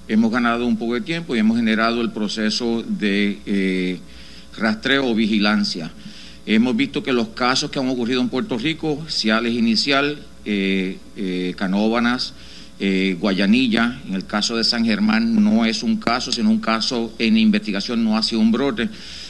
hemos 0.08 0.32
ganado 0.32 0.66
un 0.66 0.78
poco 0.78 0.96
de 0.96 1.02
tiempo 1.02 1.36
y 1.36 1.40
hemos 1.40 1.58
generado 1.58 2.02
el 2.02 2.12
proceso 2.12 2.84
de 2.88 3.40
eh, 3.46 4.00
rastreo 4.58 5.08
o 5.08 5.16
vigilancia. 5.16 5.92
Hemos 6.46 6.76
visto 6.76 7.04
que 7.04 7.14
los 7.14 7.30
casos 7.30 7.72
que 7.72 7.80
han 7.80 7.88
ocurrido 7.88 8.22
en 8.22 8.30
Puerto 8.30 8.58
Rico, 8.58 9.04
Ciales 9.08 9.54
Inicial, 9.54 10.20
eh, 10.46 10.98
eh 11.16 11.54
Canóbanas, 11.58 12.34
Guayanilla, 13.20 14.02
en 14.06 14.14
el 14.14 14.26
caso 14.26 14.58
de 14.58 14.66
San 14.66 14.84
Germán 14.84 15.42
no 15.42 15.64
es 15.64 15.84
un 15.84 15.98
caso, 15.98 16.34
sino 16.34 16.50
un 16.50 16.60
caso 16.60 17.14
en 17.18 17.38
investigación, 17.38 18.04
no 18.04 18.18
ha 18.18 18.24
sido 18.24 18.42
un 18.42 18.52
brote. 18.52 18.90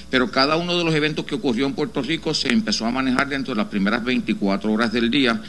Pero 0.10 0.32
cada 0.32 0.58
uno 0.58 0.76
de 0.76 0.84
los 0.84 0.96
eventos 0.96 1.24
que 1.26 1.36
ocurrió 1.36 1.68
en 1.68 1.74
Puerto 1.74 2.02
Rico 2.02 2.34
se 2.34 2.52
empezó 2.52 2.88
a 2.88 2.92
manejar 2.92 3.30
dentro 3.30 3.54
de 3.54 3.60
las 3.60 3.68
primeras 3.68 4.04
24 4.04 4.72
horas 4.72 4.92
del 4.92 5.12
día 5.12 5.40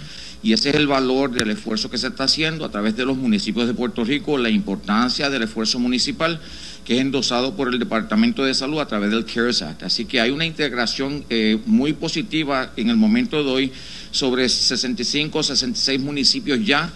y 0.45 0.53
ese 0.53 0.69
es 0.69 0.75
el 0.77 0.87
valor 0.87 1.33
del 1.33 1.51
esfuerzo 1.51 1.91
que 1.91 1.97
se 1.97 2.09
está 2.09 2.25
haciendo 2.25 2.67
a 2.67 2.71
través 2.71 2.95
de 2.97 3.07
los 3.07 3.17
municipios 3.17 3.67
de 3.67 3.73
Puerto 3.73 4.05
Rico, 4.05 4.37
la 4.37 4.51
importancia 4.51 5.31
del 5.31 5.43
esfuerzo 5.45 5.79
municipal 5.79 6.39
que 6.85 6.97
es 6.97 7.01
endosado 7.01 7.57
por 7.57 7.73
el 7.73 7.79
Departamento 7.79 8.45
de 8.45 8.53
Salud 8.53 8.79
a 8.79 8.87
través 8.87 9.11
del 9.11 9.25
CARES 9.25 9.63
Act. 9.63 9.85
Así 9.85 10.05
que 10.05 10.21
hay 10.21 10.31
una 10.31 10.45
integración 10.45 11.25
eh, 11.31 11.59
muy 11.65 11.95
positiva 11.95 12.73
en 12.77 12.91
el 12.91 12.97
momento 12.97 13.43
de 13.43 13.51
hoy 13.51 13.73
sobre 14.11 14.47
65 14.47 15.39
o 15.39 15.43
66 15.43 15.99
municipios 16.01 16.65
ya 16.65 16.93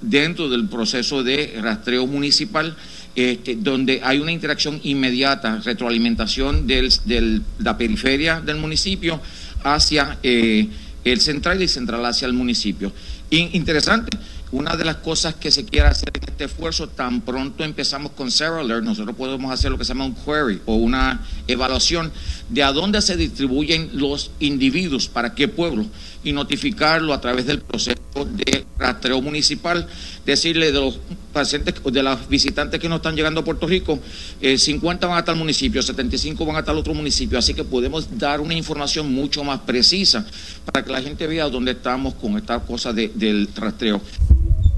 dentro 0.00 0.48
del 0.48 0.68
proceso 0.68 1.24
de 1.24 1.58
rastreo 1.60 2.06
municipal. 2.06 2.76
Este, 3.16 3.56
donde 3.56 4.02
hay 4.04 4.18
una 4.18 4.30
interacción 4.30 4.78
inmediata, 4.82 5.62
retroalimentación 5.64 6.66
de 6.66 6.86
del, 7.06 7.42
la 7.58 7.78
periferia 7.78 8.42
del 8.42 8.58
municipio 8.58 9.18
hacia 9.64 10.18
eh, 10.22 10.68
el 11.12 11.20
central 11.20 11.62
y 11.62 11.68
central 11.68 12.04
hacia 12.04 12.26
el 12.26 12.32
municipio. 12.32 12.92
interesante, 13.30 14.16
una 14.52 14.76
de 14.76 14.84
las 14.84 14.96
cosas 14.96 15.34
que 15.34 15.50
se 15.50 15.64
quiere 15.64 15.88
hacer 15.88 16.10
en 16.14 16.28
este 16.28 16.44
esfuerzo, 16.44 16.88
tan 16.88 17.20
pronto 17.20 17.64
empezamos 17.64 18.12
con 18.12 18.30
Zero 18.30 18.60
Alert, 18.60 18.84
nosotros 18.84 19.16
podemos 19.16 19.52
hacer 19.52 19.70
lo 19.70 19.78
que 19.78 19.84
se 19.84 19.88
llama 19.88 20.04
un 20.04 20.14
query 20.14 20.60
o 20.66 20.76
una 20.76 21.24
evaluación 21.48 22.12
de 22.48 22.62
a 22.62 22.72
dónde 22.72 23.02
se 23.02 23.16
distribuyen 23.16 23.90
los 23.94 24.30
individuos, 24.40 25.08
para 25.08 25.34
qué 25.34 25.48
pueblo, 25.48 25.86
y 26.26 26.32
notificarlo 26.32 27.14
a 27.14 27.20
través 27.20 27.46
del 27.46 27.60
proceso 27.60 27.96
de 28.24 28.64
rastreo 28.78 29.22
municipal, 29.22 29.86
decirle 30.24 30.72
de 30.72 30.80
los 30.80 30.98
pacientes, 31.32 31.74
de 31.84 32.02
los 32.02 32.28
visitantes 32.28 32.80
que 32.80 32.88
no 32.88 32.96
están 32.96 33.14
llegando 33.14 33.40
a 33.40 33.44
Puerto 33.44 33.66
Rico, 33.66 34.00
eh, 34.40 34.58
50 34.58 35.06
van 35.06 35.18
a 35.18 35.24
tal 35.24 35.36
municipio, 35.36 35.80
75 35.82 36.44
van 36.44 36.56
a 36.56 36.64
tal 36.64 36.76
otro 36.78 36.94
municipio, 36.94 37.38
así 37.38 37.54
que 37.54 37.62
podemos 37.62 38.18
dar 38.18 38.40
una 38.40 38.54
información 38.54 39.12
mucho 39.12 39.44
más 39.44 39.60
precisa 39.60 40.26
para 40.64 40.84
que 40.84 40.90
la 40.90 41.00
gente 41.00 41.28
vea 41.28 41.48
dónde 41.48 41.72
estamos 41.72 42.14
con 42.14 42.36
esta 42.36 42.58
cosa 42.58 42.92
de, 42.92 43.08
del 43.14 43.48
rastreo. 43.54 44.00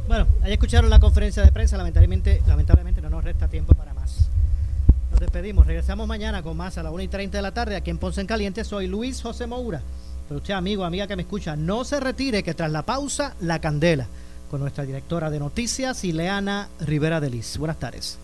Bueno, 0.07 0.27
ahí 0.43 0.53
escucharon 0.53 0.91
la 0.91 1.01
conferencia 1.01 1.43
de 1.43 1.51
prensa, 1.51 1.79
lamentablemente, 1.79 2.43
lamentablemente 2.47 3.01
no 3.01 3.09
nos 3.09 3.25
resta 3.25 3.49
tiempo 3.49 3.75
para 3.75 3.95
más. 3.95 4.29
Nos 5.11 5.21
despedimos, 5.21 5.67
regresamos 5.67 6.07
mañana 6.07 6.43
con 6.43 6.59
más 6.59 6.77
a 6.77 6.83
las 6.83 6.93
1 6.93 7.05
y 7.05 7.09
30 7.09 7.39
de 7.39 7.43
la 7.43 7.53
tarde 7.53 7.75
aquí 7.75 7.89
en 7.89 7.97
Ponce 7.97 8.21
en 8.21 8.27
Caliente. 8.27 8.65
Soy 8.65 8.87
Luis 8.87 9.23
José 9.23 9.47
Moura. 9.47 9.83
Pero 10.29 10.39
usted, 10.39 10.55
amigo, 10.55 10.85
amiga 10.85 11.07
que 11.07 11.17
me 11.17 11.23
escucha, 11.23 11.57
no 11.57 11.85
se 11.85 12.01
retire 12.01 12.43
que 12.43 12.55
tras 12.55 12.71
la 12.71 12.85
pausa, 12.85 13.35
la 13.41 13.61
candela 13.61 14.07
con 14.51 14.61
nuestra 14.61 14.85
directora 14.85 15.31
de 15.31 15.39
noticias, 15.39 16.05
Ileana 16.05 16.69
Rivera 16.81 17.21
de 17.21 17.31
Liz. 17.31 17.59
Buenas 17.59 17.79
tardes. 17.79 18.19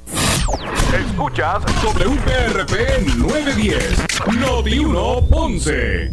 Escuchas 1.10 1.62
sobre 1.80 2.06
UPRP 2.06 3.16
910, 3.16 4.38
Noti 4.38 4.78
1 4.78 5.26
Ponce. 5.28 6.10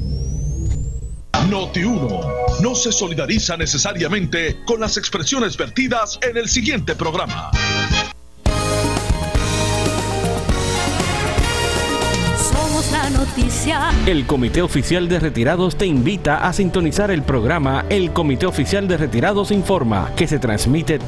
Noti 1.50 1.84
1 1.84 2.22
no 2.62 2.76
se 2.76 2.92
solidariza 2.92 3.58
necesariamente 3.58 4.64
con 4.66 4.80
las 4.80 4.98
expresiones 4.98 5.58
vertidas 5.58 6.20
en 6.22 6.38
el 6.38 6.48
siguiente 6.48 6.96
programa. 6.96 7.52
Noticia. 13.12 13.92
El 14.06 14.26
Comité 14.26 14.62
Oficial 14.62 15.08
de 15.08 15.20
Retirados 15.20 15.76
te 15.76 15.86
invita 15.86 16.48
a 16.48 16.54
sintonizar 16.54 17.12
el 17.12 17.24
programa 17.24 17.86
El 17.90 18.12
Comité 18.12 18.46
Oficial 18.46 18.88
de 18.88 18.98
Retirados 18.98 19.52
Informa, 19.52 20.12
que 20.16 20.28
se 20.28 20.40
transmite 20.40 20.98
todo 20.98 21.02